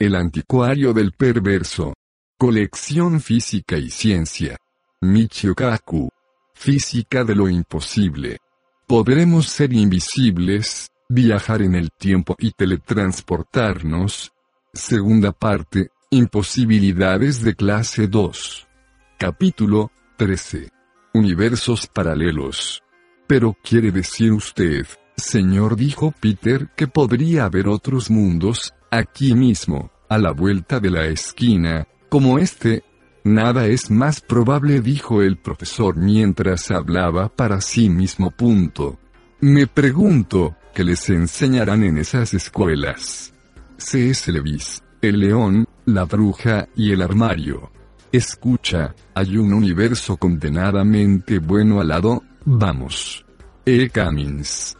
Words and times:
El 0.00 0.14
anticuario 0.14 0.92
del 0.92 1.10
perverso. 1.10 1.92
Colección 2.38 3.20
Física 3.20 3.76
y 3.78 3.90
Ciencia. 3.90 4.56
Michio 5.00 5.56
Kaku. 5.56 6.08
Física 6.54 7.24
de 7.24 7.34
lo 7.34 7.48
imposible. 7.48 8.38
Podremos 8.86 9.48
ser 9.48 9.72
invisibles, 9.72 10.86
viajar 11.08 11.62
en 11.62 11.74
el 11.74 11.90
tiempo 11.90 12.36
y 12.38 12.52
teletransportarnos. 12.52 14.30
Segunda 14.72 15.32
parte, 15.32 15.90
Imposibilidades 16.10 17.42
de 17.42 17.56
clase 17.56 18.06
2. 18.06 18.68
Capítulo 19.18 19.90
13. 20.16 20.70
Universos 21.12 21.88
paralelos. 21.88 22.84
Pero 23.26 23.56
quiere 23.64 23.90
decir 23.90 24.30
usted, 24.32 24.86
señor 25.16 25.74
dijo 25.74 26.14
Peter, 26.20 26.68
que 26.76 26.86
podría 26.86 27.46
haber 27.46 27.66
otros 27.66 28.10
mundos, 28.10 28.74
aquí 28.90 29.34
mismo, 29.34 29.90
a 30.08 30.18
la 30.18 30.32
vuelta 30.32 30.80
de 30.80 30.90
la 30.90 31.06
esquina, 31.06 31.86
como 32.08 32.38
este. 32.38 32.84
Nada 33.24 33.66
es 33.66 33.90
más 33.90 34.20
probable, 34.20 34.80
dijo 34.80 35.20
el 35.22 35.36
profesor 35.36 35.96
mientras 35.96 36.70
hablaba 36.70 37.28
para 37.28 37.60
sí 37.60 37.90
mismo. 37.90 38.30
Punto. 38.30 38.98
Me 39.40 39.66
pregunto, 39.66 40.56
¿qué 40.74 40.84
les 40.84 41.10
enseñarán 41.10 41.84
en 41.84 41.98
esas 41.98 42.32
escuelas? 42.32 43.34
C.S. 43.76 44.32
Lewis, 44.32 44.82
El 45.02 45.20
león, 45.20 45.66
la 45.84 46.04
bruja 46.04 46.68
y 46.74 46.92
el 46.92 47.02
armario. 47.02 47.70
Escucha, 48.10 48.94
hay 49.14 49.36
un 49.36 49.52
universo 49.52 50.16
condenadamente 50.16 51.38
bueno 51.38 51.80
al 51.80 51.88
lado, 51.88 52.22
vamos. 52.46 53.24
E. 53.66 53.90
Cummings. 53.90 54.77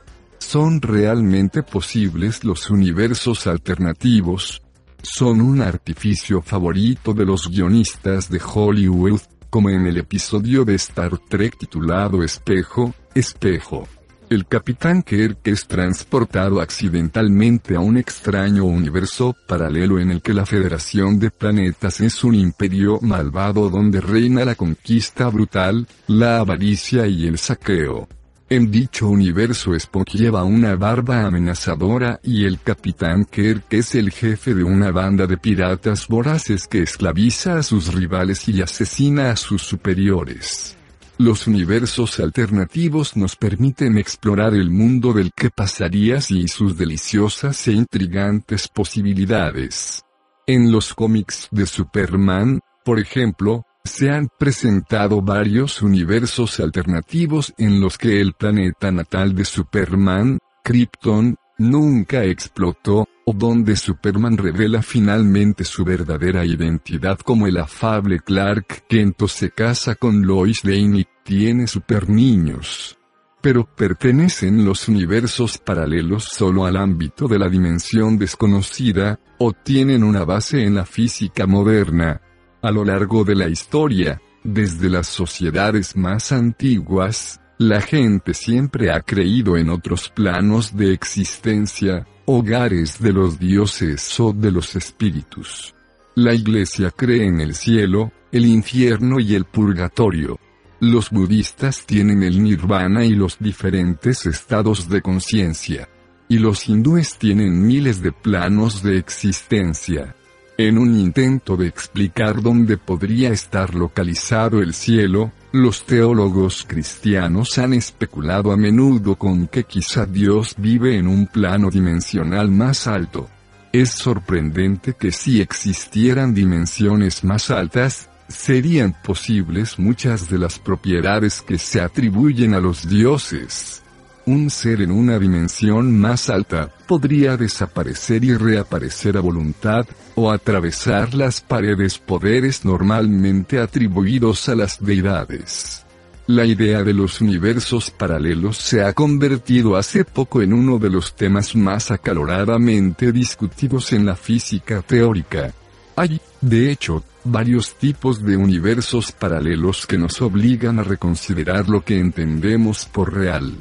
¿Son 0.48 0.80
realmente 0.80 1.62
posibles 1.62 2.42
los 2.42 2.70
universos 2.70 3.46
alternativos? 3.46 4.62
Son 5.02 5.42
un 5.42 5.60
artificio 5.60 6.40
favorito 6.40 7.12
de 7.12 7.26
los 7.26 7.50
guionistas 7.50 8.30
de 8.30 8.40
Hollywood, 8.42 9.20
como 9.50 9.68
en 9.68 9.86
el 9.86 9.98
episodio 9.98 10.64
de 10.64 10.76
Star 10.76 11.18
Trek 11.28 11.58
titulado 11.58 12.22
Espejo, 12.22 12.94
Espejo. 13.14 13.86
El 14.30 14.46
capitán 14.46 15.02
Kirk 15.02 15.40
es 15.44 15.66
transportado 15.66 16.62
accidentalmente 16.62 17.76
a 17.76 17.80
un 17.80 17.98
extraño 17.98 18.64
universo 18.64 19.36
paralelo 19.46 20.00
en 20.00 20.10
el 20.10 20.22
que 20.22 20.32
la 20.32 20.46
Federación 20.46 21.18
de 21.18 21.30
Planetas 21.30 22.00
es 22.00 22.24
un 22.24 22.34
imperio 22.34 23.00
malvado 23.02 23.68
donde 23.68 24.00
reina 24.00 24.46
la 24.46 24.54
conquista 24.54 25.28
brutal, 25.28 25.86
la 26.06 26.38
avaricia 26.38 27.06
y 27.06 27.26
el 27.26 27.36
saqueo. 27.36 28.08
En 28.50 28.70
dicho 28.70 29.08
universo 29.08 29.74
Spock 29.74 30.08
lleva 30.14 30.42
una 30.42 30.74
barba 30.74 31.26
amenazadora 31.26 32.18
y 32.22 32.46
el 32.46 32.58
capitán 32.62 33.26
Kirk 33.26 33.66
es 33.68 33.94
el 33.94 34.10
jefe 34.10 34.54
de 34.54 34.64
una 34.64 34.90
banda 34.90 35.26
de 35.26 35.36
piratas 35.36 36.08
voraces 36.08 36.66
que 36.66 36.80
esclaviza 36.82 37.58
a 37.58 37.62
sus 37.62 37.92
rivales 37.92 38.48
y 38.48 38.62
asesina 38.62 39.30
a 39.30 39.36
sus 39.36 39.60
superiores. 39.60 40.78
Los 41.18 41.46
universos 41.46 42.20
alternativos 42.20 43.18
nos 43.18 43.36
permiten 43.36 43.98
explorar 43.98 44.54
el 44.54 44.70
mundo 44.70 45.12
del 45.12 45.30
que 45.36 45.50
pasarías 45.50 46.30
y 46.30 46.48
sus 46.48 46.78
deliciosas 46.78 47.68
e 47.68 47.72
intrigantes 47.72 48.66
posibilidades. 48.68 50.04
En 50.46 50.72
los 50.72 50.94
cómics 50.94 51.48
de 51.50 51.66
Superman, 51.66 52.60
por 52.82 52.98
ejemplo, 52.98 53.66
se 53.88 54.10
han 54.10 54.28
presentado 54.38 55.20
varios 55.22 55.82
universos 55.82 56.60
alternativos 56.60 57.52
en 57.58 57.80
los 57.80 57.98
que 57.98 58.20
el 58.20 58.34
planeta 58.34 58.92
natal 58.92 59.34
de 59.34 59.44
Superman, 59.44 60.38
Krypton, 60.62 61.36
nunca 61.58 62.22
explotó, 62.24 63.08
o 63.24 63.32
donde 63.32 63.76
Superman 63.76 64.36
revela 64.36 64.82
finalmente 64.82 65.64
su 65.64 65.84
verdadera 65.84 66.44
identidad 66.44 67.18
como 67.18 67.46
el 67.46 67.58
afable 67.58 68.20
Clark 68.20 68.84
Kent 68.88 69.26
se 69.26 69.50
casa 69.50 69.96
con 69.96 70.24
Lois 70.24 70.64
Lane 70.64 71.00
y 71.00 71.06
tiene 71.24 71.66
super 71.66 72.08
niños. 72.08 72.96
Pero 73.40 73.64
pertenecen 73.64 74.64
los 74.64 74.88
universos 74.88 75.58
paralelos 75.58 76.24
solo 76.24 76.64
al 76.64 76.76
ámbito 76.76 77.28
de 77.28 77.38
la 77.38 77.48
dimensión 77.48 78.18
desconocida, 78.18 79.18
o 79.38 79.52
tienen 79.52 80.02
una 80.04 80.24
base 80.24 80.64
en 80.64 80.74
la 80.74 80.84
física 80.84 81.46
moderna. 81.46 82.20
A 82.60 82.72
lo 82.72 82.84
largo 82.84 83.22
de 83.22 83.36
la 83.36 83.48
historia, 83.48 84.20
desde 84.42 84.90
las 84.90 85.06
sociedades 85.06 85.96
más 85.96 86.32
antiguas, 86.32 87.40
la 87.58 87.80
gente 87.80 88.34
siempre 88.34 88.90
ha 88.90 89.00
creído 89.00 89.56
en 89.56 89.70
otros 89.70 90.08
planos 90.08 90.76
de 90.76 90.92
existencia, 90.92 92.06
hogares 92.24 93.00
de 93.00 93.12
los 93.12 93.38
dioses 93.38 94.18
o 94.18 94.32
de 94.32 94.50
los 94.50 94.74
espíritus. 94.74 95.74
La 96.16 96.34
iglesia 96.34 96.90
cree 96.90 97.26
en 97.26 97.40
el 97.40 97.54
cielo, 97.54 98.10
el 98.32 98.44
infierno 98.44 99.20
y 99.20 99.36
el 99.36 99.44
purgatorio. 99.44 100.40
Los 100.80 101.10
budistas 101.10 101.86
tienen 101.86 102.24
el 102.24 102.42
nirvana 102.42 103.04
y 103.04 103.10
los 103.10 103.38
diferentes 103.38 104.26
estados 104.26 104.88
de 104.88 105.00
conciencia. 105.00 105.88
Y 106.28 106.38
los 106.38 106.68
hindúes 106.68 107.18
tienen 107.18 107.66
miles 107.66 108.02
de 108.02 108.10
planos 108.10 108.82
de 108.82 108.98
existencia. 108.98 110.16
En 110.60 110.76
un 110.76 110.98
intento 110.98 111.56
de 111.56 111.68
explicar 111.68 112.42
dónde 112.42 112.78
podría 112.78 113.30
estar 113.30 113.76
localizado 113.76 114.60
el 114.60 114.74
cielo, 114.74 115.30
los 115.52 115.86
teólogos 115.86 116.64
cristianos 116.66 117.58
han 117.58 117.74
especulado 117.74 118.50
a 118.50 118.56
menudo 118.56 119.14
con 119.14 119.46
que 119.46 119.62
quizá 119.62 120.04
Dios 120.04 120.56
vive 120.58 120.98
en 120.98 121.06
un 121.06 121.28
plano 121.28 121.70
dimensional 121.70 122.50
más 122.50 122.88
alto. 122.88 123.28
Es 123.72 123.90
sorprendente 123.90 124.94
que 124.94 125.12
si 125.12 125.40
existieran 125.40 126.34
dimensiones 126.34 127.22
más 127.22 127.52
altas, 127.52 128.10
serían 128.26 128.96
posibles 129.04 129.78
muchas 129.78 130.28
de 130.28 130.38
las 130.38 130.58
propiedades 130.58 131.40
que 131.40 131.56
se 131.58 131.80
atribuyen 131.80 132.54
a 132.54 132.58
los 132.58 132.88
dioses 132.88 133.84
un 134.28 134.50
ser 134.50 134.82
en 134.82 134.90
una 134.90 135.18
dimensión 135.18 135.98
más 135.98 136.28
alta, 136.28 136.70
podría 136.86 137.36
desaparecer 137.36 138.24
y 138.24 138.36
reaparecer 138.36 139.16
a 139.16 139.20
voluntad, 139.20 139.86
o 140.14 140.30
atravesar 140.30 141.14
las 141.14 141.40
paredes 141.40 141.98
poderes 141.98 142.64
normalmente 142.64 143.58
atribuidos 143.58 144.48
a 144.48 144.54
las 144.54 144.84
deidades. 144.84 145.84
La 146.26 146.44
idea 146.44 146.84
de 146.84 146.92
los 146.92 147.22
universos 147.22 147.90
paralelos 147.90 148.58
se 148.58 148.84
ha 148.84 148.92
convertido 148.92 149.76
hace 149.76 150.04
poco 150.04 150.42
en 150.42 150.52
uno 150.52 150.78
de 150.78 150.90
los 150.90 151.14
temas 151.14 151.56
más 151.56 151.90
acaloradamente 151.90 153.12
discutidos 153.12 153.94
en 153.94 154.04
la 154.04 154.14
física 154.14 154.82
teórica. 154.82 155.54
Hay, 155.96 156.20
de 156.42 156.70
hecho, 156.70 157.02
varios 157.24 157.76
tipos 157.76 158.22
de 158.22 158.36
universos 158.36 159.10
paralelos 159.10 159.86
que 159.86 159.96
nos 159.96 160.20
obligan 160.20 160.78
a 160.78 160.82
reconsiderar 160.82 161.68
lo 161.70 161.82
que 161.82 161.98
entendemos 161.98 162.84
por 162.84 163.14
real. 163.14 163.54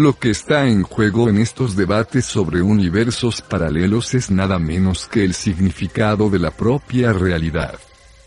Lo 0.00 0.16
que 0.16 0.30
está 0.30 0.68
en 0.68 0.84
juego 0.84 1.28
en 1.28 1.38
estos 1.38 1.74
debates 1.74 2.24
sobre 2.24 2.62
universos 2.62 3.42
paralelos 3.42 4.14
es 4.14 4.30
nada 4.30 4.60
menos 4.60 5.08
que 5.08 5.24
el 5.24 5.34
significado 5.34 6.30
de 6.30 6.38
la 6.38 6.52
propia 6.52 7.12
realidad. 7.12 7.74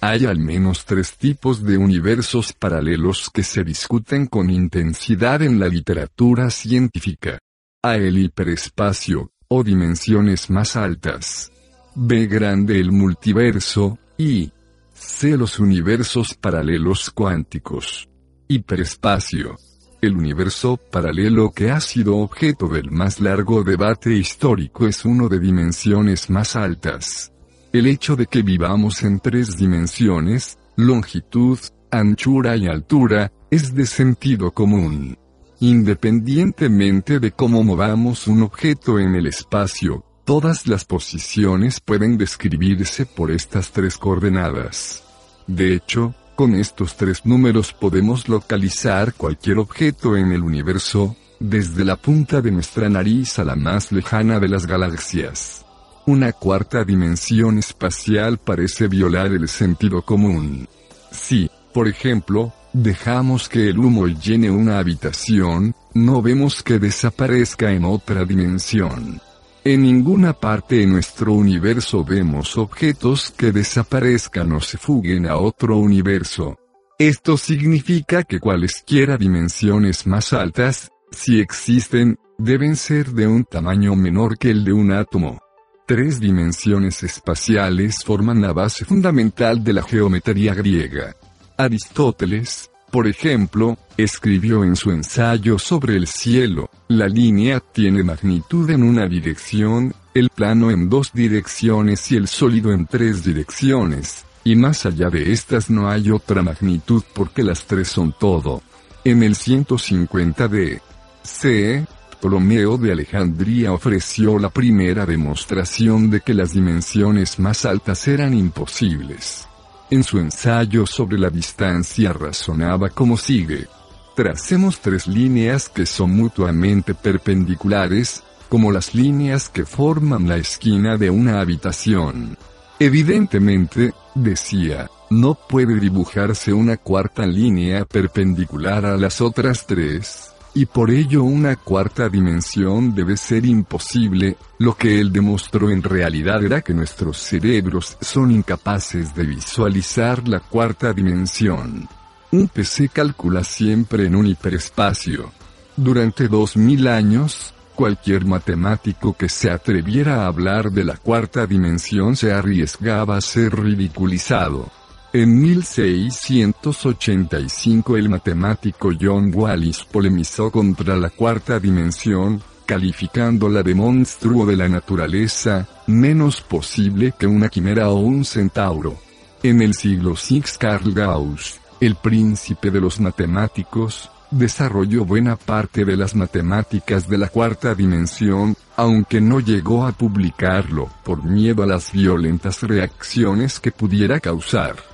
Hay 0.02 0.26
al 0.26 0.38
menos 0.38 0.84
tres 0.84 1.16
tipos 1.16 1.64
de 1.64 1.78
universos 1.78 2.52
paralelos 2.52 3.30
que 3.34 3.44
se 3.44 3.64
discuten 3.64 4.28
con 4.28 4.50
intensidad 4.50 5.42
en 5.44 5.62
la 5.62 5.70
literatura 5.70 6.50
científica. 6.50 7.40
A 7.82 7.96
el 7.96 8.18
hiperespacio, 8.18 9.32
o 9.48 9.64
dimensiones 9.64 10.50
más 10.50 10.76
altas. 10.76 11.54
B 11.96 12.28
grande 12.28 12.82
el 12.82 12.92
multiverso, 12.92 13.98
y 14.18 14.52
C 14.94 15.38
los 15.38 15.58
universos 15.58 16.34
paralelos 16.34 17.12
cuánticos. 17.12 18.10
Hiperespacio 18.50 19.56
el 20.02 20.18
universo 20.18 20.78
paralelo 20.78 21.52
que 21.52 21.70
ha 21.70 21.80
sido 21.80 22.18
objeto 22.18 22.68
del 22.68 22.90
más 22.90 23.20
largo 23.20 23.64
debate 23.64 24.14
histórico 24.16 24.88
es 24.88 25.06
uno 25.06 25.30
de 25.30 25.40
dimensiones 25.40 26.30
más 26.30 26.56
altas. 26.56 27.32
El 27.72 27.86
hecho 27.86 28.16
de 28.16 28.26
que 28.26 28.42
vivamos 28.42 29.04
en 29.04 29.20
tres 29.20 29.58
dimensiones, 29.58 30.58
longitud, 30.76 31.60
anchura 31.92 32.58
y 32.58 32.68
altura, 32.68 33.32
es 33.52 33.76
de 33.76 33.86
sentido 33.86 34.52
común. 34.52 35.18
Independientemente 35.60 37.20
de 37.20 37.32
cómo 37.32 37.64
movamos 37.64 38.28
un 38.28 38.42
objeto 38.42 38.98
en 38.98 39.14
el 39.14 39.28
espacio, 39.28 40.04
todas 40.26 40.66
las 40.66 40.84
posiciones 40.86 41.80
pueden 41.80 42.18
describirse 42.18 43.06
por 43.06 43.30
estas 43.30 43.72
tres 43.72 43.98
coordenadas. 44.00 45.04
De 45.46 45.76
hecho, 45.76 46.16
con 46.42 46.56
estos 46.56 46.98
tres 46.98 47.24
números 47.24 47.72
podemos 47.72 48.28
localizar 48.28 49.14
cualquier 49.14 49.60
objeto 49.60 50.18
en 50.18 50.32
el 50.32 50.42
universo, 50.42 51.16
desde 51.40 51.86
la 51.86 51.98
punta 51.98 52.42
de 52.42 52.50
nuestra 52.50 52.90
nariz 52.90 53.38
a 53.38 53.44
la 53.44 53.56
más 53.56 53.92
lejana 53.92 54.40
de 54.40 54.48
las 54.48 54.66
galaxias. 54.66 55.64
Una 56.08 56.34
cuarta 56.34 56.84
dimensión 56.84 57.60
espacial 57.60 58.40
parece 58.40 58.88
violar 58.88 59.28
el 59.28 59.48
sentido 59.48 60.02
común. 60.02 60.68
Si, 61.12 61.48
por 61.76 61.88
ejemplo, 61.88 62.52
dejamos 62.74 63.48
que 63.48 63.70
el 63.70 63.78
humo 63.78 64.08
llene 64.08 64.50
una 64.50 64.80
habitación, 64.80 65.76
no 65.94 66.24
vemos 66.24 66.64
que 66.64 66.80
desaparezca 66.80 67.72
en 67.72 67.86
otra 67.86 68.26
dimensión. 68.26 69.22
En 69.64 69.84
ninguna 69.84 70.34
parte 70.34 70.78
de 70.78 70.88
nuestro 70.88 71.34
universo 71.34 72.04
vemos 72.04 72.58
objetos 72.58 73.30
que 73.30 73.52
desaparezcan 73.52 74.52
o 74.54 74.60
se 74.60 74.80
fuguen 74.80 75.28
a 75.28 75.38
otro 75.38 75.78
universo. 75.78 76.58
Esto 76.98 77.38
significa 77.38 78.24
que 78.24 78.40
cualesquiera 78.40 79.18
dimensiones 79.18 80.08
más 80.08 80.34
altas, 80.34 80.90
si 81.12 81.40
existen, 81.40 82.18
deben 82.40 82.76
ser 82.76 83.12
de 83.12 83.28
un 83.28 83.44
tamaño 83.44 83.96
menor 83.96 84.40
que 84.40 84.50
el 84.50 84.64
de 84.64 84.74
un 84.74 84.92
átomo. 84.94 85.40
Tres 85.86 86.20
dimensiones 86.20 87.04
espaciales 87.04 88.04
forman 88.04 88.42
la 88.42 88.54
base 88.54 88.84
fundamental 88.84 89.64
de 89.64 89.74
la 89.74 89.84
geometría 89.84 90.56
griega. 90.56 91.16
Aristóteles, 91.56 92.71
por 92.92 93.08
ejemplo, 93.08 93.78
escribió 93.98 94.64
en 94.64 94.76
su 94.76 94.92
ensayo 94.92 95.58
sobre 95.58 95.96
el 95.96 96.08
cielo, 96.08 96.70
la 96.90 97.08
línea 97.08 97.60
tiene 97.60 98.04
magnitud 98.04 98.70
en 98.70 98.84
una 98.84 99.08
dirección, 99.08 99.94
el 100.14 100.30
plano 100.30 100.72
en 100.72 100.90
dos 100.90 101.14
direcciones 101.14 102.12
y 102.12 102.18
el 102.18 102.28
sólido 102.28 102.74
en 102.74 102.86
tres 102.86 103.24
direcciones, 103.24 104.26
y 104.44 104.56
más 104.56 104.86
allá 104.86 105.10
de 105.10 105.32
estas 105.32 105.70
no 105.70 105.90
hay 105.90 106.12
otra 106.12 106.42
magnitud 106.42 107.04
porque 107.14 107.44
las 107.44 107.66
tres 107.66 107.88
son 107.88 108.14
todo. 108.20 108.62
En 109.04 109.24
el 109.24 109.36
150 109.36 110.48
de 110.48 110.82
C. 111.24 111.86
Ptolomeo 112.20 112.78
de 112.78 112.92
Alejandría 112.92 113.74
ofreció 113.74 114.38
la 114.38 114.50
primera 114.50 115.06
demostración 115.06 116.12
de 116.12 116.22
que 116.22 116.36
las 116.36 116.54
dimensiones 116.54 117.40
más 117.40 117.66
altas 117.66 118.08
eran 118.08 118.34
imposibles. 118.36 119.48
En 119.92 120.06
su 120.06 120.20
ensayo 120.20 120.88
sobre 120.88 121.20
la 121.20 121.30
distancia 121.30 122.14
razonaba 122.14 122.90
como 122.90 123.18
sigue. 123.18 123.68
Tracemos 124.16 124.80
tres 124.80 125.06
líneas 125.06 125.68
que 125.68 125.86
son 125.86 126.16
mutuamente 126.16 126.96
perpendiculares, 126.96 128.24
como 128.48 128.72
las 128.72 128.96
líneas 128.96 129.50
que 129.50 129.66
forman 129.66 130.30
la 130.30 130.38
esquina 130.38 130.96
de 130.96 131.10
una 131.10 131.42
habitación. 131.42 132.38
Evidentemente, 132.80 133.94
decía, 134.16 134.90
no 135.10 135.36
puede 135.36 135.78
dibujarse 135.78 136.54
una 136.54 136.78
cuarta 136.78 137.26
línea 137.26 137.84
perpendicular 137.84 138.86
a 138.86 138.96
las 138.96 139.20
otras 139.20 139.68
tres, 139.68 140.31
y 140.54 140.66
por 140.66 140.92
ello 140.92 141.24
una 141.24 141.56
cuarta 141.56 142.10
dimensión 142.10 142.94
debe 142.94 143.16
ser 143.16 143.46
imposible, 143.46 144.38
lo 144.60 144.76
que 144.76 145.00
él 145.00 145.12
demostró 145.12 145.70
en 145.70 145.82
realidad 145.82 146.44
era 146.44 146.62
que 146.62 146.74
nuestros 146.74 147.18
cerebros 147.18 147.98
son 148.02 148.32
incapaces 148.32 149.16
de 149.16 149.24
visualizar 149.24 150.28
la 150.28 150.40
cuarta 150.42 150.92
dimensión. 150.94 151.88
Un 152.32 152.48
PC 152.48 152.90
calcula 152.90 153.44
siempre 153.44 154.06
en 154.06 154.16
un 154.16 154.28
hiperespacio. 154.28 155.32
Durante 155.76 156.28
dos 156.28 156.58
mil 156.58 156.88
años, 156.88 157.54
cualquier 157.76 158.26
matemático 158.26 159.14
que 159.14 159.30
se 159.30 159.50
atreviera 159.50 160.24
a 160.24 160.28
hablar 160.28 160.72
de 160.72 160.84
la 160.84 160.98
cuarta 160.98 161.48
dimensión 161.48 162.16
se 162.16 162.32
arriesgaba 162.32 163.18
a 163.18 163.22
ser 163.22 163.56
ridiculizado. 163.56 164.70
En 165.14 165.42
1685 165.42 167.98
el 167.98 168.08
matemático 168.08 168.92
John 168.98 169.30
Wallis 169.36 169.84
polemizó 169.84 170.50
contra 170.50 170.96
la 170.96 171.10
cuarta 171.10 171.60
dimensión, 171.60 172.42
calificándola 172.66 173.62
de 173.62 173.76
monstruo 173.76 174.46
de 174.46 174.56
la 174.56 174.70
naturaleza, 174.70 175.68
menos 175.88 176.40
posible 176.40 177.14
que 177.20 177.28
una 177.28 177.50
quimera 177.50 177.90
o 177.90 177.96
un 177.96 178.24
centauro. 178.24 178.96
En 179.44 179.62
el 179.62 179.74
siglo 179.74 180.14
VI 180.14 180.44
Carl 180.58 180.94
Gauss, 180.94 181.60
el 181.82 181.96
príncipe 181.96 182.72
de 182.72 182.80
los 182.80 183.02
matemáticos, 183.02 184.10
desarrolló 184.30 185.04
buena 185.04 185.36
parte 185.36 185.84
de 185.84 185.98
las 185.98 186.16
matemáticas 186.16 187.10
de 187.10 187.18
la 187.18 187.28
cuarta 187.28 187.76
dimensión, 187.76 188.56
aunque 188.78 189.20
no 189.20 189.42
llegó 189.42 189.86
a 189.86 189.92
publicarlo 189.92 190.88
por 191.04 191.26
miedo 191.26 191.64
a 191.64 191.68
las 191.68 191.92
violentas 191.92 192.64
reacciones 192.64 193.60
que 193.60 193.74
pudiera 193.74 194.22
causar 194.22 194.91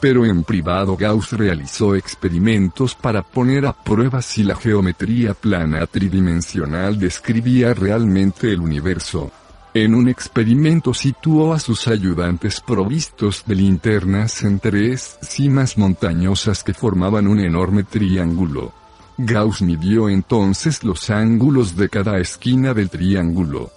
pero 0.00 0.24
en 0.24 0.42
privado 0.44 0.96
Gauss 0.96 1.32
realizó 1.32 1.94
experimentos 1.94 2.94
para 2.94 3.22
poner 3.22 3.66
a 3.66 3.72
prueba 3.72 4.22
si 4.22 4.42
la 4.42 4.56
geometría 4.56 5.34
plana 5.34 5.86
tridimensional 5.86 6.98
describía 6.98 7.74
realmente 7.74 8.50
el 8.52 8.60
universo. 8.60 9.30
En 9.72 9.94
un 9.94 10.08
experimento 10.08 10.92
situó 10.94 11.52
a 11.52 11.60
sus 11.60 11.86
ayudantes 11.86 12.60
provistos 12.60 13.44
de 13.46 13.54
linternas 13.54 14.42
en 14.42 14.58
tres 14.58 15.18
cimas 15.22 15.78
montañosas 15.78 16.64
que 16.64 16.74
formaban 16.74 17.28
un 17.28 17.38
enorme 17.38 17.84
triángulo. 17.84 18.72
Gauss 19.16 19.62
midió 19.62 20.08
entonces 20.08 20.82
los 20.82 21.10
ángulos 21.10 21.76
de 21.76 21.88
cada 21.88 22.18
esquina 22.18 22.74
del 22.74 22.90
triángulo. 22.90 23.70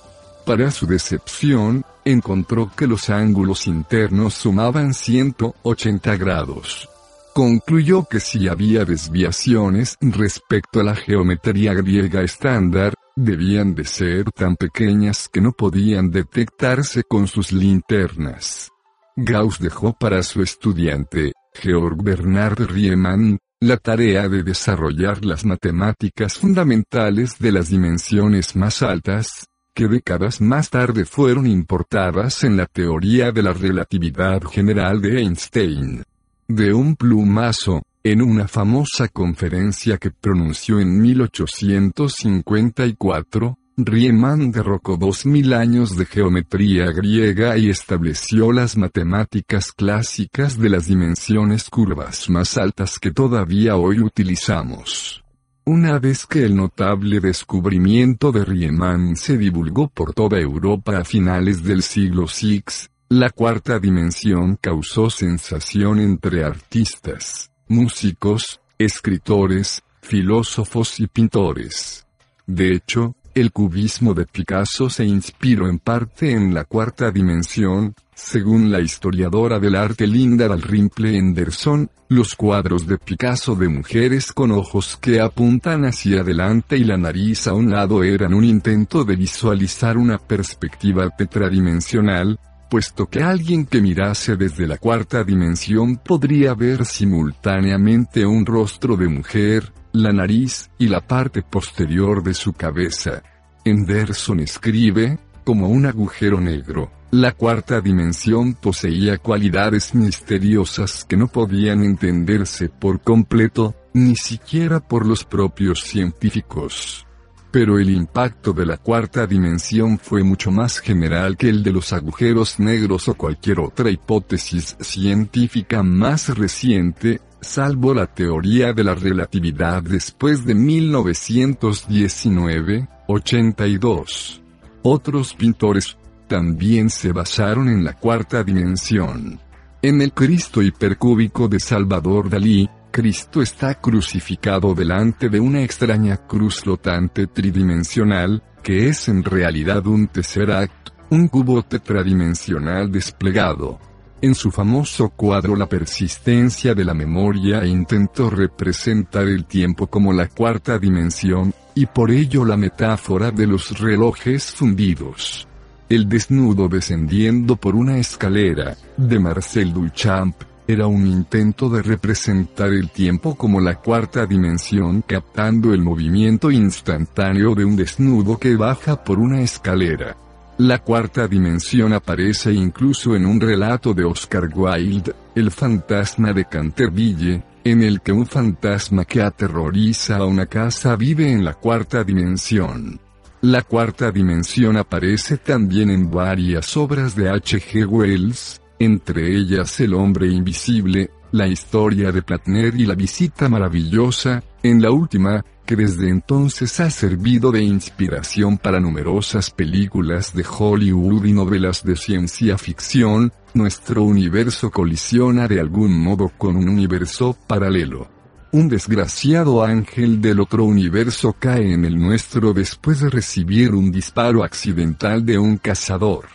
Para 0.46 0.72
su 0.72 0.88
decepción, 0.88 1.86
encontró 2.06 2.72
que 2.76 2.88
los 2.88 3.10
ángulos 3.10 3.68
internos 3.68 4.34
sumaban 4.34 4.94
180 4.94 6.16
grados. 6.18 6.90
Concluyó 7.34 8.06
que 8.06 8.20
si 8.20 8.48
había 8.48 8.86
desviaciones 8.86 9.98
respecto 10.02 10.80
a 10.80 10.84
la 10.84 10.96
geometría 10.96 11.74
griega 11.74 12.22
estándar, 12.22 12.94
debían 13.16 13.74
de 13.76 13.86
ser 13.86 14.32
tan 14.32 14.56
pequeñas 14.56 15.30
que 15.32 15.42
no 15.42 15.52
podían 15.52 16.12
detectarse 16.12 17.04
con 17.04 17.28
sus 17.28 17.52
linternas. 17.52 18.70
Gauss 19.16 19.60
dejó 19.60 19.94
para 19.94 20.24
su 20.24 20.42
estudiante, 20.42 21.34
Georg 21.54 22.04
Bernard 22.04 22.68
Riemann, 22.68 23.38
la 23.60 23.78
tarea 23.78 24.28
de 24.28 24.44
desarrollar 24.44 25.24
las 25.24 25.46
matemáticas 25.46 26.38
fundamentales 26.38 27.40
de 27.40 27.52
las 27.52 27.70
dimensiones 27.70 28.56
más 28.56 28.82
altas, 28.82 29.48
que 29.74 29.88
décadas 29.88 30.42
más 30.42 30.70
tarde 30.70 31.06
fueron 31.06 31.48
importadas 31.48 32.44
en 32.44 32.58
la 32.58 32.68
teoría 32.68 33.32
de 33.32 33.42
la 33.42 33.54
relatividad 33.54 34.44
general 34.44 35.02
de 35.02 35.22
Einstein. 35.22 36.04
De 36.48 36.72
un 36.74 36.96
plumazo, 36.96 37.82
en 38.04 38.22
una 38.22 38.48
famosa 38.48 39.08
conferencia 39.08 39.98
que 39.98 40.12
pronunció 40.12 40.80
en 40.80 41.02
1854, 41.02 43.58
Riemann 43.78 44.52
derrocó 44.52 44.98
dos 44.98 45.26
mil 45.26 45.54
años 45.54 45.98
de 45.98 46.06
geometría 46.06 46.92
griega 46.92 47.58
y 47.58 47.70
estableció 47.70 48.52
las 48.52 48.78
matemáticas 48.78 49.72
clásicas 49.72 50.60
de 50.60 50.70
las 50.70 50.86
dimensiones 50.86 51.72
curvas 51.72 52.30
más 52.30 52.60
altas 52.60 53.00
que 53.00 53.10
todavía 53.10 53.76
hoy 53.76 54.00
utilizamos. 54.00 55.23
Una 55.66 55.98
vez 55.98 56.26
que 56.26 56.44
el 56.44 56.58
notable 56.58 57.22
descubrimiento 57.22 58.34
de 58.34 58.44
Riemann 58.44 59.16
se 59.16 59.38
divulgó 59.38 59.88
por 59.88 60.14
toda 60.14 60.38
Europa 60.38 60.98
a 60.98 61.06
finales 61.06 61.64
del 61.64 61.84
siglo 61.84 62.26
VI, 62.26 62.64
la 63.08 63.30
cuarta 63.30 63.80
dimensión 63.80 64.58
causó 64.60 65.10
sensación 65.10 66.02
entre 66.02 66.44
artistas, 66.44 67.50
músicos, 67.70 68.60
escritores, 68.78 69.84
filósofos 70.02 71.00
y 71.00 71.08
pintores. 71.08 72.06
De 72.46 72.74
hecho, 72.74 73.16
el 73.36 73.52
cubismo 73.52 74.14
de 74.14 74.26
Picasso 74.26 74.90
se 74.90 75.06
inspiró 75.06 75.68
en 75.68 75.80
parte 75.80 76.32
en 76.32 76.54
la 76.54 76.66
cuarta 76.66 77.10
dimensión, 77.12 77.96
según 78.14 78.72
la 78.72 78.80
historiadora 78.80 79.60
del 79.60 79.76
arte 79.76 80.06
Linda 80.06 80.48
Dalrymple 80.48 81.18
Anderson, 81.18 81.90
los 82.10 82.36
cuadros 82.36 82.86
de 82.86 83.00
Picasso 83.00 83.56
de 83.56 83.70
mujeres 83.70 84.32
con 84.32 84.52
ojos 84.52 84.98
que 85.02 85.20
apuntan 85.20 85.86
hacia 85.86 86.22
adelante 86.22 86.78
y 86.78 86.84
la 86.84 86.98
nariz 86.98 87.48
a 87.48 87.54
un 87.54 87.72
lado 87.72 88.04
eran 88.04 88.36
un 88.36 88.44
intento 88.44 89.04
de 89.04 89.16
visualizar 89.16 89.98
una 89.98 90.20
perspectiva 90.20 91.10
tetradimensional, 91.10 92.40
puesto 92.70 93.08
que 93.08 93.24
alguien 93.24 93.66
que 93.66 93.82
mirase 93.82 94.36
desde 94.36 94.68
la 94.68 94.78
cuarta 94.78 95.24
dimensión 95.24 95.98
podría 95.98 96.54
ver 96.54 96.86
simultáneamente 96.86 98.26
un 98.26 98.46
rostro 98.46 98.96
de 98.96 99.08
mujer, 99.08 99.74
la 99.94 100.12
nariz 100.12 100.72
y 100.80 100.88
la 100.88 101.02
parte 101.02 101.44
posterior 101.44 102.24
de 102.24 102.34
su 102.34 102.54
cabeza. 102.54 103.22
Anderson 103.66 104.40
escribe, 104.40 105.20
como 105.44 105.70
un 105.70 105.86
agujero 105.86 106.42
negro, 106.42 106.92
La 107.12 107.34
cuarta 107.34 107.80
dimensión 107.80 108.56
poseía 108.56 109.20
cualidades 109.20 109.94
misteriosas 109.94 111.06
que 111.06 111.16
no 111.16 111.28
podían 111.28 111.84
entenderse 111.84 112.70
por 112.70 113.02
completo, 113.02 113.76
ni 113.94 114.16
siquiera 114.16 114.80
por 114.80 115.06
los 115.06 115.24
propios 115.24 115.84
científicos. 115.84 117.06
Pero 117.54 117.78
el 117.78 117.90
impacto 117.92 118.52
de 118.52 118.66
la 118.66 118.78
cuarta 118.78 119.28
dimensión 119.28 120.00
fue 120.00 120.24
mucho 120.24 120.50
más 120.50 120.80
general 120.80 121.38
que 121.38 121.50
el 121.50 121.62
de 121.62 121.72
los 121.72 121.94
agujeros 121.94 122.60
negros 122.60 123.08
o 123.10 123.14
cualquier 123.14 123.60
otra 123.60 123.92
hipótesis 123.92 124.76
científica 124.80 125.84
más 125.84 126.36
reciente, 126.36 127.22
salvo 127.42 127.94
la 127.94 128.08
teoría 128.08 128.74
de 128.74 128.84
la 128.84 128.96
relatividad 128.96 129.84
después 129.84 130.44
de 130.46 130.56
1919, 130.56 132.88
82. 133.08 134.42
Otros 134.82 135.36
pintores 135.36 135.96
también 136.28 136.90
se 136.90 137.12
basaron 137.12 137.70
en 137.70 137.84
la 137.84 137.94
cuarta 137.94 138.44
dimensión. 138.44 139.40
En 139.84 140.02
el 140.02 140.12
Cristo 140.12 140.64
hipercúbico 140.64 141.48
de 141.48 141.60
Salvador 141.60 142.32
Dalí, 142.32 142.68
Cristo 142.94 143.42
está 143.42 143.74
crucificado 143.82 144.76
delante 144.76 145.28
de 145.28 145.40
una 145.40 145.64
extraña 145.64 146.16
cruz 146.16 146.62
flotante 146.62 147.26
tridimensional, 147.26 148.44
que 148.62 148.88
es 148.88 149.10
en 149.10 149.24
realidad 149.24 149.88
un 149.88 150.10
tesseract, 150.10 150.90
un 151.10 151.28
cubo 151.28 151.64
tetradimensional 151.64 152.92
desplegado. 152.92 153.80
En 154.22 154.36
su 154.36 154.52
famoso 154.52 155.10
cuadro 155.10 155.56
La 155.56 155.68
persistencia 155.68 156.76
de 156.76 156.86
la 156.86 156.94
memoria 156.94 157.66
intentó 157.66 158.30
representar 158.30 159.24
el 159.24 159.46
tiempo 159.46 159.88
como 159.88 160.14
la 160.14 160.28
cuarta 160.28 160.78
dimensión, 160.78 161.52
y 161.74 161.88
por 161.88 162.12
ello 162.12 162.46
la 162.46 162.58
metáfora 162.58 163.32
de 163.32 163.48
los 163.48 163.80
relojes 163.80 164.52
fundidos. 164.52 165.48
El 165.90 166.08
desnudo 166.08 166.68
descendiendo 166.68 167.56
por 167.56 167.76
una 167.76 167.98
escalera, 167.98 168.78
de 168.98 169.20
Marcel 169.20 169.74
Duchamp, 169.74 170.36
era 170.68 170.88
un 170.88 171.06
intento 171.06 171.70
de 171.70 171.82
representar 171.82 172.70
el 172.70 172.90
tiempo 172.90 173.36
como 173.36 173.60
la 173.60 173.76
cuarta 173.76 174.26
dimensión 174.26 175.04
captando 175.06 175.74
el 175.74 175.82
movimiento 175.82 176.52
instantáneo 176.52 177.54
de 177.56 177.66
un 177.66 177.76
desnudo 177.76 178.38
que 178.38 178.56
baja 178.56 179.04
por 179.04 179.20
una 179.20 179.42
escalera. 179.42 180.16
La 180.58 180.80
cuarta 180.80 181.28
dimensión 181.28 181.94
aparece 181.94 182.54
incluso 182.54 183.16
en 183.16 183.26
un 183.26 183.42
relato 183.42 183.94
de 183.94 184.06
Oscar 184.06 184.50
Wilde, 184.54 185.14
El 185.36 185.50
fantasma 185.50 186.32
de 186.32 186.46
Canterville, 186.46 187.44
en 187.64 187.82
el 187.82 188.02
que 188.02 188.12
un 188.12 188.26
fantasma 188.26 189.04
que 189.04 189.22
aterroriza 189.22 190.18
a 190.18 190.26
una 190.26 190.46
casa 190.46 190.96
vive 190.96 191.32
en 191.32 191.44
la 191.44 191.56
cuarta 191.56 192.04
dimensión. 192.04 193.00
La 193.42 193.64
cuarta 193.64 194.12
dimensión 194.12 194.78
aparece 194.78 195.38
también 195.38 195.90
en 195.90 196.10
varias 196.10 196.78
obras 196.78 197.16
de 197.16 197.30
H. 197.30 197.60
G. 197.60 197.86
Wells, 197.86 198.62
entre 198.84 199.36
ellas 199.36 199.80
El 199.80 199.94
hombre 199.94 200.28
invisible, 200.28 201.10
la 201.32 201.48
historia 201.48 202.12
de 202.12 202.22
Platner 202.22 202.76
y 202.76 202.86
la 202.86 202.96
visita 202.96 203.50
maravillosa, 203.50 204.44
en 204.62 204.82
la 204.82 204.92
última, 204.92 205.44
que 205.66 205.76
desde 205.76 206.10
entonces 206.10 206.80
ha 206.80 206.90
servido 206.90 207.52
de 207.52 207.64
inspiración 207.64 208.58
para 208.58 208.80
numerosas 208.80 209.50
películas 209.50 210.34
de 210.34 210.46
Hollywood 210.48 211.26
y 211.26 211.34
novelas 211.34 211.84
de 211.84 211.96
ciencia 211.96 212.58
ficción, 212.58 213.32
nuestro 213.54 214.04
universo 214.04 214.72
colisiona 214.72 215.48
de 215.48 215.60
algún 215.60 215.98
modo 215.98 216.30
con 216.38 216.56
un 216.56 216.68
universo 216.68 217.38
paralelo. 217.48 218.08
Un 218.52 218.70
desgraciado 218.70 219.64
ángel 219.64 220.22
del 220.22 220.40
otro 220.40 220.66
universo 220.66 221.36
cae 221.40 221.74
en 221.74 221.86
el 221.86 221.98
nuestro 221.98 222.54
después 222.54 223.00
de 223.00 223.10
recibir 223.10 223.74
un 223.74 223.92
disparo 223.92 224.44
accidental 224.44 225.26
de 225.26 225.40
un 225.40 225.58
cazador. 225.58 226.26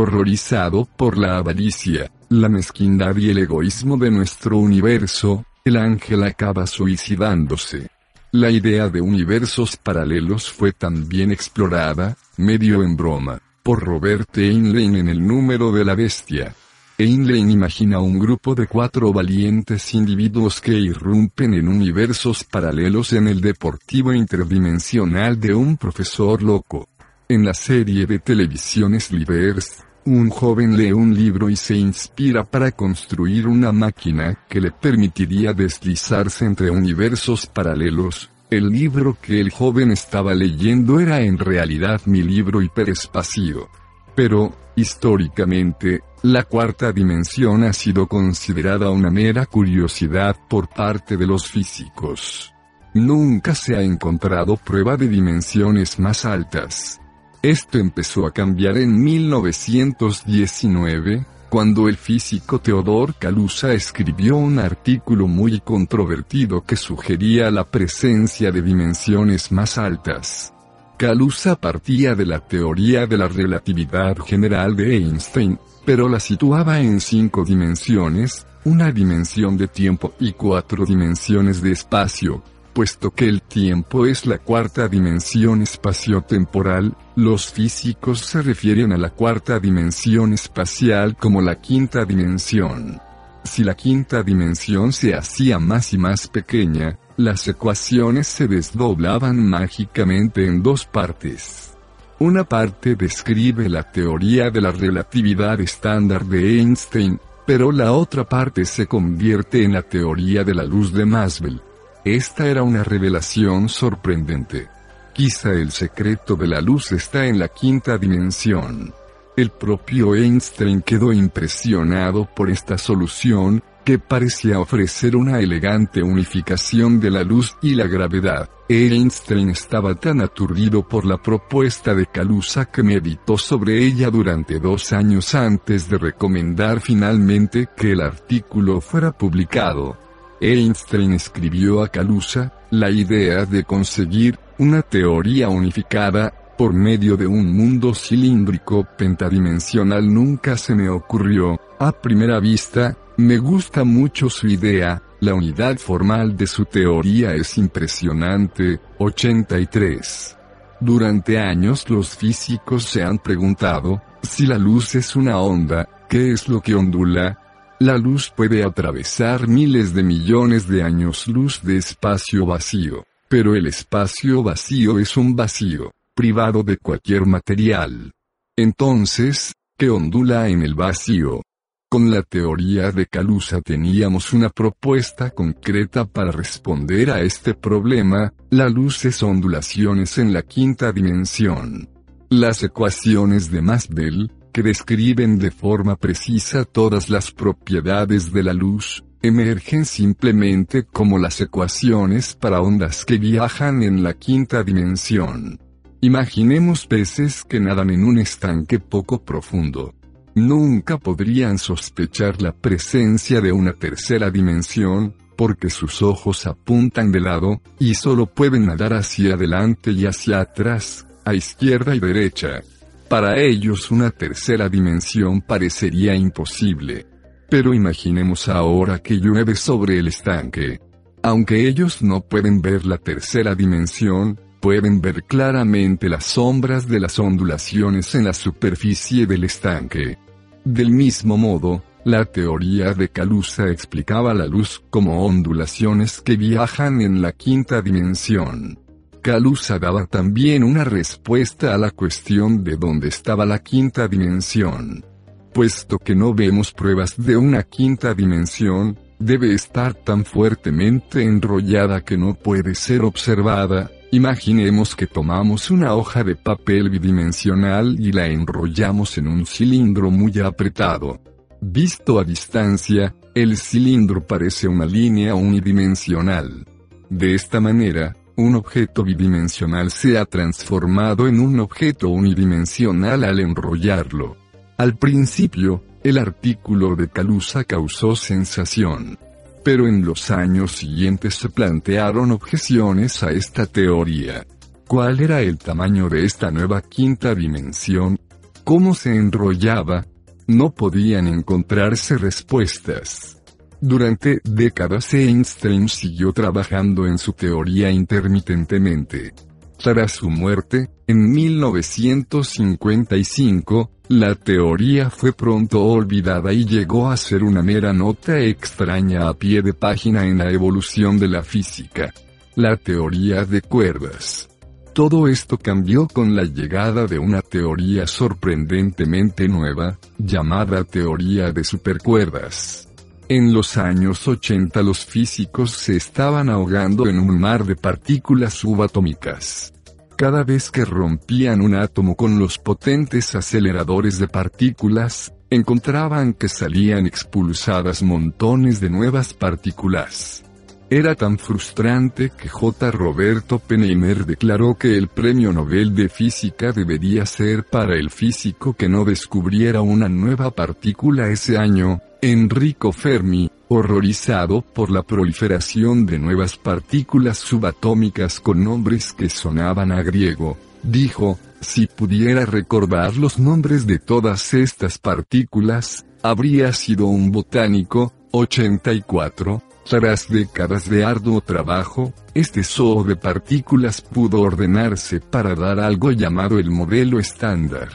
Horrorizado 0.00 0.84
por 0.84 1.18
la 1.18 1.38
avaricia, 1.38 2.08
la 2.28 2.48
mezquindad 2.48 3.16
y 3.16 3.30
el 3.30 3.38
egoísmo 3.38 3.96
de 3.96 4.12
nuestro 4.12 4.56
universo, 4.56 5.44
el 5.64 5.76
ángel 5.76 6.22
acaba 6.22 6.68
suicidándose. 6.68 7.88
La 8.30 8.48
idea 8.48 8.88
de 8.90 9.00
universos 9.00 9.76
paralelos 9.76 10.52
fue 10.52 10.70
también 10.70 11.32
explorada, 11.32 12.16
medio 12.36 12.84
en 12.84 12.96
broma, 12.96 13.40
por 13.64 13.82
Robert 13.82 14.38
Heinlein 14.38 14.94
en 14.94 15.08
El 15.08 15.26
número 15.26 15.72
de 15.72 15.84
la 15.84 15.96
bestia. 15.96 16.54
Heinlein 16.96 17.50
imagina 17.50 17.98
un 17.98 18.20
grupo 18.20 18.54
de 18.54 18.68
cuatro 18.68 19.12
valientes 19.12 19.94
individuos 19.94 20.60
que 20.60 20.74
irrumpen 20.74 21.54
en 21.54 21.66
universos 21.66 22.44
paralelos 22.44 23.14
en 23.14 23.26
el 23.26 23.40
deportivo 23.40 24.12
interdimensional 24.12 25.40
de 25.40 25.54
un 25.54 25.76
profesor 25.76 26.40
loco. 26.40 26.88
En 27.28 27.44
la 27.44 27.52
serie 27.52 28.06
de 28.06 28.20
televisión 28.20 28.98
Slivers, 28.98 29.84
un 30.08 30.30
joven 30.30 30.76
lee 30.76 30.92
un 30.92 31.14
libro 31.14 31.50
y 31.50 31.56
se 31.56 31.76
inspira 31.76 32.44
para 32.44 32.72
construir 32.72 33.46
una 33.46 33.72
máquina 33.72 34.38
que 34.48 34.60
le 34.60 34.70
permitiría 34.70 35.52
deslizarse 35.52 36.44
entre 36.44 36.70
universos 36.70 37.46
paralelos. 37.46 38.30
El 38.50 38.70
libro 38.70 39.18
que 39.20 39.40
el 39.40 39.50
joven 39.50 39.90
estaba 39.90 40.34
leyendo 40.34 41.00
era 41.00 41.20
en 41.20 41.38
realidad 41.38 42.00
mi 42.06 42.22
libro 42.22 42.62
hiperespacio. 42.62 43.68
Pero, 44.14 44.56
históricamente, 44.74 46.00
la 46.22 46.44
cuarta 46.44 46.90
dimensión 46.92 47.62
ha 47.64 47.72
sido 47.72 48.06
considerada 48.06 48.90
una 48.90 49.10
mera 49.10 49.46
curiosidad 49.46 50.36
por 50.48 50.68
parte 50.68 51.16
de 51.16 51.26
los 51.26 51.46
físicos. 51.46 52.52
Nunca 52.94 53.54
se 53.54 53.76
ha 53.76 53.82
encontrado 53.82 54.56
prueba 54.56 54.96
de 54.96 55.08
dimensiones 55.08 55.98
más 55.98 56.24
altas. 56.24 57.00
Esto 57.42 57.78
empezó 57.78 58.26
a 58.26 58.32
cambiar 58.32 58.78
en 58.78 59.00
1919, 59.00 61.24
cuando 61.48 61.88
el 61.88 61.96
físico 61.96 62.58
Theodor 62.58 63.14
Kaluza 63.14 63.72
escribió 63.72 64.36
un 64.36 64.58
artículo 64.58 65.28
muy 65.28 65.60
controvertido 65.60 66.64
que 66.64 66.74
sugería 66.74 67.52
la 67.52 67.62
presencia 67.62 68.50
de 68.50 68.60
dimensiones 68.60 69.52
más 69.52 69.78
altas. 69.78 70.52
Kaluza 70.96 71.54
partía 71.54 72.16
de 72.16 72.26
la 72.26 72.40
teoría 72.40 73.06
de 73.06 73.16
la 73.16 73.28
relatividad 73.28 74.18
general 74.18 74.74
de 74.74 74.96
Einstein, 74.96 75.60
pero 75.86 76.08
la 76.08 76.18
situaba 76.18 76.80
en 76.80 77.00
cinco 77.00 77.44
dimensiones, 77.44 78.48
una 78.64 78.90
dimensión 78.90 79.56
de 79.56 79.68
tiempo 79.68 80.12
y 80.18 80.32
cuatro 80.32 80.84
dimensiones 80.84 81.62
de 81.62 81.70
espacio, 81.70 82.42
puesto 82.78 83.10
que 83.10 83.24
el 83.24 83.42
tiempo 83.42 84.06
es 84.06 84.24
la 84.24 84.38
cuarta 84.38 84.86
dimensión 84.86 85.62
espaciotemporal, 85.62 86.96
los 87.16 87.50
físicos 87.50 88.20
se 88.20 88.40
refieren 88.40 88.92
a 88.92 88.96
la 88.96 89.10
cuarta 89.10 89.58
dimensión 89.58 90.32
espacial 90.32 91.16
como 91.16 91.42
la 91.42 91.56
quinta 91.56 92.04
dimensión. 92.04 93.00
Si 93.42 93.64
la 93.64 93.74
quinta 93.74 94.22
dimensión 94.22 94.92
se 94.92 95.16
hacía 95.16 95.58
más 95.58 95.92
y 95.92 95.98
más 95.98 96.28
pequeña, 96.28 96.96
las 97.16 97.48
ecuaciones 97.48 98.28
se 98.28 98.46
desdoblaban 98.46 99.44
mágicamente 99.44 100.46
en 100.46 100.62
dos 100.62 100.86
partes. 100.86 101.74
Una 102.20 102.44
parte 102.44 102.94
describe 102.94 103.68
la 103.68 103.90
teoría 103.90 104.50
de 104.50 104.60
la 104.60 104.70
relatividad 104.70 105.60
estándar 105.60 106.24
de 106.24 106.60
Einstein, 106.60 107.18
pero 107.44 107.72
la 107.72 107.90
otra 107.90 108.28
parte 108.28 108.64
se 108.64 108.86
convierte 108.86 109.64
en 109.64 109.72
la 109.72 109.82
teoría 109.82 110.44
de 110.44 110.54
la 110.54 110.62
luz 110.62 110.92
de 110.92 111.06
Maxwell. 111.06 111.60
Esta 112.04 112.46
era 112.46 112.62
una 112.62 112.84
revelación 112.84 113.68
sorprendente. 113.68 114.68
Quizá 115.12 115.50
el 115.50 115.72
secreto 115.72 116.36
de 116.36 116.46
la 116.46 116.60
luz 116.60 116.92
está 116.92 117.26
en 117.26 117.38
la 117.38 117.48
quinta 117.48 117.98
dimensión. 117.98 118.94
El 119.36 119.50
propio 119.50 120.14
Einstein 120.14 120.82
quedó 120.82 121.12
impresionado 121.12 122.28
por 122.34 122.50
esta 122.50 122.78
solución, 122.78 123.62
que 123.84 123.98
parecía 123.98 124.60
ofrecer 124.60 125.16
una 125.16 125.40
elegante 125.40 126.02
unificación 126.02 127.00
de 127.00 127.10
la 127.10 127.24
luz 127.24 127.56
y 127.62 127.74
la 127.74 127.86
gravedad. 127.86 128.48
Einstein 128.68 129.50
estaba 129.50 129.94
tan 129.94 130.20
aturdido 130.20 130.86
por 130.86 131.04
la 131.04 131.16
propuesta 131.16 131.94
de 131.94 132.06
Kaluza 132.06 132.66
que 132.66 132.82
meditó 132.82 133.38
sobre 133.38 133.82
ella 133.82 134.10
durante 134.10 134.58
dos 134.60 134.92
años 134.92 135.34
antes 135.34 135.88
de 135.88 135.98
recomendar 135.98 136.80
finalmente 136.80 137.68
que 137.76 137.92
el 137.92 138.02
artículo 138.02 138.80
fuera 138.80 139.12
publicado. 139.12 140.07
Einstein 140.40 141.12
escribió 141.12 141.82
a 141.82 141.88
Kaluza, 141.88 142.52
la 142.70 142.90
idea 142.90 143.44
de 143.44 143.64
conseguir 143.64 144.38
una 144.58 144.82
teoría 144.82 145.48
unificada, 145.48 146.32
por 146.56 146.72
medio 146.72 147.16
de 147.16 147.26
un 147.26 147.56
mundo 147.56 147.94
cilíndrico 147.94 148.86
pentadimensional 148.96 150.12
nunca 150.12 150.56
se 150.56 150.74
me 150.74 150.88
ocurrió, 150.88 151.60
a 151.78 151.92
primera 151.92 152.40
vista, 152.40 152.96
me 153.16 153.38
gusta 153.38 153.84
mucho 153.84 154.28
su 154.28 154.48
idea, 154.48 155.02
la 155.20 155.34
unidad 155.34 155.78
formal 155.78 156.36
de 156.36 156.46
su 156.46 156.64
teoría 156.64 157.34
es 157.34 157.58
impresionante, 157.58 158.80
83. 158.98 160.36
Durante 160.80 161.38
años 161.38 161.88
los 161.90 162.16
físicos 162.16 162.84
se 162.84 163.02
han 163.02 163.18
preguntado, 163.18 164.02
si 164.22 164.46
la 164.46 164.58
luz 164.58 164.94
es 164.94 165.16
una 165.16 165.38
onda, 165.38 165.88
¿qué 166.08 166.32
es 166.32 166.48
lo 166.48 166.60
que 166.60 166.74
ondula? 166.74 167.38
La 167.80 167.96
luz 167.96 168.32
puede 168.34 168.64
atravesar 168.64 169.46
miles 169.46 169.94
de 169.94 170.02
millones 170.02 170.66
de 170.66 170.82
años 170.82 171.28
luz 171.28 171.60
de 171.62 171.76
espacio 171.76 172.44
vacío, 172.44 173.06
pero 173.28 173.54
el 173.54 173.68
espacio 173.68 174.42
vacío 174.42 174.98
es 174.98 175.16
un 175.16 175.36
vacío, 175.36 175.92
privado 176.12 176.64
de 176.64 176.78
cualquier 176.78 177.24
material. 177.24 178.10
Entonces, 178.56 179.52
que 179.76 179.90
ondula 179.90 180.48
en 180.48 180.62
el 180.62 180.74
vacío. 180.74 181.42
Con 181.88 182.10
la 182.10 182.22
teoría 182.22 182.90
de 182.90 183.06
Calusa 183.06 183.60
teníamos 183.60 184.32
una 184.32 184.48
propuesta 184.48 185.30
concreta 185.30 186.04
para 186.04 186.32
responder 186.32 187.12
a 187.12 187.20
este 187.20 187.54
problema, 187.54 188.34
la 188.50 188.68
luz 188.68 189.04
es 189.04 189.22
ondulaciones 189.22 190.18
en 190.18 190.32
la 190.32 190.42
quinta 190.42 190.90
dimensión. 190.90 191.88
Las 192.28 192.64
ecuaciones 192.64 193.52
de 193.52 193.62
Maxwell, 193.62 194.32
que 194.52 194.62
describen 194.62 195.38
de 195.38 195.50
forma 195.50 195.96
precisa 195.96 196.64
todas 196.64 197.10
las 197.10 197.30
propiedades 197.30 198.32
de 198.32 198.42
la 198.42 198.52
luz, 198.52 199.04
emergen 199.22 199.84
simplemente 199.84 200.84
como 200.84 201.18
las 201.18 201.40
ecuaciones 201.40 202.34
para 202.34 202.60
ondas 202.60 203.04
que 203.04 203.18
viajan 203.18 203.82
en 203.82 204.02
la 204.02 204.14
quinta 204.14 204.62
dimensión. 204.62 205.60
Imaginemos 206.00 206.86
peces 206.86 207.44
que 207.44 207.58
nadan 207.58 207.90
en 207.90 208.04
un 208.04 208.18
estanque 208.18 208.78
poco 208.78 209.24
profundo. 209.24 209.94
Nunca 210.34 210.98
podrían 210.98 211.58
sospechar 211.58 212.40
la 212.40 212.52
presencia 212.52 213.40
de 213.40 213.50
una 213.50 213.72
tercera 213.72 214.30
dimensión, 214.30 215.16
porque 215.36 215.70
sus 215.70 216.02
ojos 216.02 216.46
apuntan 216.46 217.10
de 217.10 217.20
lado, 217.20 217.60
y 217.80 217.94
solo 217.94 218.26
pueden 218.26 218.66
nadar 218.66 218.92
hacia 218.92 219.34
adelante 219.34 219.90
y 219.90 220.06
hacia 220.06 220.40
atrás, 220.40 221.06
a 221.24 221.34
izquierda 221.34 221.96
y 221.96 222.00
derecha. 222.00 222.62
Para 223.08 223.40
ellos 223.40 223.90
una 223.90 224.10
tercera 224.10 224.68
dimensión 224.68 225.40
parecería 225.40 226.14
imposible. 226.14 227.06
Pero 227.48 227.72
imaginemos 227.72 228.48
ahora 228.48 228.98
que 228.98 229.14
llueve 229.14 229.54
sobre 229.54 229.98
el 229.98 230.08
estanque. 230.08 230.78
Aunque 231.22 231.66
ellos 231.66 232.02
no 232.02 232.20
pueden 232.20 232.60
ver 232.60 232.84
la 232.84 232.98
tercera 232.98 233.54
dimensión, 233.54 234.38
pueden 234.60 235.00
ver 235.00 235.24
claramente 235.24 236.10
las 236.10 236.24
sombras 236.24 236.86
de 236.86 237.00
las 237.00 237.18
ondulaciones 237.18 238.14
en 238.14 238.24
la 238.24 238.34
superficie 238.34 239.26
del 239.26 239.44
estanque. 239.44 240.18
Del 240.64 240.90
mismo 240.90 241.38
modo, 241.38 241.82
la 242.04 242.26
teoría 242.26 242.92
de 242.92 243.08
Calusa 243.08 243.68
explicaba 243.68 244.34
la 244.34 244.46
luz 244.46 244.82
como 244.90 245.24
ondulaciones 245.24 246.20
que 246.20 246.36
viajan 246.36 247.00
en 247.00 247.22
la 247.22 247.32
quinta 247.32 247.80
dimensión. 247.80 248.78
Calusa 249.28 249.78
daba 249.78 250.06
también 250.06 250.64
una 250.64 250.84
respuesta 250.84 251.74
a 251.74 251.76
la 251.76 251.90
cuestión 251.90 252.64
de 252.64 252.78
dónde 252.78 253.08
estaba 253.08 253.44
la 253.44 253.58
quinta 253.58 254.08
dimensión. 254.08 255.04
Puesto 255.52 255.98
que 255.98 256.14
no 256.14 256.32
vemos 256.32 256.72
pruebas 256.72 257.12
de 257.18 257.36
una 257.36 257.62
quinta 257.64 258.14
dimensión, 258.14 258.98
debe 259.18 259.52
estar 259.52 259.92
tan 259.92 260.24
fuertemente 260.24 261.22
enrollada 261.24 262.00
que 262.00 262.16
no 262.16 262.32
puede 262.32 262.74
ser 262.74 263.02
observada, 263.02 263.90
Imaginemos 264.12 264.96
que 264.96 265.06
tomamos 265.06 265.70
una 265.70 265.94
hoja 265.94 266.24
de 266.24 266.34
papel 266.34 266.88
bidimensional 266.88 268.00
y 268.00 268.12
la 268.12 268.28
enrollamos 268.28 269.18
en 269.18 269.28
un 269.28 269.44
cilindro 269.44 270.10
muy 270.10 270.40
apretado. 270.40 271.20
Visto 271.60 272.18
a 272.18 272.24
distancia, 272.24 273.14
el 273.34 273.58
cilindro 273.58 274.26
parece 274.26 274.66
una 274.66 274.86
línea 274.86 275.34
unidimensional. 275.34 276.64
De 277.10 277.34
esta 277.34 277.60
manera, 277.60 278.16
un 278.38 278.54
objeto 278.54 279.02
bidimensional 279.02 279.90
se 279.90 280.16
ha 280.16 280.24
transformado 280.24 281.26
en 281.26 281.40
un 281.40 281.58
objeto 281.58 282.08
unidimensional 282.08 283.24
al 283.24 283.40
enrollarlo. 283.40 284.36
Al 284.76 284.96
principio, 284.96 285.82
el 286.04 286.18
artículo 286.18 286.94
de 286.94 287.08
Calusa 287.08 287.64
causó 287.64 288.14
sensación. 288.14 289.18
Pero 289.64 289.88
en 289.88 290.04
los 290.04 290.30
años 290.30 290.70
siguientes 290.70 291.34
se 291.34 291.48
plantearon 291.48 292.30
objeciones 292.30 293.24
a 293.24 293.32
esta 293.32 293.66
teoría. 293.66 294.46
¿Cuál 294.86 295.18
era 295.18 295.40
el 295.40 295.58
tamaño 295.58 296.08
de 296.08 296.24
esta 296.24 296.52
nueva 296.52 296.80
quinta 296.80 297.34
dimensión? 297.34 298.20
¿Cómo 298.62 298.94
se 298.94 299.16
enrollaba? 299.16 300.06
No 300.46 300.70
podían 300.70 301.26
encontrarse 301.26 302.16
respuestas. 302.16 303.37
Durante 303.80 304.40
décadas 304.42 305.14
Einstein 305.14 305.88
siguió 305.88 306.32
trabajando 306.32 307.06
en 307.06 307.16
su 307.16 307.32
teoría 307.32 307.92
intermitentemente. 307.92 309.32
Tras 309.76 310.10
su 310.12 310.28
muerte, 310.28 310.90
en 311.06 311.30
1955, 311.30 313.92
la 314.08 314.34
teoría 314.34 315.10
fue 315.10 315.32
pronto 315.32 315.84
olvidada 315.84 316.52
y 316.52 316.64
llegó 316.64 317.08
a 317.08 317.16
ser 317.16 317.44
una 317.44 317.62
mera 317.62 317.92
nota 317.92 318.40
extraña 318.40 319.28
a 319.28 319.34
pie 319.34 319.62
de 319.62 319.74
página 319.74 320.26
en 320.26 320.38
la 320.38 320.50
evolución 320.50 321.20
de 321.20 321.28
la 321.28 321.44
física. 321.44 322.12
La 322.56 322.76
teoría 322.76 323.44
de 323.44 323.62
cuerdas. 323.62 324.48
Todo 324.92 325.28
esto 325.28 325.56
cambió 325.56 326.08
con 326.08 326.34
la 326.34 326.42
llegada 326.42 327.06
de 327.06 327.20
una 327.20 327.42
teoría 327.42 328.08
sorprendentemente 328.08 329.46
nueva, 329.46 330.00
llamada 330.18 330.82
teoría 330.82 331.52
de 331.52 331.62
supercuerdas. 331.62 332.87
En 333.30 333.52
los 333.52 333.76
años 333.76 334.26
80 334.26 334.82
los 334.82 335.04
físicos 335.04 335.72
se 335.72 335.96
estaban 335.96 336.48
ahogando 336.48 337.06
en 337.08 337.18
un 337.18 337.38
mar 337.38 337.66
de 337.66 337.76
partículas 337.76 338.54
subatómicas. 338.54 339.74
Cada 340.16 340.44
vez 340.44 340.70
que 340.70 340.86
rompían 340.86 341.60
un 341.60 341.74
átomo 341.74 342.16
con 342.16 342.38
los 342.38 342.58
potentes 342.58 343.34
aceleradores 343.34 344.18
de 344.18 344.28
partículas, 344.28 345.34
encontraban 345.50 346.32
que 346.32 346.48
salían 346.48 347.06
expulsadas 347.06 348.02
montones 348.02 348.80
de 348.80 348.88
nuevas 348.88 349.34
partículas. 349.34 350.42
Era 350.90 351.14
tan 351.14 351.38
frustrante 351.38 352.30
que 352.30 352.48
J. 352.48 352.90
Roberto 352.90 353.56
Oppenheimer 353.56 354.24
declaró 354.24 354.74
que 354.74 354.96
el 354.96 355.08
premio 355.08 355.52
Nobel 355.52 355.94
de 355.94 356.08
Física 356.08 356.72
debería 356.72 357.26
ser 357.26 357.64
para 357.64 357.94
el 357.96 358.08
físico 358.08 358.72
que 358.72 358.88
no 358.88 359.04
descubriera 359.04 359.82
una 359.82 360.08
nueva 360.08 360.50
partícula 360.50 361.28
ese 361.28 361.58
año, 361.58 362.00
Enrico 362.22 362.92
Fermi, 362.92 363.50
horrorizado 363.68 364.62
por 364.62 364.90
la 364.90 365.02
proliferación 365.02 366.06
de 366.06 366.18
nuevas 366.18 366.56
partículas 366.56 367.36
subatómicas 367.36 368.40
con 368.40 368.64
nombres 368.64 369.12
que 369.12 369.28
sonaban 369.28 369.92
a 369.92 370.02
griego, 370.02 370.56
dijo, 370.82 371.38
si 371.60 371.86
pudiera 371.86 372.46
recordar 372.46 373.14
los 373.18 373.38
nombres 373.38 373.86
de 373.86 373.98
todas 373.98 374.54
estas 374.54 374.96
partículas, 374.96 376.06
habría 376.22 376.72
sido 376.72 377.06
un 377.06 377.30
botánico, 377.30 378.14
84, 378.30 379.62
tras 379.88 380.28
décadas 380.28 380.88
de 380.88 381.04
arduo 381.04 381.40
trabajo, 381.40 382.12
este 382.34 382.62
zoo 382.62 383.04
de 383.04 383.16
partículas 383.16 384.02
pudo 384.02 384.42
ordenarse 384.42 385.20
para 385.20 385.54
dar 385.54 385.80
algo 385.80 386.12
llamado 386.12 386.58
el 386.58 386.70
modelo 386.70 387.18
estándar. 387.18 387.88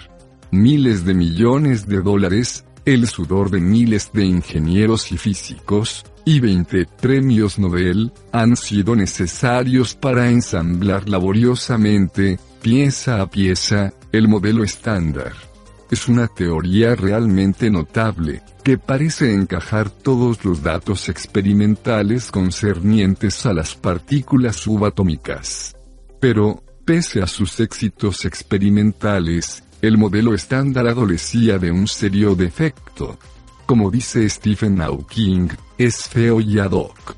Miles 0.51 1.05
de 1.05 1.13
millones 1.13 1.87
de 1.87 2.01
dólares, 2.01 2.65
el 2.85 3.07
sudor 3.07 3.51
de 3.51 3.59
miles 3.59 4.11
de 4.11 4.25
ingenieros 4.25 5.11
y 5.11 5.17
físicos, 5.17 6.03
y 6.25 6.39
20 6.39 6.87
premios 6.99 7.59
Nobel, 7.59 8.11
han 8.31 8.55
sido 8.55 8.95
necesarios 8.95 9.93
para 9.93 10.29
ensamblar 10.29 11.07
laboriosamente, 11.07 12.39
pieza 12.61 13.21
a 13.21 13.29
pieza, 13.29 13.93
el 14.11 14.27
modelo 14.27 14.63
estándar. 14.63 15.52
Es 15.93 16.07
una 16.07 16.27
teoría 16.27 16.95
realmente 16.95 17.69
notable, 17.69 18.41
que 18.63 18.79
parece 18.79 19.31
encajar 19.31 19.91
todos 19.91 20.43
los 20.43 20.63
datos 20.63 21.07
experimentales 21.07 22.31
concernientes 22.31 23.45
a 23.45 23.53
las 23.53 23.75
partículas 23.75 24.55
subatómicas. 24.55 25.75
Pero, 26.19 26.63
pese 26.83 27.21
a 27.21 27.27
sus 27.27 27.59
éxitos 27.59 28.25
experimentales, 28.25 29.65
el 29.83 29.99
modelo 29.99 30.33
estándar 30.33 30.87
adolecía 30.87 31.59
de 31.59 31.69
un 31.69 31.87
serio 31.87 32.33
defecto. 32.33 33.19
Como 33.67 33.91
dice 33.91 34.27
Stephen 34.27 34.77
Hawking, 34.77 35.49
es 35.77 36.07
feo 36.07 36.41
y 36.41 36.57
ad 36.57 36.71
hoc. 36.71 37.15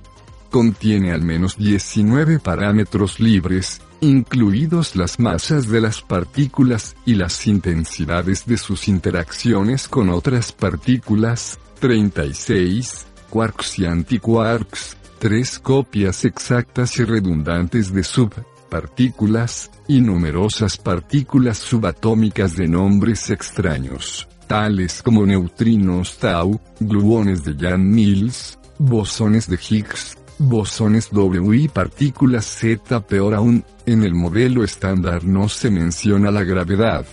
Contiene 0.51 1.13
al 1.13 1.21
menos 1.21 1.55
19 1.55 2.39
parámetros 2.39 3.21
libres, 3.21 3.79
incluidos 4.05 4.95
las 4.95 5.19
masas 5.19 5.67
de 5.67 5.81
las 5.81 6.01
partículas 6.01 6.95
y 7.05 7.15
las 7.15 7.47
intensidades 7.47 8.45
de 8.45 8.57
sus 8.57 8.87
interacciones 8.87 9.87
con 9.87 10.09
otras 10.09 10.51
partículas, 10.51 11.59
36, 11.79 13.07
quarks 13.29 13.79
y 13.79 13.85
antiquarks, 13.85 14.97
tres 15.19 15.59
copias 15.59 16.23
exactas 16.23 16.97
y 16.99 17.03
redundantes 17.03 17.91
de 17.93 18.03
subpartículas, 18.03 19.71
y 19.87 20.01
numerosas 20.01 20.77
partículas 20.77 21.57
subatómicas 21.57 22.55
de 22.55 22.67
nombres 22.67 23.29
extraños, 23.29 24.27
tales 24.47 25.01
como 25.01 25.25
neutrinos 25.25 26.17
tau, 26.17 26.59
gluones 26.79 27.43
de 27.43 27.55
Jan 27.55 27.89
Mills, 27.89 28.57
bosones 28.77 29.47
de 29.47 29.57
Higgs, 29.57 30.17
bosones 30.37 31.09
W 31.11 31.57
y 31.57 31.67
partículas 31.67 32.45
Z. 32.45 33.01
Peor 33.07 33.33
aún, 33.33 33.63
en 33.85 34.03
el 34.03 34.13
modelo 34.13 34.63
estándar 34.63 35.23
no 35.23 35.49
se 35.49 35.69
menciona 35.69 36.31
la 36.31 36.43
gravedad. 36.43 37.05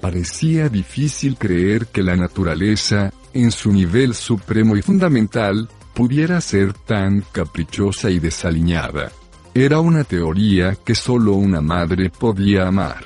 Parecía 0.00 0.68
difícil 0.68 1.36
creer 1.36 1.86
que 1.86 2.02
la 2.02 2.16
naturaleza, 2.16 3.12
en 3.32 3.50
su 3.50 3.72
nivel 3.72 4.14
supremo 4.14 4.76
y 4.76 4.82
fundamental, 4.82 5.68
pudiera 5.94 6.40
ser 6.40 6.74
tan 6.74 7.24
caprichosa 7.32 8.10
y 8.10 8.18
desaliñada. 8.18 9.10
Era 9.54 9.80
una 9.80 10.04
teoría 10.04 10.76
que 10.84 10.94
solo 10.94 11.32
una 11.32 11.62
madre 11.62 12.10
podía 12.10 12.68
amar. 12.68 13.04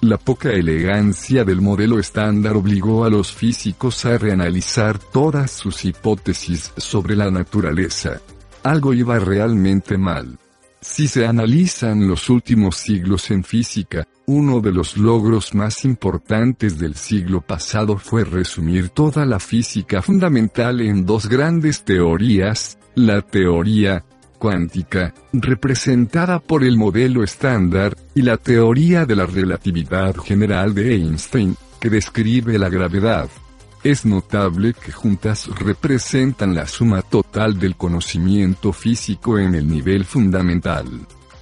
La 0.00 0.18
poca 0.18 0.50
elegancia 0.50 1.44
del 1.44 1.60
modelo 1.60 1.98
estándar 1.98 2.56
obligó 2.56 3.04
a 3.04 3.10
los 3.10 3.32
físicos 3.32 4.04
a 4.04 4.18
reanalizar 4.18 4.98
todas 4.98 5.50
sus 5.50 5.84
hipótesis 5.84 6.72
sobre 6.76 7.16
la 7.16 7.30
naturaleza. 7.30 8.20
Algo 8.66 8.92
iba 8.92 9.16
realmente 9.20 9.96
mal. 9.96 10.40
Si 10.80 11.06
se 11.06 11.24
analizan 11.24 12.08
los 12.08 12.28
últimos 12.28 12.76
siglos 12.76 13.30
en 13.30 13.44
física, 13.44 14.08
uno 14.26 14.60
de 14.60 14.72
los 14.72 14.96
logros 14.96 15.54
más 15.54 15.84
importantes 15.84 16.76
del 16.76 16.96
siglo 16.96 17.42
pasado 17.42 17.96
fue 17.96 18.24
resumir 18.24 18.88
toda 18.88 19.24
la 19.24 19.38
física 19.38 20.02
fundamental 20.02 20.80
en 20.80 21.06
dos 21.06 21.28
grandes 21.28 21.84
teorías, 21.84 22.76
la 22.96 23.22
teoría 23.22 24.04
cuántica, 24.36 25.14
representada 25.32 26.40
por 26.40 26.64
el 26.64 26.76
modelo 26.76 27.22
estándar, 27.22 27.96
y 28.16 28.22
la 28.22 28.36
teoría 28.36 29.06
de 29.06 29.14
la 29.14 29.26
relatividad 29.26 30.16
general 30.16 30.74
de 30.74 30.92
Einstein, 30.96 31.54
que 31.78 31.88
describe 31.88 32.58
la 32.58 32.68
gravedad. 32.68 33.30
Es 33.86 34.04
notable 34.04 34.74
que 34.74 34.90
juntas 34.90 35.46
representan 35.46 36.56
la 36.56 36.66
suma 36.66 37.02
total 37.02 37.56
del 37.56 37.76
conocimiento 37.76 38.72
físico 38.72 39.38
en 39.38 39.54
el 39.54 39.68
nivel 39.68 40.04
fundamental. 40.04 40.86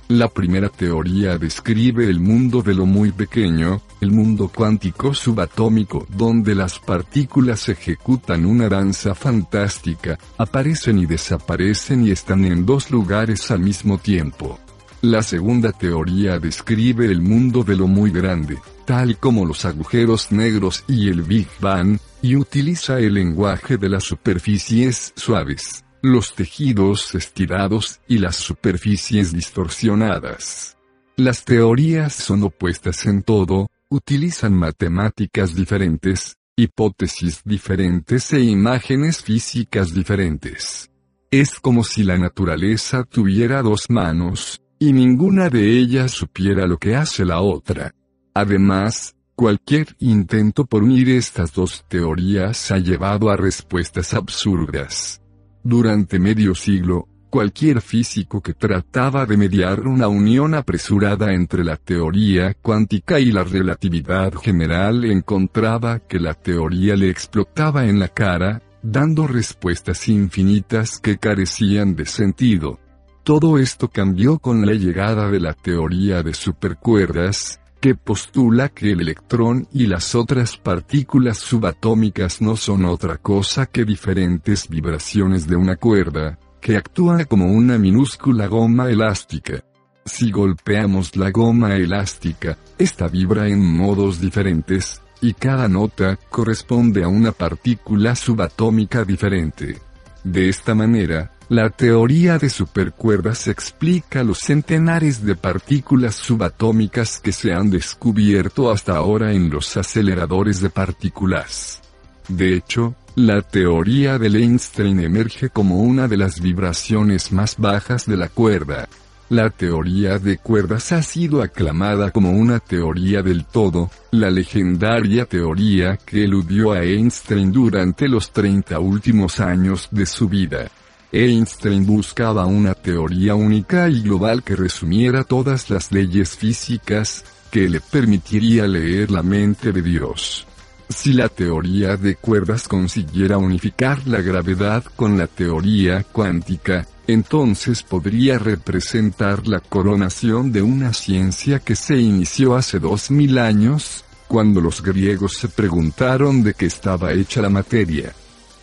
La 0.09 0.29
primera 0.29 0.69
teoría 0.69 1.39
describe 1.39 2.05
el 2.05 2.21
mundo 2.21 2.61
de 2.61 2.75
lo 2.75 2.85
muy 2.85 3.13
pequeño, 3.13 3.81
el 4.03 4.11
mundo 4.11 4.51
cuántico 4.55 5.15
subatómico 5.15 6.07
donde 6.11 6.55
las 6.55 6.79
partículas 6.79 7.71
ejecutan 7.71 8.45
una 8.45 8.69
danza 8.69 9.15
fantástica, 9.15 10.19
aparecen 10.37 10.99
y 10.99 11.07
desaparecen 11.07 12.07
y 12.07 12.11
están 12.11 12.45
en 12.45 12.67
dos 12.67 12.91
lugares 12.91 13.51
al 13.51 13.61
mismo 13.61 13.97
tiempo. 13.97 14.61
La 15.01 15.23
segunda 15.23 15.73
teoría 15.73 16.39
describe 16.39 17.07
el 17.07 17.23
mundo 17.23 17.65
de 17.65 17.77
lo 17.77 17.87
muy 17.87 18.11
grande, 18.11 18.59
tal 18.85 19.17
como 19.17 19.47
los 19.47 19.65
agujeros 19.65 20.31
negros 20.31 20.85
y 20.87 21.09
el 21.09 21.23
Big 21.23 21.49
Bang, 21.59 21.99
y 22.25 22.37
utiliza 22.37 23.01
el 23.01 23.13
lenguaje 23.13 23.77
de 23.77 23.91
las 23.91 24.05
superficies 24.05 25.13
suaves 25.15 25.85
los 26.01 26.35
tejidos 26.35 27.15
estirados 27.15 28.01
y 28.09 28.19
las 28.19 28.37
superficies 28.37 29.33
distorsionadas. 29.33 30.79
Las 31.17 31.45
teorías 31.45 32.15
son 32.15 32.43
opuestas 32.43 33.05
en 33.05 33.23
todo, 33.23 33.69
utilizan 33.91 34.55
matemáticas 34.55 35.55
diferentes, 35.55 36.37
hipótesis 36.57 37.43
diferentes 37.45 38.33
e 38.33 38.41
imágenes 38.41 39.23
físicas 39.23 39.95
diferentes. 39.95 40.91
Es 41.31 41.61
como 41.61 41.85
si 41.85 42.05
la 42.05 42.17
naturaleza 42.17 43.05
tuviera 43.05 43.61
dos 43.61 43.91
manos, 43.91 44.63
y 44.79 44.95
ninguna 44.95 45.51
de 45.51 45.79
ellas 45.79 46.13
supiera 46.13 46.67
lo 46.67 46.79
que 46.79 46.97
hace 46.97 47.25
la 47.25 47.41
otra. 47.41 47.95
Además, 48.35 49.14
cualquier 49.35 49.97
intento 49.99 50.65
por 50.65 50.83
unir 50.83 51.09
estas 51.09 51.53
dos 51.53 51.85
teorías 51.89 52.71
ha 52.71 52.79
llevado 52.79 53.31
a 53.31 53.37
respuestas 53.37 54.15
absurdas. 54.15 55.21
Durante 55.63 56.19
medio 56.19 56.55
siglo, 56.55 57.09
cualquier 57.31 57.81
físico 57.81 58.41
que 58.41 58.55
trataba 58.55 59.27
de 59.27 59.37
mediar 59.37 59.81
una 59.81 60.07
unión 60.07 60.55
apresurada 60.55 61.35
entre 61.35 61.65
la 61.65 61.77
teoría 61.77 62.55
cuántica 62.55 63.19
y 63.19 63.33
la 63.33 63.43
relatividad 63.43 64.35
general 64.35 65.05
encontraba 65.05 65.99
que 65.99 66.21
la 66.21 66.35
teoría 66.35 66.95
le 66.95 67.11
explotaba 67.11 67.87
en 67.87 67.99
la 67.99 68.09
cara, 68.09 68.63
dando 68.83 69.27
respuestas 69.27 70.09
infinitas 70.09 71.01
que 71.01 71.19
carecían 71.19 71.97
de 71.97 72.07
sentido. 72.07 72.79
Todo 73.25 73.59
esto 73.59 73.89
cambió 73.89 74.39
con 74.39 74.65
la 74.65 74.75
llegada 74.75 75.29
de 75.31 75.41
la 75.41 75.55
teoría 75.55 76.23
de 76.23 76.35
supercuerdas, 76.35 77.59
que 77.85 77.95
postula 77.95 78.71
que 78.71 78.93
el 78.93 79.03
electrón 79.03 79.69
y 79.71 79.89
las 79.89 80.15
otras 80.15 80.57
partículas 80.57 81.37
subatómicas 81.37 82.41
no 82.41 82.57
son 82.57 82.87
otra 82.87 83.19
cosa 83.19 83.67
que 83.67 83.85
diferentes 83.85 84.71
vibraciones 84.71 85.47
de 85.47 85.57
una 85.57 85.77
cuerda, 85.77 86.39
que 86.63 86.79
actúa 86.79 87.27
como 87.27 87.53
una 87.53 87.77
minúscula 87.77 88.47
goma 88.47 88.89
elástica. 88.89 89.63
Si 90.07 90.31
golpeamos 90.31 91.15
la 91.15 91.31
goma 91.31 91.77
elástica, 91.77 92.57
esta 92.79 93.07
vibra 93.07 93.49
en 93.49 93.63
modos 93.63 94.19
diferentes, 94.19 95.03
y 95.21 95.35
cada 95.35 95.69
nota 95.69 96.19
corresponde 96.31 97.05
a 97.05 97.09
una 97.09 97.33
partícula 97.33 98.17
subatómica 98.17 99.05
diferente. 99.05 99.79
De 100.23 100.49
esta 100.49 100.75
manera, 100.75 101.33
la 101.49 101.69
teoría 101.69 102.39
de 102.39 102.49
supercuerdas 102.49 103.49
explica 103.49 104.25
los 104.25 104.39
centenares 104.39 105.25
de 105.25 105.37
partículas 105.37 106.15
subatómicas 106.15 107.21
que 107.21 107.33
se 107.33 107.53
han 107.53 107.71
descubierto 107.71 108.71
hasta 108.71 108.97
ahora 108.97 109.33
en 109.33 109.51
los 109.51 109.77
aceleradores 109.77 110.61
de 110.63 110.71
partículas. 110.71 111.83
De 112.29 112.55
hecho, 112.55 112.95
la 113.15 113.43
teoría 113.43 114.19
de 114.19 114.29
Einstein 114.29 115.01
emerge 115.01 115.51
como 115.51 115.81
una 115.81 116.09
de 116.09 116.17
las 116.17 116.41
vibraciones 116.41 117.31
más 117.31 117.57
bajas 117.59 118.07
de 118.07 118.17
la 118.17 118.29
cuerda. 118.29 118.89
La 119.29 119.51
teoría 119.51 120.19
de 120.19 120.39
cuerdas 120.39 120.93
ha 120.93 121.03
sido 121.03 121.43
aclamada 121.43 122.11
como 122.11 122.31
una 122.31 122.59
teoría 122.59 123.23
del 123.23 123.45
todo, 123.45 123.91
la 124.11 124.31
legendaria 124.31 125.27
teoría 125.27 125.99
que 125.99 126.25
eludió 126.25 126.73
a 126.73 126.83
Einstein 126.83 127.53
durante 127.53 128.09
los 128.09 128.33
30 128.33 128.79
últimos 128.81 129.41
años 129.41 129.89
de 129.91 130.07
su 130.07 130.29
vida. 130.29 130.71
Einstein 131.15 131.87
buscaba 131.87 132.45
una 132.45 132.75
teoría 132.75 133.37
única 133.37 133.89
y 133.89 134.03
global 134.03 134.43
que 134.43 134.57
resumiera 134.57 135.23
todas 135.23 135.71
las 135.71 135.93
leyes 135.93 136.37
físicas, 136.37 137.25
que 137.53 137.69
le 137.69 137.81
permitiría 137.81 138.67
leer 138.67 139.13
la 139.13 139.23
mente 139.23 139.71
de 139.71 139.81
Dios. 139.81 140.45
Si 140.89 141.13
la 141.13 141.29
teoría 141.29 141.97
de 141.97 142.17
cuerdas 142.17 142.67
consiguiera 142.67 143.39
unificar 143.39 144.05
la 144.09 144.23
gravedad 144.23 144.83
con 144.97 145.17
la 145.17 145.29
teoría 145.29 146.03
cuántica, 146.03 146.85
entonces 147.07 147.85
podría 147.85 148.41
representar 148.41 149.47
la 149.47 149.61
coronación 149.61 150.51
de 150.51 150.63
una 150.63 150.93
ciencia 150.93 151.61
que 151.61 151.77
se 151.77 151.97
inició 151.97 152.57
hace 152.57 152.81
dos 152.81 153.13
mil 153.13 153.39
años, 153.39 154.05
cuando 154.27 154.61
los 154.61 154.83
griegos 154.83 155.37
se 155.37 155.47
preguntaron 155.47 156.43
de 156.43 156.55
qué 156.55 156.67
estaba 156.67 157.13
hecha 157.13 157.41
la 157.41 157.51
materia. 157.51 158.13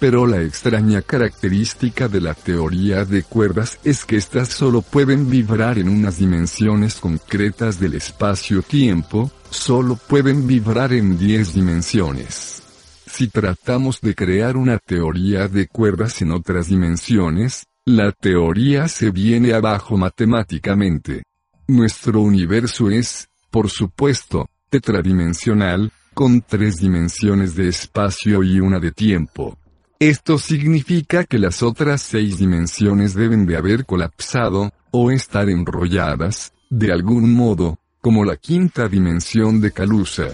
Pero 0.02 0.26
la 0.26 0.42
extraña 0.42 1.04
característica 1.04 2.08
de 2.08 2.22
la 2.22 2.34
teoría 2.34 3.06
de 3.06 3.22
cuerdas 3.22 3.78
es 3.84 4.04
que 4.04 4.16
éstas 4.16 4.48
solo 4.48 4.82
pueden 4.82 5.30
vibrar 5.30 5.78
en 5.78 5.88
unas 5.88 6.18
dimensiones 6.18 6.96
concretas 6.96 7.80
del 7.80 7.94
espacio-tiempo, 7.94 9.30
solo 9.52 9.96
pueden 9.96 10.48
vibrar 10.48 10.92
en 10.92 11.20
10 11.20 11.54
dimensiones. 11.54 12.64
Si 13.06 13.28
tratamos 13.28 14.02
de 14.02 14.16
crear 14.16 14.58
una 14.58 14.80
teoría 14.80 15.48
de 15.48 15.68
cuerdas 15.68 16.20
en 16.24 16.32
otras 16.32 16.70
dimensiones, 16.70 17.68
la 17.86 18.12
teoría 18.12 18.88
se 18.88 19.12
viene 19.12 19.54
abajo 19.54 19.98
matemáticamente. 19.98 21.22
Nuestro 21.68 22.22
universo 22.22 22.90
es, 22.90 23.28
por 23.52 23.70
supuesto, 23.70 24.48
tetradimensional, 24.72 25.92
con 26.16 26.42
tres 26.42 26.78
dimensiones 26.78 27.54
de 27.54 27.68
espacio 27.68 28.42
y 28.42 28.60
una 28.60 28.80
de 28.80 28.92
tiempo. 28.92 29.61
Esto 30.02 30.40
significa 30.40 31.26
que 31.26 31.38
las 31.38 31.62
otras 31.62 32.02
seis 32.02 32.40
dimensiones 32.40 33.14
deben 33.14 33.46
de 33.46 33.56
haber 33.56 33.86
colapsado, 33.86 34.74
o 34.90 35.12
estar 35.12 35.48
enrolladas, 35.48 36.54
de 36.72 36.92
algún 36.92 37.36
modo, 37.36 37.78
como 38.02 38.26
la 38.26 38.36
quinta 38.36 38.88
dimensión 38.88 39.62
de 39.62 39.72
Calusa. 39.72 40.30